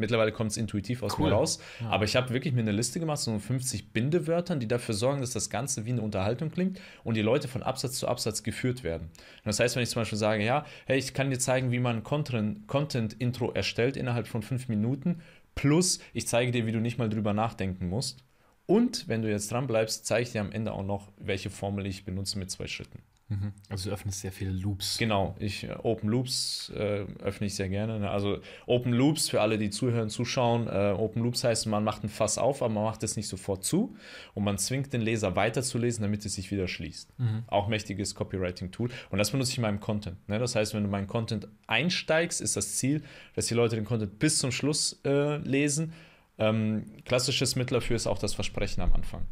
Mittlerweile 0.00 0.32
kommt 0.32 0.50
es 0.50 0.56
intuitiv 0.56 1.02
aus 1.02 1.18
cool. 1.18 1.28
mir 1.28 1.34
raus. 1.34 1.60
Ja. 1.80 1.90
Aber 1.90 2.04
ich 2.04 2.16
habe 2.16 2.30
wirklich 2.30 2.52
mir 2.54 2.60
eine 2.60 2.72
Liste 2.72 2.98
gemacht, 2.98 3.18
so 3.18 3.38
50 3.38 3.92
Bindewörtern, 3.92 4.58
die 4.58 4.68
dafür 4.68 4.94
sorgen, 4.94 5.20
dass 5.20 5.32
das 5.32 5.50
Ganze 5.50 5.84
wie 5.84 5.90
eine 5.90 6.02
Unterhaltung 6.02 6.50
klingt 6.50 6.80
und 7.04 7.16
die 7.16 7.22
Leute 7.22 7.46
von 7.46 7.62
Absatz 7.62 7.98
zu 7.98 8.08
Absatz 8.08 8.42
geführt 8.42 8.82
werden. 8.82 9.04
Und 9.04 9.46
das 9.46 9.60
heißt, 9.60 9.76
wenn 9.76 9.82
ich 9.82 9.90
zum 9.90 10.00
Beispiel 10.00 10.18
sage, 10.18 10.44
ja, 10.44 10.64
hey, 10.86 10.98
ich 10.98 11.14
kann 11.14 11.30
dir 11.30 11.38
zeigen, 11.38 11.70
wie 11.70 11.78
man 11.78 11.98
ein 11.98 12.02
Content-Intro 12.02 13.52
erstellt 13.52 13.96
innerhalb 13.96 14.26
von 14.26 14.42
fünf 14.42 14.68
Minuten, 14.68 15.20
Plus, 15.54 15.98
ich 16.14 16.26
zeige 16.26 16.52
dir, 16.52 16.66
wie 16.66 16.72
du 16.72 16.80
nicht 16.80 16.98
mal 16.98 17.08
drüber 17.08 17.34
nachdenken 17.34 17.88
musst. 17.88 18.24
Und 18.66 19.08
wenn 19.08 19.22
du 19.22 19.28
jetzt 19.28 19.50
dran 19.50 19.66
bleibst, 19.66 20.06
zeige 20.06 20.22
ich 20.22 20.32
dir 20.32 20.40
am 20.40 20.52
Ende 20.52 20.72
auch 20.72 20.84
noch, 20.84 21.12
welche 21.18 21.50
Formel 21.50 21.86
ich 21.86 22.04
benutze 22.04 22.38
mit 22.38 22.50
zwei 22.50 22.66
Schritten. 22.66 23.02
Mhm. 23.30 23.52
Also 23.68 23.88
du 23.88 23.94
öffnest 23.94 24.20
sehr 24.20 24.32
viele 24.32 24.50
Loops. 24.50 24.98
Genau, 24.98 25.36
ich 25.38 25.64
äh, 25.64 25.76
Open 25.82 26.10
Loops 26.10 26.72
äh, 26.74 27.06
öffne 27.22 27.46
ich 27.46 27.54
sehr 27.54 27.68
gerne. 27.68 28.00
Ne? 28.00 28.10
Also 28.10 28.40
Open 28.66 28.92
Loops 28.92 29.28
für 29.28 29.40
alle, 29.40 29.56
die 29.56 29.70
zuhören, 29.70 30.10
zuschauen. 30.10 30.66
Äh, 30.66 30.94
Open 30.98 31.22
Loops 31.22 31.44
heißt, 31.44 31.66
man 31.66 31.84
macht 31.84 32.02
ein 32.02 32.08
Fass 32.08 32.38
auf, 32.38 32.60
aber 32.60 32.74
man 32.74 32.82
macht 32.82 33.04
es 33.04 33.16
nicht 33.16 33.28
sofort 33.28 33.64
zu 33.64 33.96
und 34.34 34.42
man 34.42 34.58
zwingt 34.58 34.92
den 34.92 35.00
Leser 35.00 35.36
weiterzulesen, 35.36 36.02
damit 36.02 36.26
es 36.26 36.34
sich 36.34 36.50
wieder 36.50 36.66
schließt. 36.66 37.18
Mhm. 37.18 37.44
Auch 37.46 37.68
mächtiges 37.68 38.16
Copywriting-Tool. 38.16 38.90
Und 39.10 39.18
das 39.18 39.30
benutze 39.30 39.52
ich 39.52 39.58
in 39.58 39.62
meinem 39.62 39.80
Content. 39.80 40.28
Ne? 40.28 40.40
Das 40.40 40.56
heißt, 40.56 40.74
wenn 40.74 40.82
du 40.82 40.88
meinen 40.90 41.06
Content 41.06 41.46
einsteigst, 41.68 42.40
ist 42.40 42.56
das 42.56 42.76
Ziel, 42.78 43.02
dass 43.36 43.46
die 43.46 43.54
Leute 43.54 43.76
den 43.76 43.84
Content 43.84 44.18
bis 44.18 44.38
zum 44.38 44.50
Schluss 44.50 45.00
äh, 45.04 45.36
lesen. 45.36 45.92
Ähm, 46.38 46.86
klassisches 47.04 47.54
Mittel 47.54 47.74
dafür 47.74 47.94
ist 47.94 48.08
auch 48.08 48.18
das 48.18 48.34
Versprechen 48.34 48.80
am 48.80 48.92
Anfang. 48.92 49.26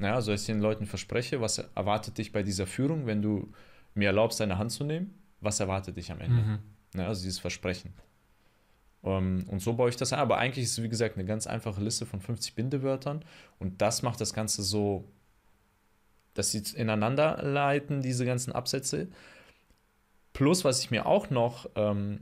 Ja, 0.00 0.14
also 0.14 0.32
dass 0.32 0.42
ich 0.42 0.46
den 0.46 0.60
Leuten 0.60 0.86
verspreche, 0.86 1.40
was 1.40 1.58
erwartet 1.58 2.18
dich 2.18 2.32
bei 2.32 2.42
dieser 2.42 2.66
Führung, 2.66 3.06
wenn 3.06 3.22
du 3.22 3.52
mir 3.94 4.08
erlaubst, 4.08 4.40
deine 4.40 4.58
Hand 4.58 4.72
zu 4.72 4.84
nehmen, 4.84 5.14
was 5.40 5.60
erwartet 5.60 5.96
dich 5.96 6.12
am 6.12 6.20
Ende? 6.20 6.42
Mhm. 6.42 6.58
Ja, 6.94 7.08
also 7.08 7.22
dieses 7.22 7.38
Versprechen. 7.38 7.94
Um, 9.02 9.12
ähm, 9.12 9.44
und 9.48 9.60
so 9.60 9.74
baue 9.74 9.88
ich 9.88 9.96
das 9.96 10.12
ein. 10.12 10.18
Aber 10.18 10.38
eigentlich 10.38 10.64
ist 10.64 10.72
es, 10.72 10.82
wie 10.82 10.88
gesagt, 10.88 11.16
eine 11.16 11.24
ganz 11.24 11.46
einfache 11.46 11.80
Liste 11.80 12.06
von 12.06 12.20
50 12.20 12.54
Bindewörtern. 12.54 13.24
Und 13.58 13.80
das 13.80 14.02
macht 14.02 14.20
das 14.20 14.34
Ganze 14.34 14.62
so, 14.62 15.04
dass 16.34 16.50
sie 16.50 16.62
ineinander 16.74 17.42
leiten, 17.42 18.02
diese 18.02 18.26
ganzen 18.26 18.52
Absätze. 18.52 19.08
Plus, 20.32 20.64
was 20.64 20.80
ich 20.80 20.90
mir 20.90 21.06
auch 21.06 21.30
noch 21.30 21.70
ähm, 21.76 22.20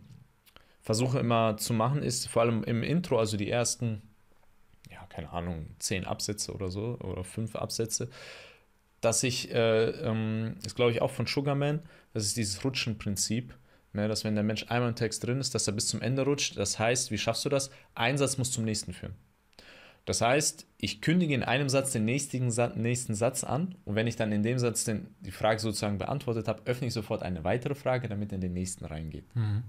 versuche 0.81 1.19
immer 1.19 1.57
zu 1.57 1.73
machen, 1.73 2.03
ist 2.03 2.29
vor 2.29 2.43
allem 2.43 2.63
im 2.65 2.83
Intro, 2.83 3.19
also 3.19 3.37
die 3.37 3.51
ersten 3.51 4.03
keine 5.09 5.31
Ahnung, 5.31 5.67
zehn 5.79 6.05
Absätze 6.05 6.53
oder 6.53 6.71
so 6.71 6.99
oder 7.01 7.25
fünf 7.25 7.57
Absätze, 7.57 8.09
dass 9.01 9.23
ich, 9.23 9.53
äh, 9.53 9.91
ähm, 9.91 10.57
ist 10.65 10.77
glaube 10.77 10.93
ich 10.93 11.03
auch 11.03 11.11
von 11.11 11.27
Sugarman, 11.27 11.83
das 12.13 12.25
ist 12.25 12.37
dieses 12.37 12.65
Rutschenprinzip, 12.65 13.55
ne, 13.93 14.09
dass 14.09 14.25
wenn 14.25 14.35
der 14.35 14.45
Mensch 14.45 14.67
einmal 14.69 14.91
im 14.91 14.97
Text 14.97 15.25
drin 15.25 15.41
ist, 15.41 15.55
dass 15.55 15.67
er 15.67 15.73
bis 15.73 15.89
zum 15.89 16.01
Ende 16.01 16.23
rutscht. 16.23 16.57
Das 16.57 16.79
heißt, 16.79 17.11
wie 17.11 17.19
schaffst 17.19 17.45
du 17.45 17.49
das? 17.49 17.71
Ein 17.95 18.19
Satz 18.19 18.39
muss 18.39 18.53
zum 18.53 18.65
nächsten 18.65 18.93
führen. 18.93 19.15
Das 20.05 20.21
heißt, 20.21 20.67
ich 20.77 21.01
kündige 21.01 21.35
in 21.35 21.43
einem 21.43 21.71
Satz 21.71 21.93
den 21.93 22.05
nächsten, 22.05 22.49
nächsten 22.81 23.15
Satz 23.15 23.43
an 23.43 23.75
und 23.85 23.95
wenn 23.95 24.07
ich 24.07 24.17
dann 24.17 24.33
in 24.33 24.43
dem 24.43 24.59
Satz 24.59 24.85
den, 24.85 25.15
die 25.21 25.31
Frage 25.31 25.61
sozusagen 25.61 25.97
beantwortet 25.97 26.47
habe, 26.47 26.63
öffne 26.67 26.89
ich 26.89 26.93
sofort 26.93 27.23
eine 27.23 27.43
weitere 27.45 27.75
Frage, 27.75 28.09
damit 28.09 28.33
er 28.33 28.37
in 28.37 28.43
den 28.43 28.53
nächsten 28.53 28.85
reingeht. 28.85 29.25
Mhm. 29.35 29.63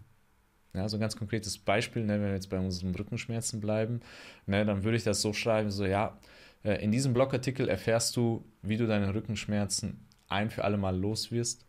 Ja, 0.75 0.89
so 0.89 0.97
ein 0.97 0.99
ganz 0.99 1.15
konkretes 1.15 1.57
Beispiel, 1.57 2.03
ne, 2.03 2.13
wenn 2.13 2.27
wir 2.27 2.33
jetzt 2.33 2.49
bei 2.49 2.59
unseren 2.59 2.93
Rückenschmerzen 2.93 3.61
bleiben, 3.61 4.01
ne, 4.45 4.65
dann 4.65 4.83
würde 4.83 4.97
ich 4.97 5.03
das 5.03 5.21
so 5.21 5.33
schreiben, 5.33 5.71
so 5.71 5.85
ja, 5.85 6.17
äh, 6.63 6.83
in 6.83 6.91
diesem 6.91 7.13
Blogartikel 7.13 7.69
erfährst 7.69 8.15
du, 8.15 8.43
wie 8.61 8.77
du 8.77 8.87
deine 8.87 9.13
Rückenschmerzen 9.13 10.05
ein 10.27 10.49
für 10.49 10.63
alle 10.63 10.77
Mal 10.77 10.97
los 10.97 11.31
wirst, 11.31 11.65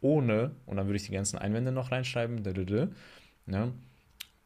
ohne, 0.00 0.52
und 0.66 0.76
dann 0.76 0.86
würde 0.86 0.96
ich 0.96 1.06
die 1.06 1.12
ganzen 1.12 1.38
Einwände 1.38 1.72
noch 1.72 1.92
reinschreiben, 1.92 2.42
ne, 3.46 3.72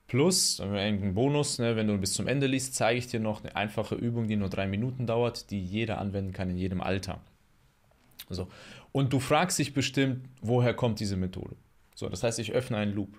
Plus, 0.06 0.58
irgendein 0.58 1.14
Bonus, 1.14 1.58
ne, 1.58 1.76
wenn 1.76 1.88
du 1.88 1.96
bis 1.96 2.12
zum 2.12 2.26
Ende 2.26 2.46
liest, 2.46 2.74
zeige 2.74 2.98
ich 2.98 3.06
dir 3.06 3.20
noch 3.20 3.42
eine 3.42 3.56
einfache 3.56 3.94
Übung, 3.94 4.28
die 4.28 4.36
nur 4.36 4.50
drei 4.50 4.66
Minuten 4.66 5.06
dauert, 5.06 5.50
die 5.50 5.64
jeder 5.64 5.98
anwenden 5.98 6.32
kann 6.32 6.50
in 6.50 6.58
jedem 6.58 6.80
Alter. 6.82 7.20
So. 8.28 8.48
Und 8.92 9.12
du 9.12 9.18
fragst 9.18 9.58
dich 9.58 9.72
bestimmt, 9.72 10.28
woher 10.40 10.74
kommt 10.74 11.00
diese 11.00 11.16
Methode? 11.16 11.56
So, 11.94 12.08
das 12.08 12.22
heißt, 12.22 12.38
ich 12.38 12.52
öffne 12.52 12.76
einen 12.76 12.94
Loop 12.94 13.18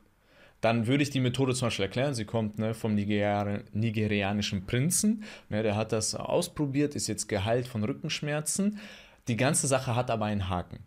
dann 0.65 0.87
würde 0.87 1.03
ich 1.03 1.11
die 1.11 1.19
Methode 1.19 1.53
zum 1.53 1.67
Beispiel 1.67 1.85
erklären. 1.85 2.15
Sie 2.15 2.25
kommt 2.25 2.57
ne, 2.57 2.73
vom 2.73 2.95
Nigeri 2.95 3.59
nigerianischen 3.71 4.65
Prinzen. 4.65 5.23
Ne, 5.49 5.61
der 5.61 5.75
hat 5.75 5.91
das 5.91 6.15
ausprobiert, 6.15 6.95
ist 6.95 7.05
jetzt 7.05 7.29
geheilt 7.29 7.67
von 7.67 7.83
Rückenschmerzen. 7.83 8.79
Die 9.27 9.37
ganze 9.37 9.67
Sache 9.67 9.95
hat 9.95 10.09
aber 10.09 10.25
einen 10.25 10.49
Haken. 10.49 10.79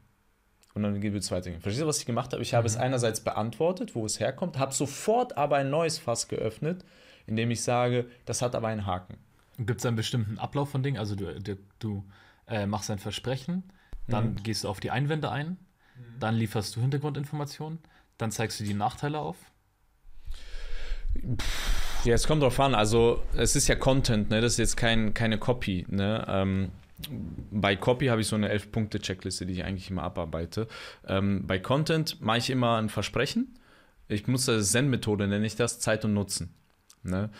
Und 0.74 0.82
dann 0.82 1.00
gibt 1.00 1.16
es 1.16 1.30
weiter. 1.30 1.52
Verstehst 1.52 1.80
du, 1.80 1.86
was 1.86 2.00
ich 2.00 2.06
gemacht 2.06 2.32
habe? 2.32 2.42
Ich 2.42 2.54
habe 2.54 2.64
mhm. 2.64 2.66
es 2.66 2.76
einerseits 2.76 3.20
beantwortet, 3.20 3.94
wo 3.94 4.04
es 4.04 4.18
herkommt, 4.18 4.58
habe 4.58 4.74
sofort 4.74 5.38
aber 5.38 5.58
ein 5.58 5.70
neues 5.70 5.98
Fass 5.98 6.26
geöffnet, 6.26 6.84
indem 7.28 7.52
ich 7.52 7.62
sage, 7.62 8.06
das 8.24 8.42
hat 8.42 8.56
aber 8.56 8.66
einen 8.66 8.84
Haken. 8.84 9.16
Gibt 9.58 9.78
es 9.78 9.86
einen 9.86 9.94
bestimmten 9.94 10.38
Ablauf 10.38 10.70
von 10.70 10.82
Dingen? 10.82 10.98
Also 10.98 11.14
du, 11.14 11.40
du, 11.40 11.56
du 11.78 12.04
äh, 12.48 12.66
machst 12.66 12.90
ein 12.90 12.98
Versprechen, 12.98 13.62
dann 14.08 14.30
mhm. 14.30 14.42
gehst 14.42 14.64
du 14.64 14.68
auf 14.68 14.80
die 14.80 14.90
Einwände 14.90 15.30
ein, 15.30 15.50
mhm. 15.50 16.18
dann 16.18 16.34
lieferst 16.34 16.74
du 16.74 16.80
Hintergrundinformationen, 16.80 17.78
dann 18.16 18.32
zeigst 18.32 18.58
du 18.58 18.64
die 18.64 18.74
Nachteile 18.74 19.20
auf 19.20 19.36
ja, 22.04 22.14
es 22.14 22.26
kommt 22.26 22.42
drauf 22.42 22.58
an. 22.60 22.74
Also, 22.74 23.22
es 23.36 23.56
ist 23.56 23.68
ja 23.68 23.74
Content, 23.74 24.30
ne? 24.30 24.40
Das 24.40 24.52
ist 24.52 24.58
jetzt 24.58 24.76
kein, 24.76 25.14
keine 25.14 25.38
Copy, 25.38 25.86
ne? 25.88 26.24
Ähm, 26.28 26.70
bei 27.50 27.76
Copy 27.76 28.06
habe 28.06 28.20
ich 28.20 28.26
so 28.26 28.36
eine 28.36 28.52
11-Punkte-Checkliste, 28.52 29.46
die 29.46 29.52
ich 29.54 29.64
eigentlich 29.64 29.90
immer 29.90 30.02
abarbeite. 30.02 30.66
Ähm, 31.06 31.46
bei 31.46 31.58
Content 31.58 32.20
mache 32.20 32.38
ich 32.38 32.50
immer 32.50 32.76
ein 32.76 32.88
Versprechen. 32.88 33.54
Ich 34.08 34.26
nutze 34.26 34.60
Zen-Methode, 34.60 35.28
nenne 35.28 35.46
ich 35.46 35.54
das, 35.54 35.78
Zeit 35.78 36.04
und 36.04 36.14
Nutzen. 36.14 36.54
Ne? 37.02 37.30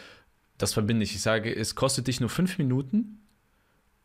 Das 0.59 0.75
verbinde 0.75 1.03
ich. 1.05 1.15
Ich 1.15 1.23
sage, 1.23 1.55
es 1.55 1.75
kostet 1.75 2.07
dich 2.07 2.21
nur 2.21 2.29
fünf 2.29 2.59
Minuten 2.59 3.21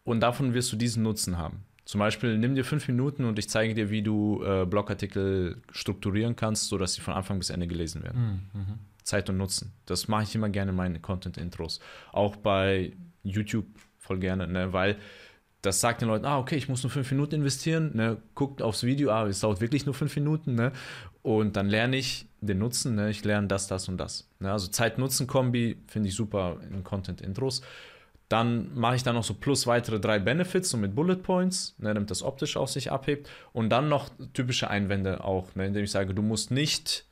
und 0.04 0.22
davon 0.22 0.54
wirst 0.54 0.72
du 0.72 0.76
diesen 0.76 1.04
Nutzen 1.04 1.38
haben. 1.38 1.64
Zum 1.86 2.00
Beispiel, 2.00 2.38
nimm 2.38 2.56
dir 2.56 2.64
fünf 2.64 2.88
Minuten 2.88 3.26
und 3.26 3.38
ich 3.38 3.50
zeige 3.50 3.74
dir, 3.74 3.90
wie 3.90 4.02
du 4.02 4.42
äh, 4.44 4.66
Blogartikel 4.66 5.62
strukturieren 5.72 6.36
kannst, 6.36 6.70
sodass 6.70 6.94
sie 6.94 7.02
von 7.02 7.14
Anfang 7.14 7.40
bis 7.40 7.50
Ende 7.50 7.68
gelesen 7.68 8.04
werden. 8.04 8.50
Mhm. 8.54 8.80
Zeit 9.04 9.30
und 9.30 9.38
Nutzen. 9.38 9.74
Das 9.86 10.08
mache 10.08 10.24
ich 10.24 10.36
immer 10.36 10.50
gerne 10.50 10.72
in 10.72 10.78
meinen 10.78 11.02
Content-Intros. 11.02 11.80
Auch 12.12 12.36
bei 12.36 12.94
YouTube 13.24 13.66
voll 14.00 14.20
gerne, 14.20 14.48
ne? 14.48 14.74
weil 14.74 14.98
das 15.62 15.80
sagt 15.80 16.02
den 16.02 16.10
Leuten, 16.10 16.26
ah, 16.26 16.40
okay, 16.40 16.58
ich 16.58 16.68
muss 16.68 16.84
nur 16.84 16.90
fünf 16.90 17.10
Minuten 17.10 17.36
investieren, 17.36 17.92
ne? 17.94 18.18
guckt 18.36 18.62
aufs 18.62 18.84
Video, 18.84 19.12
ah, 19.12 19.26
es 19.28 19.40
dauert 19.40 19.62
wirklich 19.62 19.86
nur 19.86 19.96
fünf 19.96 20.14
Minuten, 20.16 20.56
ne? 20.56 20.74
und 21.22 21.56
dann 21.56 21.70
lerne 21.70 21.96
ich 21.96 22.28
den 22.42 22.60
Nutzen, 22.60 22.96
ne? 22.96 23.10
ich 23.10 23.24
lerne 23.24 23.48
das, 23.48 23.68
das 23.68 23.88
und 23.88 23.98
das. 23.98 24.30
Ne? 24.40 24.52
Also 24.52 24.68
Zeit-Nutzen-Kombi 24.68 25.78
finde 25.88 26.10
ich 26.10 26.16
super 26.16 26.58
in 26.70 26.84
Content-Intros. 26.84 27.62
Dann 28.28 28.74
mache 28.74 28.96
ich 28.96 29.04
dann 29.04 29.16
noch 29.16 29.24
so 29.24 29.36
plus 29.36 29.68
weitere 29.68 30.00
drei 30.00 30.18
Benefits, 30.20 30.70
so 30.70 30.78
mit 30.78 30.96
Bullet 30.96 31.18
Points, 31.18 31.76
ne, 31.78 31.94
damit 31.94 32.10
das 32.10 32.24
optisch 32.24 32.58
auch 32.58 32.68
sich 32.68 32.92
abhebt. 32.92 33.30
Und 33.52 33.70
dann 33.70 33.90
noch 33.90 34.10
typische 34.34 34.70
Einwände 34.70 35.24
auch, 35.24 35.54
ne, 35.56 35.68
indem 35.68 35.84
ich 35.84 35.92
sage, 35.92 36.16
du 36.16 36.24
musst 36.24 36.50
nicht 36.50 37.06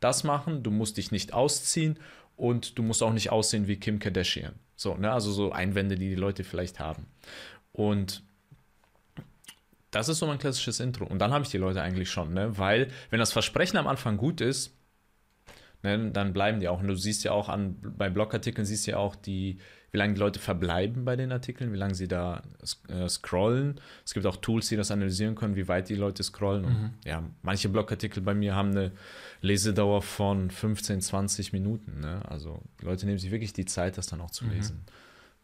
das 0.00 0.24
machen, 0.24 0.62
du 0.62 0.70
musst 0.70 0.96
dich 0.96 1.10
nicht 1.10 1.32
ausziehen 1.32 1.98
und 2.36 2.78
du 2.78 2.82
musst 2.82 3.02
auch 3.02 3.12
nicht 3.12 3.30
aussehen 3.30 3.66
wie 3.66 3.76
Kim 3.76 3.98
Kardashian. 3.98 4.54
So, 4.76 4.94
ne? 4.94 5.12
Also 5.12 5.32
so 5.32 5.52
Einwände, 5.52 5.96
die 5.96 6.08
die 6.08 6.14
Leute 6.14 6.44
vielleicht 6.44 6.78
haben. 6.78 7.06
Und 7.72 8.22
das 9.90 10.08
ist 10.08 10.18
so 10.18 10.26
mein 10.26 10.38
klassisches 10.38 10.80
Intro. 10.80 11.04
Und 11.04 11.18
dann 11.18 11.32
habe 11.32 11.44
ich 11.44 11.50
die 11.50 11.58
Leute 11.58 11.82
eigentlich 11.82 12.10
schon, 12.10 12.32
ne? 12.34 12.58
Weil, 12.58 12.88
wenn 13.10 13.18
das 13.18 13.32
Versprechen 13.32 13.76
am 13.76 13.86
Anfang 13.86 14.16
gut 14.16 14.40
ist, 14.40 14.76
ne, 15.82 16.10
dann 16.10 16.32
bleiben 16.32 16.60
die 16.60 16.68
auch. 16.68 16.80
Und 16.80 16.88
du 16.88 16.94
siehst 16.94 17.24
ja 17.24 17.32
auch 17.32 17.48
an, 17.48 17.76
bei 17.96 18.10
Blogartikeln 18.10 18.66
siehst 18.66 18.86
ja 18.86 18.98
auch 18.98 19.16
die, 19.16 19.58
wie 19.90 19.96
lange 19.96 20.14
die 20.14 20.20
Leute 20.20 20.38
verbleiben 20.38 21.04
bei 21.04 21.16
den 21.16 21.32
Artikeln, 21.32 21.72
wie 21.72 21.76
lange 21.76 21.94
sie 21.94 22.08
da 22.08 22.42
äh, 22.88 23.08
scrollen. 23.08 23.80
Es 24.04 24.12
gibt 24.12 24.26
auch 24.26 24.36
Tools, 24.36 24.68
die 24.68 24.76
das 24.76 24.90
analysieren 24.90 25.34
können, 25.34 25.56
wie 25.56 25.66
weit 25.66 25.88
die 25.88 25.94
Leute 25.94 26.22
scrollen. 26.22 26.64
Und, 26.64 26.82
mhm. 26.82 26.90
ja, 27.04 27.22
manche 27.42 27.68
Blogartikel 27.68 28.22
bei 28.22 28.34
mir 28.34 28.54
haben 28.54 28.70
eine 28.72 28.92
Lesedauer 29.40 30.02
von 30.02 30.50
15, 30.50 31.00
20 31.00 31.52
Minuten. 31.52 32.00
Ne? 32.00 32.20
Also 32.28 32.60
die 32.80 32.84
Leute 32.84 33.06
nehmen 33.06 33.18
sich 33.18 33.30
wirklich 33.30 33.54
die 33.54 33.64
Zeit, 33.64 33.96
das 33.96 34.06
dann 34.08 34.20
auch 34.20 34.30
zu 34.30 34.44
mhm. 34.44 34.52
lesen. 34.52 34.84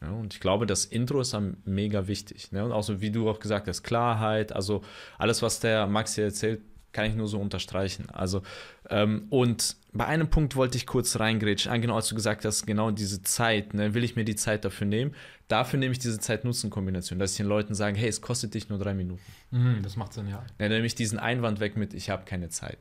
Ja, 0.02 0.10
und 0.10 0.34
ich 0.34 0.40
glaube, 0.40 0.66
das 0.66 0.84
Intro 0.84 1.20
ist 1.20 1.32
dann 1.32 1.56
mega 1.64 2.06
wichtig. 2.06 2.52
Ne? 2.52 2.64
Und 2.64 2.72
auch 2.72 2.82
so, 2.82 3.00
wie 3.00 3.10
du 3.10 3.30
auch 3.30 3.40
gesagt 3.40 3.68
hast, 3.68 3.82
Klarheit, 3.82 4.52
also 4.52 4.82
alles, 5.16 5.40
was 5.40 5.60
der 5.60 5.86
Max 5.86 6.14
hier 6.14 6.24
erzählt, 6.24 6.60
kann 6.92 7.06
ich 7.06 7.14
nur 7.14 7.28
so 7.28 7.40
unterstreichen. 7.40 8.10
Also, 8.10 8.42
ähm, 8.90 9.26
und 9.30 9.76
bei 9.94 10.06
einem 10.06 10.28
Punkt 10.28 10.56
wollte 10.56 10.76
ich 10.76 10.86
kurz 10.86 11.18
reingrätschen, 11.20 11.70
ah, 11.70 11.76
genau 11.76 11.94
als 11.94 12.08
du 12.08 12.16
gesagt 12.16 12.44
hast, 12.44 12.66
genau 12.66 12.90
diese 12.90 13.22
Zeit, 13.22 13.74
ne, 13.74 13.94
will 13.94 14.02
ich 14.02 14.16
mir 14.16 14.24
die 14.24 14.34
Zeit 14.34 14.64
dafür 14.64 14.88
nehmen? 14.88 15.14
Dafür 15.46 15.78
nehme 15.78 15.92
ich 15.92 16.00
diese 16.00 16.18
Zeit-Nutzen-Kombination, 16.18 17.18
dass 17.20 17.32
ich 17.32 17.36
den 17.36 17.46
Leuten 17.46 17.74
sage, 17.74 17.96
hey, 17.96 18.08
es 18.08 18.20
kostet 18.20 18.54
dich 18.54 18.68
nur 18.68 18.78
drei 18.78 18.92
Minuten. 18.92 19.22
Mhm, 19.52 19.82
das 19.82 19.96
macht 19.96 20.12
Sinn, 20.12 20.28
ja. 20.28 20.44
dann 20.58 20.70
nehme 20.70 20.84
ich 20.84 20.96
diesen 20.96 21.18
Einwand 21.18 21.60
weg 21.60 21.76
mit, 21.76 21.94
ich 21.94 22.10
habe 22.10 22.24
keine 22.24 22.48
Zeit. 22.48 22.78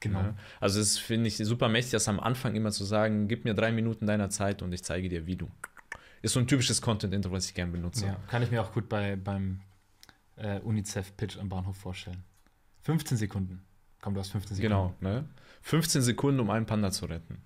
Genau. 0.00 0.18
Ja? 0.18 0.34
Also, 0.58 0.80
das 0.80 0.98
finde 0.98 1.28
ich 1.28 1.36
super 1.36 1.68
mächtig, 1.68 1.92
das 1.92 2.08
am 2.08 2.18
Anfang 2.18 2.56
immer 2.56 2.72
zu 2.72 2.84
sagen, 2.84 3.28
gib 3.28 3.44
mir 3.44 3.54
drei 3.54 3.70
Minuten 3.70 4.06
deiner 4.06 4.28
Zeit 4.28 4.62
und 4.62 4.72
ich 4.72 4.82
zeige 4.82 5.08
dir, 5.08 5.26
wie 5.26 5.36
du. 5.36 5.48
Ist 6.22 6.32
so 6.32 6.40
ein 6.40 6.48
typisches 6.48 6.82
Content-Intro, 6.82 7.30
was 7.30 7.46
ich 7.46 7.54
gerne 7.54 7.70
benutze. 7.70 8.06
Ja, 8.06 8.16
kann 8.26 8.42
ich 8.42 8.50
mir 8.50 8.62
auch 8.62 8.72
gut 8.72 8.88
bei, 8.88 9.14
beim 9.14 9.60
äh, 10.36 10.58
UNICEF-Pitch 10.58 11.38
am 11.38 11.48
Bahnhof 11.48 11.76
vorstellen. 11.76 12.24
15 12.82 13.16
Sekunden. 13.16 13.62
Komm, 14.02 14.14
du 14.14 14.20
hast 14.20 14.32
15 14.32 14.56
Sekunden. 14.56 14.68
Genau, 14.68 14.94
ne? 15.00 15.24
15 15.62 16.02
Sekunden, 16.02 16.40
um 16.40 16.50
einen 16.50 16.66
Panda 16.66 16.90
zu 16.90 17.06
retten. 17.06 17.38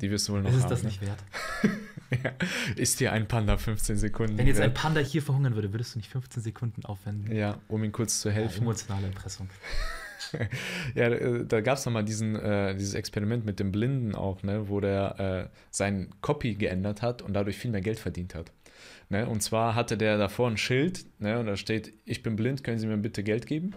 Die 0.00 0.10
wirst 0.10 0.28
du 0.28 0.34
wohl 0.34 0.42
noch 0.42 0.50
ist 0.50 0.62
haben. 0.62 0.62
Ist 0.64 0.70
das 0.70 0.82
nicht 0.84 1.00
wert? 1.00 1.18
ja. 2.22 2.32
Ist 2.76 3.00
dir 3.00 3.12
ein 3.12 3.26
Panda 3.26 3.56
15 3.56 3.96
Sekunden 3.96 4.38
Wenn 4.38 4.46
jetzt 4.46 4.58
wert? 4.58 4.68
ein 4.68 4.74
Panda 4.74 5.00
hier 5.00 5.22
verhungern 5.22 5.54
würde, 5.54 5.72
würdest 5.72 5.94
du 5.94 5.98
nicht 5.98 6.10
15 6.10 6.42
Sekunden 6.42 6.84
aufwenden? 6.84 7.34
Ja, 7.34 7.58
um 7.68 7.82
ihm 7.82 7.90
kurz 7.90 8.20
zu 8.20 8.30
helfen. 8.30 8.58
Ja, 8.58 8.62
emotionale 8.62 9.06
Impressung. 9.08 9.48
ja, 10.94 11.44
da 11.44 11.60
gab 11.62 11.78
es 11.78 11.86
nochmal 11.86 12.04
diesen, 12.04 12.36
äh, 12.36 12.74
dieses 12.76 12.94
Experiment 12.94 13.46
mit 13.46 13.58
dem 13.58 13.72
Blinden 13.72 14.14
auch, 14.14 14.42
ne, 14.42 14.68
wo 14.68 14.80
der 14.80 15.48
äh, 15.50 15.56
sein 15.70 16.10
Copy 16.20 16.54
geändert 16.54 17.02
hat 17.02 17.22
und 17.22 17.32
dadurch 17.32 17.56
viel 17.56 17.70
mehr 17.70 17.80
Geld 17.80 17.98
verdient 17.98 18.34
hat. 18.34 18.52
Ne? 19.08 19.26
Und 19.26 19.42
zwar 19.42 19.74
hatte 19.74 19.96
der 19.96 20.18
davor 20.18 20.50
ein 20.50 20.58
Schild 20.58 21.06
ne, 21.18 21.38
und 21.38 21.46
da 21.46 21.56
steht, 21.56 21.94
ich 22.04 22.22
bin 22.22 22.36
blind, 22.36 22.62
können 22.62 22.78
Sie 22.78 22.86
mir 22.86 22.98
bitte 22.98 23.22
Geld 23.22 23.46
geben? 23.46 23.74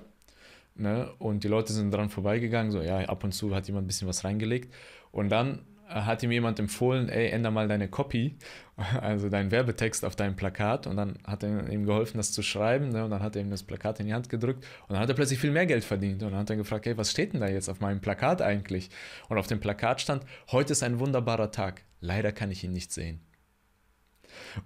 Ne? 0.82 1.12
Und 1.20 1.44
die 1.44 1.48
Leute 1.48 1.74
sind 1.74 1.92
dran 1.92 2.10
vorbeigegangen, 2.10 2.72
so 2.72 2.82
ja, 2.82 3.00
ab 3.00 3.24
und 3.24 3.34
zu 3.34 3.54
hat 3.56 3.68
jemand 3.68 3.86
ein 3.86 3.88
bisschen 3.88 4.08
was 4.08 4.24
reingelegt. 4.24 4.74
Und 5.12 5.30
dann 5.30 5.66
äh, 5.90 6.02
hat 6.02 6.24
ihm 6.24 6.32
jemand 6.32 6.60
empfohlen, 6.60 7.10
ey, 7.10 7.30
änder 7.30 7.52
mal 7.52 7.68
deine 7.68 7.88
Copy, 7.88 8.38
also 9.02 9.30
deinen 9.30 9.52
Werbetext 9.52 10.04
auf 10.04 10.16
deinem 10.16 10.36
Plakat. 10.36 10.88
Und 10.88 10.98
dann 10.98 11.20
hat 11.26 11.44
er 11.44 11.70
ihm 11.70 11.86
geholfen, 11.86 12.18
das 12.18 12.32
zu 12.32 12.42
schreiben. 12.42 12.90
Ne? 12.90 13.04
Und 13.06 13.12
dann 13.12 13.22
hat 13.22 13.36
er 13.36 13.42
ihm 13.42 13.50
das 13.50 13.64
Plakat 13.64 14.00
in 14.00 14.08
die 14.08 14.14
Hand 14.14 14.30
gedrückt. 14.30 14.66
Und 14.88 14.94
dann 14.94 15.00
hat 15.00 15.10
er 15.10 15.16
plötzlich 15.16 15.40
viel 15.40 15.52
mehr 15.52 15.66
Geld 15.66 15.84
verdient. 15.84 16.24
Und 16.24 16.32
dann 16.32 16.40
hat 16.40 16.50
er 16.50 16.56
gefragt, 16.56 16.88
ey, 16.88 16.98
was 16.98 17.12
steht 17.12 17.34
denn 17.34 17.42
da 17.42 17.48
jetzt 17.48 17.70
auf 17.70 17.80
meinem 17.80 18.02
Plakat 18.02 18.42
eigentlich? 18.42 18.90
Und 19.30 19.38
auf 19.38 19.48
dem 19.48 19.60
Plakat 19.60 20.02
stand, 20.02 20.26
heute 20.52 20.74
ist 20.74 20.84
ein 20.84 21.00
wunderbarer 21.00 21.52
Tag. 21.52 21.84
Leider 22.00 22.32
kann 22.32 22.52
ich 22.52 22.64
ihn 22.64 22.74
nicht 22.74 22.92
sehen. 22.92 23.22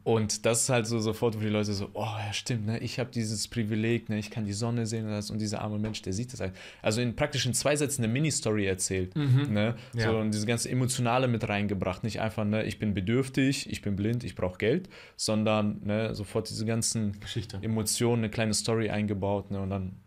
Und 0.03 0.45
das 0.45 0.63
ist 0.63 0.69
halt 0.69 0.87
so 0.87 0.99
sofort, 0.99 1.35
wo 1.35 1.39
die 1.39 1.49
Leute 1.49 1.73
so, 1.73 1.89
oh 1.93 2.03
ja, 2.03 2.33
stimmt, 2.33 2.65
ne, 2.65 2.79
ich 2.79 2.99
habe 2.99 3.11
dieses 3.11 3.47
Privileg, 3.47 4.09
ne, 4.09 4.17
ich 4.17 4.29
kann 4.29 4.45
die 4.45 4.53
Sonne 4.53 4.85
sehen 4.85 5.05
und, 5.05 5.11
das, 5.11 5.31
und 5.31 5.39
dieser 5.39 5.61
arme 5.61 5.79
Mensch, 5.79 6.01
der 6.01 6.13
sieht 6.13 6.33
das 6.33 6.39
halt. 6.39 6.53
Also 6.81 7.01
in 7.01 7.15
praktisch 7.15 7.45
in 7.45 7.53
zwei 7.53 7.75
Sätzen 7.75 8.03
eine 8.03 8.11
Mini-Story 8.11 8.65
erzählt. 8.65 9.15
Mhm. 9.15 9.53
Ne? 9.53 9.75
Ja. 9.93 10.11
So, 10.11 10.17
und 10.17 10.31
diese 10.31 10.45
ganze 10.45 10.69
Emotionale 10.69 11.27
mit 11.27 11.47
reingebracht. 11.47 12.03
Nicht 12.03 12.21
einfach, 12.21 12.45
ne, 12.45 12.63
ich 12.63 12.79
bin 12.79 12.93
bedürftig, 12.93 13.69
ich 13.69 13.81
bin 13.81 13.95
blind, 13.95 14.23
ich 14.23 14.35
brauche 14.35 14.57
Geld, 14.57 14.89
sondern 15.15 15.81
ne, 15.83 16.13
sofort 16.15 16.49
diese 16.49 16.65
ganzen 16.65 17.19
Geschichte. 17.19 17.59
Emotionen, 17.61 18.23
eine 18.23 18.29
kleine 18.29 18.53
Story 18.53 18.89
eingebaut, 18.89 19.51
ne, 19.51 19.61
und 19.61 19.69
dann 19.69 19.97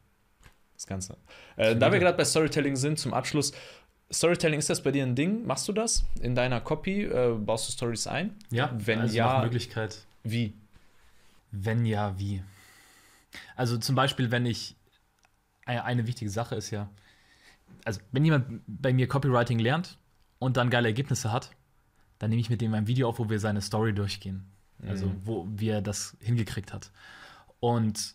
das 0.75 0.87
Ganze. 0.87 1.17
Äh, 1.57 1.75
da 1.77 1.91
wir 1.93 1.99
gerade 1.99 2.17
bei 2.17 2.25
Storytelling 2.25 2.77
sind, 2.77 2.99
zum 2.99 3.13
Abschluss, 3.13 3.53
Storytelling, 4.11 4.59
ist 4.59 4.71
das 4.71 4.83
bei 4.83 4.91
dir 4.91 5.05
ein 5.05 5.15
Ding? 5.15 5.47
Machst 5.47 5.69
du 5.69 5.73
das 5.73 6.05
in 6.21 6.35
deiner 6.35 6.61
Copy? 6.61 7.05
Äh, 7.05 7.37
baust 7.39 7.69
du 7.69 7.73
Stories 7.73 8.07
ein? 8.07 8.35
Ja, 8.51 8.73
wenn 8.75 9.01
also 9.01 9.15
ja. 9.17 9.43
Möglichkeit. 9.43 10.07
Wie? 10.23 10.55
Wenn 11.51 11.85
ja, 11.85 12.19
wie? 12.19 12.43
Also 13.57 13.77
zum 13.77 13.95
Beispiel, 13.95 14.31
wenn 14.31 14.47
ich 14.47 14.77
eine 15.67 16.07
wichtige 16.07 16.31
Sache 16.31 16.55
ist 16.55 16.71
ja, 16.71 16.89
also 17.85 18.01
wenn 18.11 18.25
jemand 18.25 18.63
bei 18.67 18.95
mir 18.95 19.07
Copywriting 19.07 19.59
lernt 19.59 19.99
und 20.39 20.57
dann 20.57 20.71
geile 20.71 20.89
Ergebnisse 20.89 21.31
hat, 21.31 21.51
dann 22.19 22.31
nehme 22.31 22.41
ich 22.41 22.49
mit 22.49 22.63
dem 22.63 22.73
ein 22.73 22.87
Video 22.87 23.09
auf, 23.09 23.19
wo 23.19 23.29
wir 23.29 23.39
seine 23.39 23.61
Story 23.61 23.93
durchgehen. 23.93 24.51
Also 24.87 25.07
mhm. 25.07 25.21
wo 25.25 25.47
wie 25.51 25.69
er 25.69 25.83
das 25.83 26.17
hingekriegt 26.21 26.73
hat. 26.73 26.91
Und 27.61 28.15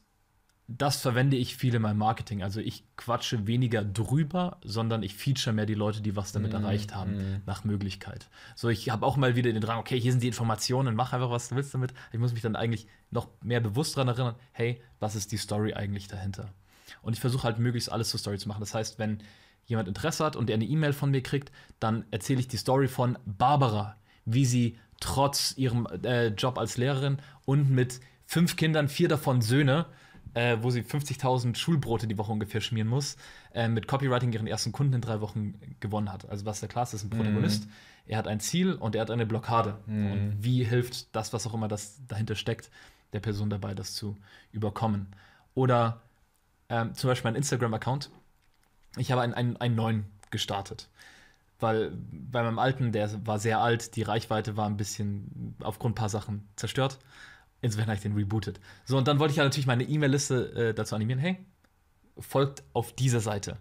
das 0.67 1.01
verwende 1.01 1.35
ich 1.35 1.57
viel 1.57 1.75
in 1.75 1.81
meinem 1.81 1.97
Marketing. 1.97 2.41
Also 2.41 2.61
ich 2.61 2.85
quatsche 2.95 3.47
weniger 3.47 3.83
drüber, 3.83 4.57
sondern 4.63 5.03
ich 5.03 5.15
feature 5.15 5.53
mehr 5.53 5.65
die 5.65 5.73
Leute, 5.73 6.01
die 6.01 6.15
was 6.15 6.31
damit 6.31 6.53
mm, 6.53 6.55
erreicht 6.55 6.95
haben, 6.95 7.17
mm. 7.17 7.41
nach 7.45 7.65
Möglichkeit. 7.65 8.29
So, 8.55 8.69
ich 8.69 8.89
habe 8.89 9.05
auch 9.05 9.17
mal 9.17 9.35
wieder 9.35 9.51
den 9.51 9.61
Drang, 9.61 9.79
okay, 9.79 9.99
hier 9.99 10.11
sind 10.11 10.23
die 10.23 10.27
Informationen, 10.27 10.95
mach 10.95 11.11
einfach, 11.11 11.29
was 11.29 11.49
du 11.49 11.55
willst 11.55 11.73
damit. 11.73 11.93
Ich 12.13 12.19
muss 12.19 12.31
mich 12.31 12.41
dann 12.41 12.55
eigentlich 12.55 12.87
noch 13.11 13.27
mehr 13.41 13.59
bewusst 13.59 13.97
daran 13.97 14.07
erinnern, 14.07 14.35
hey, 14.53 14.81
was 14.99 15.15
ist 15.15 15.33
die 15.33 15.37
Story 15.37 15.73
eigentlich 15.73 16.07
dahinter? 16.07 16.53
Und 17.01 17.13
ich 17.13 17.19
versuche 17.19 17.43
halt 17.43 17.59
möglichst 17.59 17.91
alles 17.91 18.09
zur 18.09 18.19
Story 18.19 18.37
zu 18.37 18.47
machen. 18.47 18.61
Das 18.61 18.73
heißt, 18.73 18.99
wenn 18.99 19.19
jemand 19.65 19.89
Interesse 19.89 20.23
hat 20.23 20.35
und 20.37 20.49
er 20.49 20.55
eine 20.55 20.65
E-Mail 20.65 20.93
von 20.93 21.11
mir 21.11 21.21
kriegt, 21.21 21.51
dann 21.79 22.05
erzähle 22.11 22.39
ich 22.39 22.47
die 22.47 22.57
Story 22.57 22.87
von 22.87 23.17
Barbara, 23.25 23.97
wie 24.25 24.45
sie 24.45 24.77
trotz 25.01 25.53
ihrem 25.57 25.87
äh, 26.03 26.27
Job 26.27 26.57
als 26.57 26.77
Lehrerin 26.77 27.17
und 27.43 27.69
mit 27.69 27.99
fünf 28.25 28.55
Kindern, 28.55 28.87
vier 28.87 29.09
davon 29.09 29.41
Söhne, 29.41 29.85
äh, 30.33 30.57
wo 30.61 30.69
sie 30.69 30.81
50.000 30.81 31.55
Schulbrote 31.55 32.07
die 32.07 32.17
Woche 32.17 32.31
ungefähr 32.31 32.61
schmieren 32.61 32.87
muss, 32.87 33.17
äh, 33.53 33.67
mit 33.67 33.87
Copywriting 33.87 34.31
ihren 34.33 34.47
ersten 34.47 34.71
Kunden 34.71 34.93
in 34.93 35.01
drei 35.01 35.21
Wochen 35.21 35.55
gewonnen 35.79 36.11
hat. 36.11 36.29
Also 36.29 36.45
was 36.45 36.59
der 36.59 36.69
Klaas 36.69 36.93
ist, 36.93 37.03
ein 37.03 37.09
Protagonist. 37.09 37.65
Mhm. 37.65 37.71
Er 38.05 38.17
hat 38.17 38.27
ein 38.27 38.39
Ziel 38.39 38.73
und 38.73 38.95
er 38.95 39.01
hat 39.01 39.11
eine 39.11 39.25
Blockade. 39.25 39.77
Mhm. 39.85 40.11
Und 40.11 40.43
wie 40.43 40.63
hilft 40.63 41.15
das, 41.15 41.33
was 41.33 41.47
auch 41.47 41.53
immer 41.53 41.67
das 41.67 42.01
dahinter 42.07 42.35
steckt, 42.35 42.69
der 43.13 43.19
Person 43.19 43.49
dabei, 43.49 43.73
das 43.73 43.93
zu 43.93 44.17
überkommen? 44.51 45.07
Oder 45.53 46.01
ähm, 46.69 46.93
zum 46.95 47.09
Beispiel 47.09 47.31
mein 47.31 47.37
Instagram-Account. 47.37 48.09
Ich 48.97 49.11
habe 49.11 49.21
einen, 49.21 49.33
einen, 49.33 49.57
einen 49.57 49.75
neuen 49.75 50.05
gestartet 50.31 50.89
weil 51.63 51.91
bei 52.11 52.43
meinem 52.43 52.59
alten, 52.59 52.91
der 52.91 53.25
war 53.25 53.39
sehr 53.39 53.59
alt, 53.59 53.95
die 53.95 54.03
Reichweite 54.03 54.55
war 54.57 54.67
ein 54.67 54.77
bisschen 54.77 55.55
aufgrund 55.61 55.93
ein 55.93 55.95
paar 55.95 56.09
Sachen 56.09 56.47
zerstört. 56.55 56.99
Insofern 57.63 57.87
habe 57.87 57.95
ich 57.95 58.01
den 58.01 58.13
rebootet. 58.13 58.59
So, 58.83 58.97
und 58.97 59.07
dann 59.07 59.19
wollte 59.19 59.31
ich 59.31 59.37
ja 59.37 59.43
natürlich 59.45 59.65
meine 59.65 59.85
E-Mail-Liste 59.85 60.53
äh, 60.53 60.73
dazu 60.73 60.95
animieren, 60.95 61.19
hey, 61.19 61.37
folgt 62.19 62.61
auf 62.73 62.93
dieser 62.93 63.21
Seite. 63.21 63.57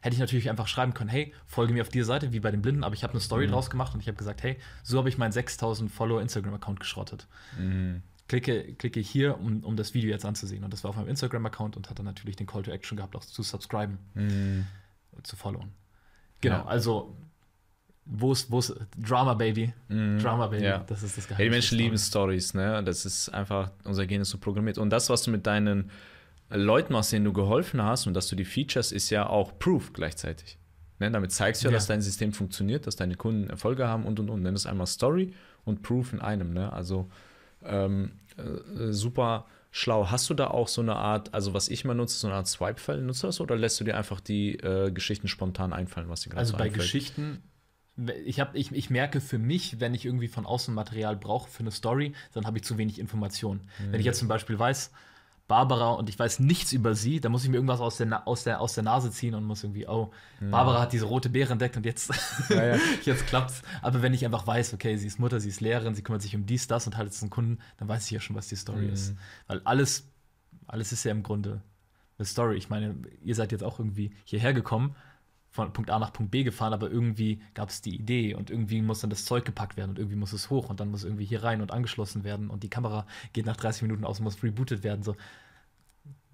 Hätte 0.00 0.14
ich 0.14 0.20
natürlich 0.20 0.50
einfach 0.50 0.66
schreiben 0.66 0.94
können, 0.94 1.08
hey, 1.08 1.32
folge 1.46 1.72
mir 1.72 1.82
auf 1.82 1.88
dieser 1.88 2.06
Seite, 2.06 2.32
wie 2.32 2.40
bei 2.40 2.50
den 2.50 2.60
Blinden, 2.60 2.82
aber 2.82 2.96
ich 2.96 3.04
habe 3.04 3.12
eine 3.12 3.20
Story 3.20 3.46
mhm. 3.46 3.52
draus 3.52 3.70
gemacht 3.70 3.94
und 3.94 4.00
ich 4.00 4.08
habe 4.08 4.18
gesagt, 4.18 4.42
hey, 4.42 4.58
so 4.82 4.98
habe 4.98 5.08
ich 5.08 5.16
meinen 5.16 5.30
6000 5.30 5.88
Follower 5.88 6.20
Instagram-Account 6.20 6.80
geschrottet. 6.80 7.28
Mhm. 7.56 8.02
Klicke, 8.26 8.74
klicke 8.74 8.98
hier, 8.98 9.38
um, 9.38 9.62
um 9.62 9.76
das 9.76 9.94
Video 9.94 10.10
jetzt 10.10 10.24
anzusehen. 10.24 10.64
Und 10.64 10.72
das 10.72 10.82
war 10.82 10.90
auf 10.90 10.96
meinem 10.96 11.08
Instagram-Account 11.08 11.76
und 11.76 11.88
hat 11.88 12.00
dann 12.00 12.06
natürlich 12.06 12.34
den 12.34 12.48
Call 12.48 12.64
to 12.64 12.72
Action 12.72 12.96
gehabt, 12.96 13.14
auch 13.14 13.24
zu 13.24 13.44
subscriben, 13.44 13.98
mhm. 14.14 14.66
zu 15.22 15.36
followen. 15.36 15.72
Genau, 16.40 16.56
ja. 16.56 16.66
also 16.66 17.16
wo 18.06 18.32
ist, 18.32 18.50
wo 18.50 18.60
ist 18.60 18.74
Drama 18.96 19.34
Baby? 19.34 19.72
Mm, 19.88 20.18
Drama 20.18 20.46
Baby, 20.46 20.64
ja. 20.64 20.84
das 20.86 21.02
ist 21.02 21.18
das 21.18 21.26
Geheimnis. 21.26 21.38
Ja, 21.38 21.44
die 21.44 21.50
Menschen 21.50 21.78
lieben 21.78 21.98
Stories, 21.98 22.54
ne? 22.54 22.82
Das 22.84 23.04
ist 23.04 23.28
einfach, 23.30 23.70
unser 23.84 24.06
Gen 24.06 24.22
ist 24.22 24.30
so 24.30 24.38
programmiert. 24.38 24.78
Und 24.78 24.90
das, 24.90 25.10
was 25.10 25.22
du 25.22 25.30
mit 25.30 25.46
deinen 25.46 25.90
Leuten 26.50 26.92
machst, 26.92 27.12
denen 27.12 27.24
du 27.24 27.32
geholfen 27.32 27.82
hast 27.82 28.06
und 28.06 28.14
dass 28.14 28.28
du 28.28 28.36
die 28.36 28.44
Features, 28.44 28.92
ist 28.92 29.10
ja 29.10 29.28
auch 29.28 29.58
Proof 29.58 29.92
gleichzeitig. 29.92 30.58
Ne? 31.00 31.10
Damit 31.10 31.32
zeigst 31.32 31.64
du 31.64 31.68
ja, 31.68 31.72
dass 31.72 31.86
dein 31.86 32.00
System 32.00 32.32
funktioniert, 32.32 32.86
dass 32.86 32.96
deine 32.96 33.16
Kunden 33.16 33.50
Erfolge 33.50 33.88
haben 33.88 34.06
und 34.06 34.20
und 34.20 34.30
und. 34.30 34.42
Nenn 34.42 34.54
es 34.54 34.66
einmal 34.66 34.86
Story 34.86 35.34
und 35.64 35.82
Proof 35.82 36.12
in 36.12 36.20
einem. 36.20 36.54
Ne? 36.54 36.72
Also 36.72 37.10
ähm, 37.64 38.12
äh, 38.36 38.92
super 38.92 39.46
schlau. 39.72 40.10
Hast 40.10 40.30
du 40.30 40.34
da 40.34 40.46
auch 40.46 40.68
so 40.68 40.80
eine 40.80 40.94
Art, 40.94 41.34
also 41.34 41.52
was 41.52 41.68
ich 41.68 41.84
mal 41.84 41.94
nutze, 41.94 42.16
so 42.16 42.28
eine 42.28 42.36
Art 42.36 42.46
Swipe-File, 42.46 43.02
nutzt 43.02 43.24
du 43.24 43.26
das 43.26 43.40
oder 43.40 43.56
lässt 43.56 43.80
du 43.80 43.84
dir 43.84 43.96
einfach 43.96 44.20
die 44.20 44.54
äh, 44.60 44.92
Geschichten 44.92 45.26
spontan 45.26 45.72
einfallen, 45.72 46.08
was 46.08 46.20
dir 46.20 46.30
gerade 46.30 46.40
Also 46.40 46.52
so 46.52 46.58
bei 46.58 46.64
einfällt? 46.64 46.82
Geschichten 46.82 47.42
ich, 48.24 48.40
hab, 48.40 48.54
ich, 48.54 48.72
ich 48.72 48.90
merke 48.90 49.20
für 49.20 49.38
mich, 49.38 49.80
wenn 49.80 49.94
ich 49.94 50.04
irgendwie 50.04 50.28
von 50.28 50.46
außen 50.46 50.74
Material 50.74 51.16
brauche 51.16 51.50
für 51.50 51.60
eine 51.60 51.70
Story, 51.70 52.12
dann 52.32 52.46
habe 52.46 52.58
ich 52.58 52.64
zu 52.64 52.78
wenig 52.78 52.98
Informationen. 52.98 53.60
Mhm. 53.78 53.92
Wenn 53.92 54.00
ich 54.00 54.06
jetzt 54.06 54.18
zum 54.18 54.28
Beispiel 54.28 54.58
weiß, 54.58 54.90
Barbara 55.48 55.92
und 55.92 56.08
ich 56.08 56.18
weiß 56.18 56.40
nichts 56.40 56.72
über 56.72 56.94
sie, 56.94 57.20
dann 57.20 57.30
muss 57.30 57.44
ich 57.44 57.50
mir 57.50 57.56
irgendwas 57.56 57.80
aus 57.80 57.98
der, 57.98 58.26
aus 58.26 58.44
der, 58.44 58.60
aus 58.60 58.74
der 58.74 58.82
Nase 58.82 59.12
ziehen 59.12 59.34
und 59.34 59.44
muss 59.44 59.62
irgendwie, 59.62 59.86
oh, 59.86 60.10
mhm. 60.40 60.50
Barbara 60.50 60.80
hat 60.80 60.92
diese 60.92 61.04
rote 61.04 61.30
Beere 61.30 61.52
entdeckt 61.52 61.76
und 61.76 61.86
jetzt, 61.86 62.10
ja, 62.48 62.74
ja. 62.74 62.78
jetzt 63.04 63.26
klappt's. 63.28 63.62
Aber 63.80 64.02
wenn 64.02 64.12
ich 64.12 64.24
einfach 64.24 64.46
weiß, 64.46 64.74
okay, 64.74 64.96
sie 64.96 65.06
ist 65.06 65.20
Mutter, 65.20 65.38
sie 65.38 65.48
ist 65.48 65.60
Lehrerin, 65.60 65.94
sie 65.94 66.02
kümmert 66.02 66.22
sich 66.22 66.34
um 66.34 66.46
dies, 66.46 66.66
das 66.66 66.86
und 66.86 66.96
hat 66.96 67.06
jetzt 67.06 67.22
einen 67.22 67.30
Kunden, 67.30 67.58
dann 67.76 67.88
weiß 67.88 68.06
ich 68.06 68.10
ja 68.10 68.20
schon, 68.20 68.34
was 68.34 68.48
die 68.48 68.56
Story 68.56 68.86
mhm. 68.86 68.92
ist. 68.92 69.14
Weil 69.46 69.60
alles, 69.64 70.08
alles 70.66 70.90
ist 70.92 71.04
ja 71.04 71.12
im 71.12 71.22
Grunde 71.22 71.62
eine 72.18 72.26
Story. 72.26 72.56
Ich 72.56 72.68
meine, 72.68 72.96
ihr 73.22 73.34
seid 73.36 73.52
jetzt 73.52 73.62
auch 73.62 73.78
irgendwie 73.78 74.12
hierher 74.24 74.52
gekommen 74.52 74.96
von 75.56 75.72
Punkt 75.72 75.90
A 75.90 75.98
nach 75.98 76.12
Punkt 76.12 76.30
B 76.30 76.44
gefahren, 76.44 76.72
aber 76.72 76.90
irgendwie 76.90 77.40
gab 77.54 77.70
es 77.70 77.80
die 77.80 77.96
Idee 77.96 78.34
und 78.34 78.50
irgendwie 78.50 78.82
muss 78.82 79.00
dann 79.00 79.10
das 79.10 79.24
Zeug 79.24 79.44
gepackt 79.44 79.76
werden 79.76 79.90
und 79.90 79.98
irgendwie 79.98 80.16
muss 80.16 80.32
es 80.32 80.50
hoch 80.50 80.70
und 80.70 80.78
dann 80.78 80.90
muss 80.90 81.02
irgendwie 81.02 81.24
hier 81.24 81.42
rein 81.42 81.60
und 81.60 81.72
angeschlossen 81.72 82.22
werden 82.22 82.50
und 82.50 82.62
die 82.62 82.70
Kamera 82.70 83.06
geht 83.32 83.46
nach 83.46 83.56
30 83.56 83.82
Minuten 83.82 84.04
aus 84.04 84.20
und 84.20 84.24
muss 84.24 84.42
rebootet 84.42 84.84
werden. 84.84 85.02
So. 85.02 85.16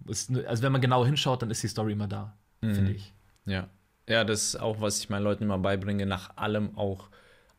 also 0.06 0.62
wenn 0.62 0.72
man 0.72 0.80
genau 0.80 1.06
hinschaut, 1.06 1.40
dann 1.40 1.50
ist 1.50 1.62
die 1.62 1.68
Story 1.68 1.92
immer 1.92 2.08
da, 2.08 2.36
mhm. 2.60 2.74
finde 2.74 2.92
ich. 2.92 3.14
Ja. 3.46 3.68
Ja, 4.08 4.24
das 4.24 4.42
ist 4.42 4.56
auch, 4.56 4.80
was 4.80 4.98
ich 4.98 5.08
meinen 5.10 5.22
Leuten 5.22 5.44
immer 5.44 5.58
beibringe, 5.58 6.06
nach 6.06 6.36
allem 6.36 6.76
auch 6.76 7.08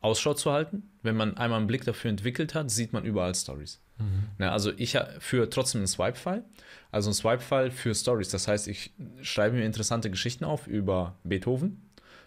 Ausschau 0.02 0.34
zu 0.34 0.52
halten. 0.52 0.90
Wenn 1.02 1.16
man 1.16 1.38
einmal 1.38 1.58
einen 1.58 1.66
Blick 1.66 1.84
dafür 1.84 2.10
entwickelt 2.10 2.54
hat, 2.54 2.70
sieht 2.70 2.92
man 2.92 3.04
überall 3.04 3.34
Stories. 3.34 3.80
Mhm. 3.98 4.28
Ja, 4.38 4.52
also 4.52 4.72
ich 4.76 4.98
führe 5.18 5.48
trotzdem 5.50 5.80
einen 5.80 5.86
Swipe-File, 5.86 6.44
also 6.90 7.08
einen 7.08 7.14
Swipe-File 7.14 7.70
für 7.70 7.94
Stories. 7.94 8.28
Das 8.30 8.48
heißt, 8.48 8.68
ich 8.68 8.92
schreibe 9.22 9.56
mir 9.56 9.64
interessante 9.64 10.10
Geschichten 10.10 10.44
auf 10.44 10.66
über 10.66 11.14
Beethoven, 11.24 11.82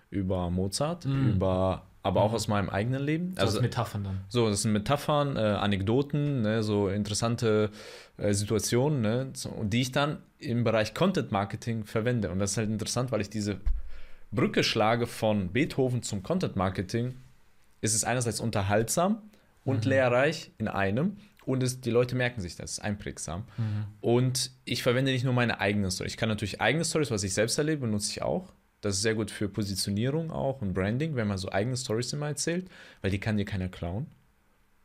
über 0.09 0.49
Mozart, 0.49 1.05
mhm. 1.05 1.33
über 1.33 1.83
aber 2.07 2.21
auch 2.21 2.29
mhm. 2.29 2.35
aus 2.35 2.47
meinem 2.47 2.69
eigenen 2.69 3.03
Leben. 3.03 3.33
So 3.35 3.41
also 3.41 3.61
Metaphern 3.61 4.03
dann. 4.05 4.21
So, 4.29 4.49
das 4.49 4.61
sind 4.61 4.71
Metaphern, 4.71 5.35
äh, 5.35 5.39
Anekdoten, 5.39 6.41
ne, 6.41 6.63
so 6.63 6.87
interessante 6.87 7.69
äh, 8.17 8.33
Situationen, 8.33 9.01
ne, 9.01 9.29
so, 9.33 9.53
die 9.63 9.81
ich 9.81 9.91
dann 9.91 10.19
im 10.39 10.63
Bereich 10.63 10.93
Content 10.93 11.33
Marketing 11.33 11.83
verwende. 11.83 12.31
Und 12.31 12.39
das 12.39 12.51
ist 12.51 12.57
halt 12.57 12.69
interessant, 12.69 13.11
weil 13.11 13.19
ich 13.19 13.29
diese 13.29 13.59
Brücke 14.31 14.63
schlage 14.63 15.05
von 15.05 15.49
Beethoven 15.51 16.01
zum 16.01 16.23
Content 16.23 16.55
Marketing. 16.55 17.15
Ist 17.81 17.93
es 17.93 18.05
einerseits 18.05 18.39
unterhaltsam 18.39 19.21
und 19.65 19.83
mhm. 19.83 19.91
lehrreich 19.91 20.51
in 20.57 20.69
einem 20.69 21.17
und 21.47 21.63
es, 21.63 21.79
die 21.79 21.91
Leute 21.91 22.15
merken 22.15 22.41
sich 22.41 22.57
das, 22.57 22.73
ist 22.73 22.79
einprägsam. 22.79 23.45
Mhm. 23.57 23.85
Und 24.01 24.51
ich 24.65 24.83
verwende 24.83 25.11
nicht 25.11 25.23
nur 25.23 25.33
meine 25.33 25.61
eigenen 25.61 25.89
Stories. 25.89 26.11
Ich 26.11 26.17
kann 26.17 26.29
natürlich 26.29 26.59
eigene 26.59 26.83
Stories, 26.83 27.09
was 27.09 27.23
ich 27.23 27.33
selbst 27.33 27.57
erlebe, 27.57 27.81
benutze 27.81 28.11
ich 28.11 28.21
auch. 28.21 28.51
Das 28.81 28.95
ist 28.95 29.01
sehr 29.01 29.15
gut 29.15 29.31
für 29.31 29.47
Positionierung 29.47 30.29
auch 30.29 30.61
und 30.61 30.73
Branding, 30.73 31.15
wenn 31.15 31.27
man 31.27 31.37
so 31.37 31.49
eigene 31.49 31.77
Stories 31.77 32.11
immer 32.13 32.27
erzählt, 32.27 32.69
weil 33.01 33.11
die 33.11 33.19
kann 33.19 33.37
dir 33.37 33.45
keiner 33.45 33.69
klauen. 33.69 34.07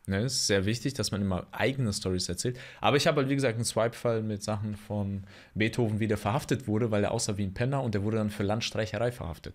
Ne, 0.09 0.19
es 0.25 0.33
ist 0.33 0.47
sehr 0.49 0.67
wichtig, 0.67 0.95
dass 0.95 1.13
man 1.13 1.23
immer 1.23 1.47
eigene 1.53 1.93
Stories 1.93 2.29
erzählt. 2.29 2.59
Aber 2.81 2.97
ich 2.97 3.07
habe 3.07 3.19
halt, 3.19 3.29
wie 3.29 3.37
gesagt, 3.37 3.55
einen 3.55 3.65
Swipe-Fall 3.65 4.23
mit 4.23 4.43
Sachen 4.43 4.75
von 4.75 5.23
Beethoven, 5.55 6.01
wie 6.01 6.09
der 6.09 6.17
verhaftet 6.17 6.67
wurde, 6.67 6.91
weil 6.91 7.05
er 7.05 7.13
aussah 7.13 7.37
wie 7.37 7.45
ein 7.45 7.55
Penner 7.55 7.85
und 7.85 7.95
der 7.95 8.03
wurde 8.03 8.17
dann 8.17 8.31
für 8.31 8.43
Landstreicherei 8.43 9.13
verhaftet. 9.13 9.55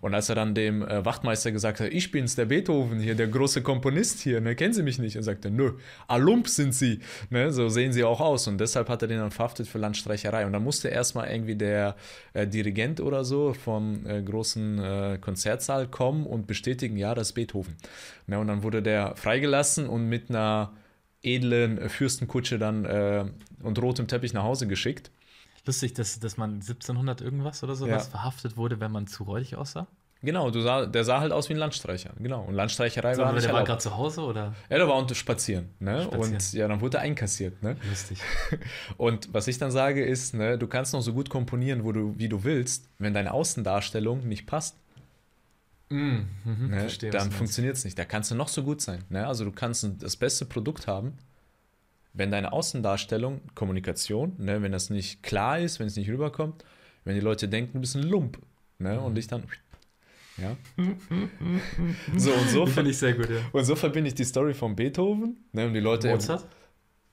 Und 0.00 0.14
als 0.14 0.30
er 0.30 0.34
dann 0.34 0.54
dem 0.54 0.80
äh, 0.80 1.04
Wachtmeister 1.04 1.52
gesagt 1.52 1.80
hat, 1.80 1.92
ich 1.92 2.10
bin's, 2.10 2.36
der 2.36 2.46
Beethoven 2.46 3.00
hier, 3.00 3.14
der 3.14 3.26
große 3.26 3.60
Komponist 3.60 4.20
hier, 4.20 4.40
ne, 4.40 4.56
kennen 4.56 4.72
Sie 4.72 4.82
mich 4.82 4.98
nicht? 4.98 5.18
Und 5.18 5.24
sagte, 5.24 5.50
nö, 5.50 5.72
Alump 6.08 6.48
sind 6.48 6.74
Sie, 6.74 7.00
ne, 7.28 7.52
so 7.52 7.68
sehen 7.68 7.92
Sie 7.92 8.02
auch 8.02 8.22
aus. 8.22 8.48
Und 8.48 8.56
deshalb 8.62 8.88
hat 8.88 9.02
er 9.02 9.08
den 9.08 9.18
dann 9.18 9.30
verhaftet 9.30 9.68
für 9.68 9.76
Landstreicherei. 9.76 10.46
Und 10.46 10.54
dann 10.54 10.64
musste 10.64 10.88
erstmal 10.88 11.30
irgendwie 11.30 11.56
der 11.56 11.96
äh, 12.32 12.46
Dirigent 12.46 12.98
oder 13.00 13.26
so 13.26 13.52
vom 13.52 14.06
äh, 14.06 14.22
großen 14.22 14.78
äh, 14.78 15.18
Konzertsaal 15.20 15.86
kommen 15.86 16.24
und 16.24 16.46
bestätigen, 16.46 16.96
ja, 16.96 17.14
das 17.14 17.28
ist 17.28 17.32
Beethoven. 17.34 17.76
Ne, 18.26 18.38
und 18.38 18.46
dann 18.46 18.62
wurde 18.62 18.82
der 18.82 19.16
freigelassen 19.16 19.81
gelassen 19.82 19.88
und 19.88 20.08
mit 20.08 20.30
einer 20.30 20.72
edlen 21.22 21.88
Fürstenkutsche 21.88 22.58
dann 22.58 22.84
äh, 22.84 23.24
und 23.62 23.80
rotem 23.80 24.08
Teppich 24.08 24.32
nach 24.32 24.42
Hause 24.42 24.66
geschickt. 24.66 25.10
Lustig, 25.64 25.94
dass, 25.94 26.18
dass 26.18 26.36
man 26.36 26.54
1700 26.54 27.20
irgendwas 27.20 27.62
oder 27.62 27.76
sowas 27.76 28.04
ja. 28.06 28.10
verhaftet 28.10 28.56
wurde, 28.56 28.80
wenn 28.80 28.90
man 28.90 29.06
zu 29.06 29.22
räudig 29.22 29.56
aussah? 29.56 29.86
Genau, 30.24 30.50
du 30.50 30.60
sah, 30.60 30.86
der 30.86 31.02
sah 31.02 31.18
halt 31.20 31.32
aus 31.32 31.48
wie 31.48 31.54
ein 31.54 31.58
Landstreicher. 31.58 32.10
Genau. 32.18 32.42
Und 32.42 32.54
Landstreicherei 32.54 33.14
so, 33.14 33.22
war. 33.22 33.30
Aber 33.30 33.40
der 33.40 33.52
war 33.52 33.64
gerade 33.64 33.80
zu 33.80 33.96
Hause 33.96 34.22
oder? 34.22 34.54
Ja, 34.70 34.78
der 34.78 34.86
war 34.86 34.96
unter 34.96 35.16
spazieren. 35.16 35.70
Ne? 35.80 36.02
spazieren. 36.02 36.32
Und 36.32 36.52
ja, 36.52 36.68
dann 36.68 36.80
wurde 36.80 36.98
er 36.98 37.02
einkassiert. 37.02 37.60
Ne? 37.62 37.76
Lustig. 37.88 38.18
Und 38.96 39.34
was 39.34 39.48
ich 39.48 39.58
dann 39.58 39.72
sage 39.72 40.04
ist, 40.04 40.34
ne, 40.34 40.58
du 40.58 40.68
kannst 40.68 40.92
noch 40.92 41.00
so 41.00 41.12
gut 41.12 41.28
komponieren, 41.28 41.82
wo 41.82 41.90
du, 41.90 42.14
wie 42.18 42.28
du 42.28 42.44
willst, 42.44 42.88
wenn 42.98 43.14
deine 43.14 43.32
Außendarstellung 43.32 44.26
nicht 44.28 44.46
passt. 44.46 44.76
Mm, 45.92 46.26
mhm, 46.44 46.70
ne? 46.70 46.80
verstehe, 46.80 47.10
dann 47.10 47.30
funktioniert 47.30 47.76
es 47.76 47.84
nicht. 47.84 47.98
Da 47.98 48.04
kannst 48.04 48.30
du 48.30 48.34
noch 48.34 48.48
so 48.48 48.62
gut 48.62 48.80
sein. 48.80 49.04
Ne? 49.10 49.26
Also 49.26 49.44
du 49.44 49.52
kannst 49.52 49.86
das 50.00 50.16
beste 50.16 50.46
Produkt 50.46 50.86
haben, 50.86 51.18
wenn 52.14 52.30
deine 52.30 52.52
Außendarstellung, 52.52 53.40
Kommunikation, 53.54 54.34
ne, 54.38 54.62
wenn 54.62 54.72
das 54.72 54.90
nicht 54.90 55.22
klar 55.22 55.58
ist, 55.58 55.80
wenn 55.80 55.86
es 55.86 55.96
nicht 55.96 56.08
rüberkommt, 56.08 56.64
wenn 57.04 57.14
die 57.14 57.20
Leute 57.20 57.48
denken, 57.48 57.74
du 57.74 57.80
bist 57.80 57.96
ein 57.96 58.02
Lump 58.02 58.38
ne, 58.78 58.98
mhm. 58.98 59.04
und 59.04 59.14
dich 59.14 59.26
dann 59.26 59.44
ja. 60.38 60.56
so 62.16 62.32
und 62.32 62.48
so 62.48 62.66
finde 62.66 62.90
ich 62.90 62.98
sehr 62.98 63.12
gut, 63.12 63.28
ja. 63.28 63.40
Und 63.52 63.64
so 63.64 63.76
verbinde 63.76 64.08
ich 64.08 64.14
die 64.14 64.24
Story 64.24 64.54
von 64.54 64.74
Beethoven, 64.74 65.36
ne, 65.52 65.66
und 65.66 65.74
die 65.74 65.80
Leute 65.80 66.08
Mozart? 66.08 66.46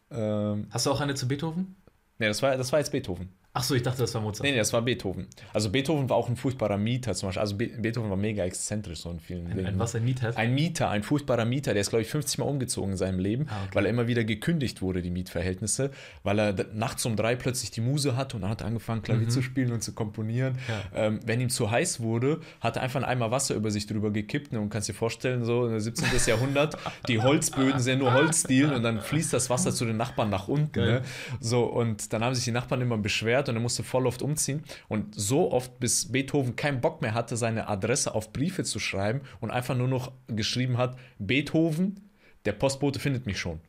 Ähm, 0.10 0.68
Hast 0.70 0.86
du 0.86 0.92
auch 0.92 1.02
eine 1.02 1.16
zu 1.16 1.28
Beethoven? 1.28 1.76
Ne, 2.18 2.28
das 2.28 2.42
war 2.42 2.56
das 2.56 2.72
war 2.72 2.80
jetzt 2.80 2.92
Beethoven. 2.92 3.30
Ach 3.60 3.64
so, 3.64 3.76
ich 3.76 3.84
dachte, 3.84 4.00
das 4.00 4.14
war 4.16 4.22
Mozart. 4.22 4.46
Nee, 4.46 4.52
nee, 4.52 4.58
das 4.58 4.72
war 4.72 4.82
Beethoven. 4.82 5.28
Also 5.52 5.70
Beethoven 5.70 6.10
war 6.10 6.16
auch 6.16 6.30
ein 6.30 6.38
furchtbarer 6.38 6.78
Mieter 6.78 7.14
zum 7.14 7.28
Beispiel. 7.28 7.42
Also 7.42 7.58
Be 7.58 7.68
Beethoven 7.68 8.10
war 8.10 8.16
mega 8.16 8.46
exzentrisch 8.46 9.00
so 9.00 9.12
in 9.12 9.20
vielen 9.20 9.48
ein, 9.48 9.58
Dingen. 9.58 9.68
Ein, 9.68 9.80
was, 9.80 9.94
ein 9.96 10.06
Mieter? 10.06 10.32
Ein 10.38 10.56
Mieter, 10.56 10.90
ein 10.90 11.04
furchtbarer 11.04 11.44
Mieter. 11.44 11.74
Der 11.74 11.82
ist, 11.82 11.90
glaube 11.90 12.04
ich, 12.04 12.08
50 12.08 12.38
Mal 12.38 12.46
umgezogen 12.46 12.92
in 12.92 12.98
seinem 12.98 13.20
Leben, 13.20 13.48
ah, 13.50 13.64
okay. 13.66 13.76
weil 13.76 13.86
er 13.86 13.90
immer 13.90 14.08
wieder 14.08 14.24
gekündigt 14.24 14.82
wurde, 14.82 15.02
die 15.02 15.10
Mietverhältnisse, 15.10 15.92
weil 16.24 16.40
er 16.40 16.56
nachts 16.74 17.06
um 17.06 17.18
drei 17.18 17.36
plötzlich 17.36 17.70
die 17.70 17.82
Muse 17.82 18.16
hatte 18.16 18.38
und 18.38 18.44
dann 18.44 18.52
hat 18.52 18.62
er 18.62 18.68
angefangen, 18.68 19.02
Klavier 19.02 19.26
mhm. 19.26 19.32
zu 19.32 19.42
spielen 19.42 19.74
und 19.74 19.84
zu 19.84 19.92
komponieren. 19.92 20.58
Ja. 20.70 21.08
Ähm, 21.08 21.20
wenn 21.26 21.42
ihm 21.42 21.50
zu 21.50 21.70
heiß 21.70 22.00
wurde, 22.00 22.40
hat 22.62 22.78
er 22.78 22.84
einfach 22.84 23.02
ein 23.02 23.06
Eimer 23.06 23.30
Wasser 23.30 23.56
über 23.56 23.72
sich 23.72 23.88
drüber 23.88 24.12
gekippt 24.12 24.54
ne, 24.54 24.62
und 24.62 24.70
kannst 24.70 24.88
dir 24.88 24.94
vorstellen, 24.94 25.44
so 25.44 25.68
im 25.68 25.78
17. 25.78 26.08
Jahrhundert, 26.28 26.78
die 27.10 27.20
Holzböden 27.20 27.82
sind 27.82 28.00
nur 28.00 28.14
Holzdielen 28.14 28.72
und 28.72 28.84
dann 28.84 29.02
fließt 29.02 29.34
das 29.34 29.50
Wasser 29.50 29.74
zu 29.74 29.84
den 29.84 29.98
Nachbarn 29.98 30.30
nach 30.30 30.48
unten. 30.48 30.80
Ne? 30.80 31.02
So, 31.42 31.66
und 31.66 32.14
dann 32.14 32.24
haben 32.24 32.36
sich 32.36 32.46
die 32.46 32.52
Nachbarn 32.52 32.80
immer 32.80 32.98
beschwert 32.98 33.49
und 33.50 33.56
er 33.56 33.62
musste 33.62 33.84
voll 33.84 34.08
oft 34.08 34.22
umziehen 34.22 34.64
und 34.88 35.14
so 35.16 35.52
oft, 35.52 35.80
bis 35.80 36.12
Beethoven 36.12 36.56
keinen 36.56 36.82
Bock 36.82 37.02
mehr 37.02 37.14
hatte, 37.14 37.38
seine 37.38 37.68
Adresse 37.68 38.14
auf 38.14 38.32
Briefe 38.32 38.64
zu 38.64 38.80
schreiben 38.80 39.22
und 39.40 39.52
einfach 39.52 39.76
nur 39.76 39.88
noch 39.88 40.12
geschrieben 40.28 40.78
hat, 40.78 40.98
Beethoven, 41.18 42.10
der 42.46 42.54
Postbote 42.54 43.00
findet 43.00 43.26
mich 43.26 43.40
schon. 43.40 43.60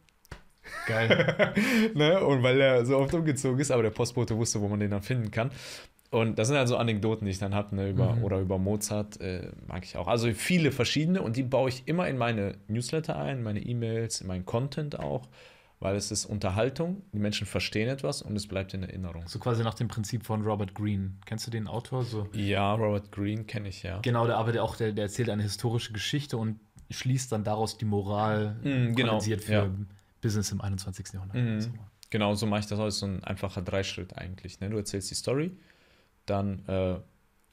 Geil. 0.87 1.55
ne? 1.95 2.25
Und 2.25 2.43
weil 2.43 2.61
er 2.61 2.87
so 2.87 2.99
oft 2.99 3.13
umgezogen 3.15 3.59
ist, 3.59 3.71
aber 3.71 3.83
der 3.83 3.91
Postbote 3.91 4.37
wusste, 4.37 4.61
wo 4.61 4.69
man 4.69 4.81
den 4.81 4.91
dann 4.91 5.03
finden 5.03 5.31
kann. 5.31 5.51
Und 6.11 6.39
das 6.39 6.49
sind 6.49 6.57
also 6.57 6.77
Anekdoten, 6.77 7.25
die 7.25 7.31
ich 7.31 7.39
dann 7.39 7.55
habe, 7.55 7.77
ne, 7.77 7.89
über, 7.89 8.17
mhm. 8.17 8.25
oder 8.25 8.41
über 8.41 8.59
Mozart, 8.59 9.21
äh, 9.21 9.49
mag 9.69 9.85
ich 9.85 9.97
auch. 9.97 10.09
Also 10.09 10.33
viele 10.33 10.73
verschiedene 10.73 11.23
und 11.23 11.37
die 11.37 11.45
baue 11.45 11.69
ich 11.69 11.85
immer 11.87 12.09
in 12.09 12.19
meine 12.19 12.57
Newsletter 12.67 13.17
ein, 13.17 13.45
meine 13.45 13.61
E-Mails, 13.61 14.21
in 14.21 14.27
meinen 14.27 14.45
Content 14.45 14.99
auch 14.99 15.29
weil 15.81 15.97
es 15.97 16.11
ist 16.11 16.27
Unterhaltung, 16.27 17.03
die 17.13 17.19
Menschen 17.19 17.47
verstehen 17.47 17.89
etwas 17.89 18.21
und 18.21 18.37
es 18.37 18.47
bleibt 18.47 18.75
in 18.75 18.83
Erinnerung. 18.83 19.27
So 19.27 19.39
quasi 19.39 19.65
nach 19.65 19.75
dem 19.75 19.89
Prinzip 19.89 20.27
von 20.27 20.43
Robert 20.43 20.75
Greene. 20.75 21.15
Kennst 21.25 21.47
du 21.47 21.51
den 21.51 21.67
Autor? 21.67 22.05
So? 22.05 22.29
Ja, 22.35 22.75
Robert 22.75 23.11
Greene 23.11 23.45
kenne 23.45 23.69
ich 23.69 23.83
ja. 23.83 23.99
Genau, 24.01 24.27
der 24.27 24.37
arbeitet 24.37 24.61
auch, 24.61 24.77
der, 24.77 24.93
der, 24.93 25.05
erzählt 25.05 25.31
eine 25.31 25.43
historische 25.43 25.93
Geschichte 25.95 26.37
und 26.37 26.61
schließt 26.91 27.33
dann 27.33 27.45
daraus 27.45 27.79
die 27.79 27.87
Moral 27.87 28.57
mm, 28.63 28.95
genau, 28.95 29.21
für 29.21 29.53
ja. 29.53 29.71
Business 30.21 30.53
im 30.53 30.61
21. 30.61 31.15
Jahrhundert. 31.15 31.37
Mm, 31.37 31.61
so. 31.61 31.71
Genau, 32.11 32.35
so 32.35 32.47
mache 32.47 32.61
ich 32.61 32.67
das 32.67 32.79
heute, 32.79 32.91
so 32.91 33.07
ein 33.07 33.25
einfacher 33.25 33.63
Dreischritt 33.63 34.19
eigentlich. 34.19 34.61
Ne? 34.61 34.69
Du 34.69 34.77
erzählst 34.77 35.11
die 35.11 35.15
Story, 35.15 35.57
dann 36.27 36.67
äh, 36.67 36.97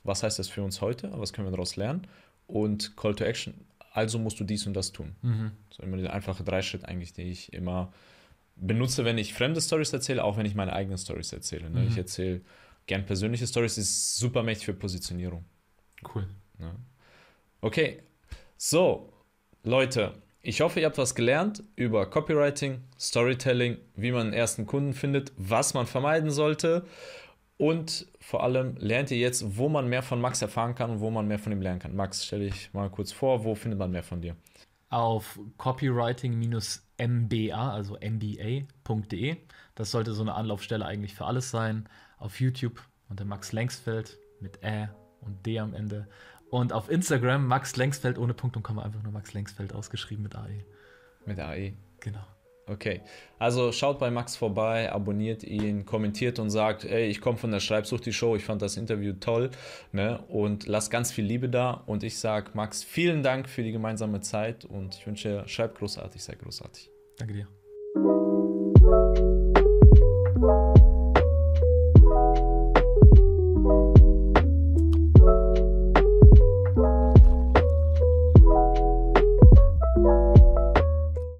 was 0.03 0.23
heißt 0.23 0.37
das 0.37 0.49
für 0.49 0.63
uns 0.63 0.81
heute, 0.81 1.11
was 1.13 1.31
können 1.31 1.47
wir 1.47 1.51
daraus 1.51 1.77
lernen 1.77 2.07
und 2.47 2.97
Call 2.97 3.15
to 3.15 3.23
Action. 3.23 3.53
Also 3.93 4.19
musst 4.19 4.39
du 4.39 4.43
dies 4.43 4.67
und 4.67 4.73
das 4.73 4.91
tun. 4.91 5.15
Mhm. 5.21 5.51
So 5.69 5.83
immer 5.83 5.97
dieser 5.97 6.13
einfache 6.13 6.43
Dreischritt 6.43 6.85
eigentlich, 6.85 7.13
den 7.13 7.27
ich 7.27 7.53
immer 7.53 7.93
benutze, 8.59 9.05
wenn 9.05 9.17
ich 9.17 9.33
fremde 9.33 9.61
Stories 9.61 9.93
erzähle, 9.93 10.23
auch 10.23 10.37
wenn 10.37 10.45
ich 10.45 10.55
meine 10.55 10.73
eigenen 10.73 10.97
Stories 10.97 11.31
erzähle. 11.33 11.69
Ne? 11.69 11.81
Mhm. 11.81 11.87
Ich 11.87 11.97
erzähle 11.97 12.41
gern 12.85 13.05
persönliche 13.05 13.45
Stories, 13.47 13.77
ist 13.77 14.17
super 14.17 14.43
mächtig 14.43 14.65
für 14.65 14.73
Positionierung. 14.73 15.45
Cool. 16.13 16.27
Ne? 16.57 16.75
Okay, 17.61 18.01
so, 18.55 19.13
Leute, 19.63 20.13
ich 20.41 20.61
hoffe, 20.61 20.79
ihr 20.79 20.85
habt 20.85 20.97
was 20.97 21.13
gelernt 21.15 21.63
über 21.75 22.09
Copywriting, 22.09 22.81
Storytelling, 22.99 23.77
wie 23.95 24.11
man 24.11 24.27
einen 24.27 24.33
ersten 24.33 24.65
Kunden 24.65 24.93
findet, 24.93 25.33
was 25.35 25.73
man 25.73 25.85
vermeiden 25.85 26.31
sollte 26.31 26.85
und 27.57 28.07
vor 28.19 28.43
allem 28.43 28.77
lernt 28.77 29.11
ihr 29.11 29.17
jetzt, 29.17 29.57
wo 29.57 29.67
man 29.67 29.87
mehr 29.87 30.03
von 30.03 30.21
Max 30.21 30.41
erfahren 30.41 30.75
kann 30.75 30.91
und 30.91 30.99
wo 30.99 31.09
man 31.09 31.27
mehr 31.27 31.39
von 31.39 31.51
ihm 31.51 31.61
lernen 31.61 31.79
kann. 31.79 31.95
Max, 31.95 32.25
stell 32.25 32.41
dich 32.41 32.71
mal 32.73 32.89
kurz 32.89 33.11
vor, 33.11 33.43
wo 33.43 33.55
findet 33.55 33.79
man 33.79 33.91
mehr 33.91 34.03
von 34.03 34.21
dir? 34.21 34.35
Auf 34.89 35.39
copywriting- 35.57 36.37
mba, 36.99 37.71
also 37.71 37.97
mba.de. 37.99 39.37
Das 39.75 39.91
sollte 39.91 40.13
so 40.13 40.21
eine 40.21 40.35
Anlaufstelle 40.35 40.85
eigentlich 40.85 41.15
für 41.15 41.25
alles 41.25 41.51
sein. 41.51 41.87
Auf 42.17 42.39
YouTube 42.39 42.81
unter 43.09 43.25
Max 43.25 43.51
Lengsfeld 43.51 44.17
mit 44.39 44.63
Ä 44.63 44.89
und 45.21 45.45
D 45.45 45.59
am 45.59 45.73
Ende. 45.73 46.07
Und 46.49 46.73
auf 46.73 46.89
Instagram 46.89 47.45
Max 47.45 47.75
Lengsfeld 47.75 48.17
ohne 48.17 48.33
Punkt 48.33 48.55
und 48.55 48.63
Komma 48.63 48.83
einfach 48.83 49.03
nur 49.03 49.11
Max 49.11 49.33
Lengsfeld 49.33 49.73
ausgeschrieben 49.73 50.23
mit 50.23 50.35
AE. 50.35 50.63
Mit 51.25 51.39
AE. 51.39 51.73
Genau. 51.99 52.25
Okay, 52.69 53.01
also 53.39 53.71
schaut 53.71 53.97
bei 53.97 54.11
Max 54.11 54.35
vorbei, 54.35 54.91
abonniert 54.91 55.43
ihn, 55.43 55.85
kommentiert 55.85 56.37
und 56.37 56.49
sagt, 56.49 56.83
ey, 56.83 57.07
ich 57.07 57.21
komme 57.21 57.37
von 57.37 57.49
der 57.49 57.61
Schreibsucht 57.61 58.05
die 58.05 58.11
Show, 58.11 58.35
ich 58.35 58.43
fand 58.43 58.61
das 58.61 58.75
Interview 58.75 59.13
toll, 59.13 59.51
ne? 59.93 60.19
Und 60.27 60.67
lasst 60.67 60.91
ganz 60.91 61.11
viel 61.11 61.23
Liebe 61.23 61.47
da. 61.47 61.71
Und 61.85 62.03
ich 62.03 62.19
sage 62.19 62.51
Max, 62.53 62.83
vielen 62.83 63.23
Dank 63.23 63.47
für 63.47 63.63
die 63.63 63.71
gemeinsame 63.71 64.19
Zeit 64.19 64.65
und 64.65 64.95
ich 64.95 65.07
wünsche, 65.07 65.43
schreib 65.47 65.77
großartig, 65.77 66.21
sei 66.21 66.35
großartig. 66.35 66.91
Danke 67.17 67.33
dir. 67.33 68.36